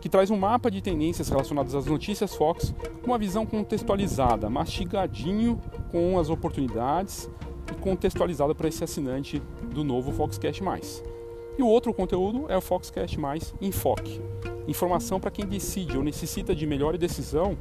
que 0.00 0.08
traz 0.08 0.30
um 0.30 0.36
mapa 0.36 0.70
de 0.70 0.80
tendências 0.80 1.28
relacionadas 1.28 1.74
às 1.74 1.86
notícias 1.86 2.36
Fox, 2.36 2.72
com 3.02 3.08
uma 3.08 3.18
visão 3.18 3.44
contextualizada, 3.44 4.48
mastigadinho 4.48 5.60
com 5.90 6.16
as 6.16 6.30
oportunidades 6.30 7.28
e 7.68 7.74
contextualizada 7.80 8.54
para 8.54 8.68
esse 8.68 8.84
assinante 8.84 9.42
do 9.74 9.82
novo 9.82 10.12
Foxcast+. 10.12 10.62
E 11.58 11.62
o 11.64 11.66
outro 11.66 11.92
conteúdo 11.92 12.46
é 12.48 12.56
o 12.56 12.60
Foxcast 12.60 13.18
Enfoque. 13.60 14.22
Informação 14.68 15.18
para 15.18 15.32
quem 15.32 15.46
decide 15.46 15.96
ou 15.96 16.04
necessita 16.04 16.54
de 16.54 16.64
melhor 16.64 16.96
decisão 16.96 17.58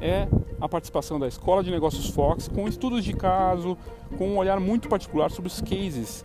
é 0.00 0.28
a 0.60 0.68
participação 0.68 1.18
da 1.18 1.26
Escola 1.26 1.64
de 1.64 1.72
Negócios 1.72 2.10
Fox 2.10 2.46
com 2.46 2.68
estudos 2.68 3.04
de 3.04 3.12
caso, 3.12 3.76
com 4.16 4.28
um 4.28 4.36
olhar 4.36 4.60
muito 4.60 4.88
particular 4.88 5.32
sobre 5.32 5.48
os 5.48 5.60
cases 5.60 6.24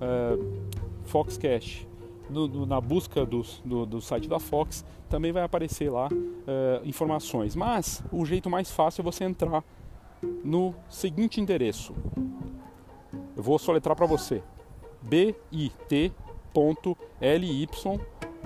uh, 0.00 0.60
Foxcast 1.04 1.88
no, 2.30 2.46
no, 2.46 2.66
na 2.66 2.80
busca 2.80 3.26
do, 3.26 3.42
do, 3.64 3.84
do, 3.84 4.00
site 4.00 4.28
da 4.28 4.38
Fox, 4.38 4.84
também 5.08 5.32
vai 5.32 5.42
aparecer 5.42 5.90
lá 5.90 6.08
uh, 6.08 6.86
informações. 6.86 7.56
Mas 7.56 8.02
o 8.12 8.24
jeito 8.24 8.48
mais 8.48 8.70
fácil 8.70 9.02
é 9.02 9.04
você 9.04 9.24
entrar 9.24 9.64
no 10.44 10.74
seguinte 10.88 11.40
endereço 11.40 11.94
Eu 13.36 13.42
vou 13.42 13.58
soletrar 13.58 13.96
para 13.96 14.06
você. 14.06 14.42
bit.ly 15.02 16.08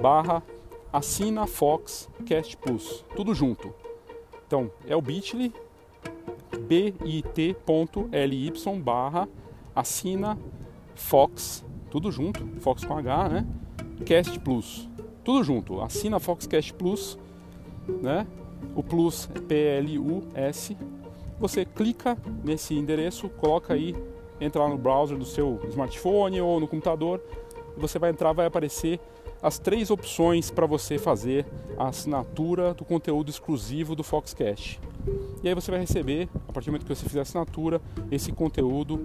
barra 0.01 0.43
assina 0.93 1.47
Fox 1.47 2.09
Cast 2.25 2.57
Plus. 2.57 3.05
Tudo 3.15 3.35
junto. 3.35 3.75
Então, 4.47 4.71
é 4.87 4.97
o 4.97 5.03
bit.ly 5.03 5.53
bit.ly 6.69 8.53
barra 8.83 9.29
assina 9.75 10.39
Fox, 10.95 11.65
tudo 11.91 12.11
junto, 12.11 12.47
Fox 12.61 12.85
com 12.85 12.97
H, 12.97 13.29
né? 13.29 13.47
Cast 14.05 14.39
Plus, 14.41 14.89
tudo 15.23 15.43
junto, 15.43 15.81
assina 15.81 16.19
Fox 16.19 16.47
Cast 16.47 16.73
Plus, 16.75 17.19
né? 18.03 18.27
O 18.75 18.83
Plus 18.83 19.29
é 19.35 19.41
P-L-U-S. 19.41 20.77
Você 21.39 21.65
clica 21.65 22.17
nesse 22.45 22.75
endereço, 22.75 23.29
coloca 23.29 23.75
aí, 23.75 23.95
entra 24.41 24.63
lá 24.63 24.69
no 24.69 24.79
browser 24.79 25.17
do 25.17 25.25
seu 25.25 25.61
smartphone 25.69 26.41
ou 26.41 26.61
no 26.61 26.69
computador, 26.69 27.21
você 27.77 27.99
vai 27.99 28.11
entrar, 28.11 28.33
vai 28.33 28.47
aparecer 28.47 29.01
as 29.43 29.59
três 29.59 29.91
opções 29.91 30.51
para 30.51 30.65
você 30.65 30.97
fazer 30.97 31.45
a 31.77 31.89
assinatura 31.89 32.73
do 32.73 32.85
conteúdo 32.85 33.31
exclusivo 33.31 33.95
do 33.95 34.03
Foxcast. 34.03 34.81
E 35.43 35.49
aí 35.49 35.55
você 35.55 35.71
vai 35.71 35.81
receber, 35.81 36.29
a 36.49 36.53
partir 36.53 36.67
do 36.67 36.73
momento 36.73 36.87
que 36.87 36.95
você 36.95 37.07
fizer 37.07 37.19
a 37.19 37.23
assinatura, 37.23 37.81
esse 38.11 38.33
conteúdo 38.33 39.05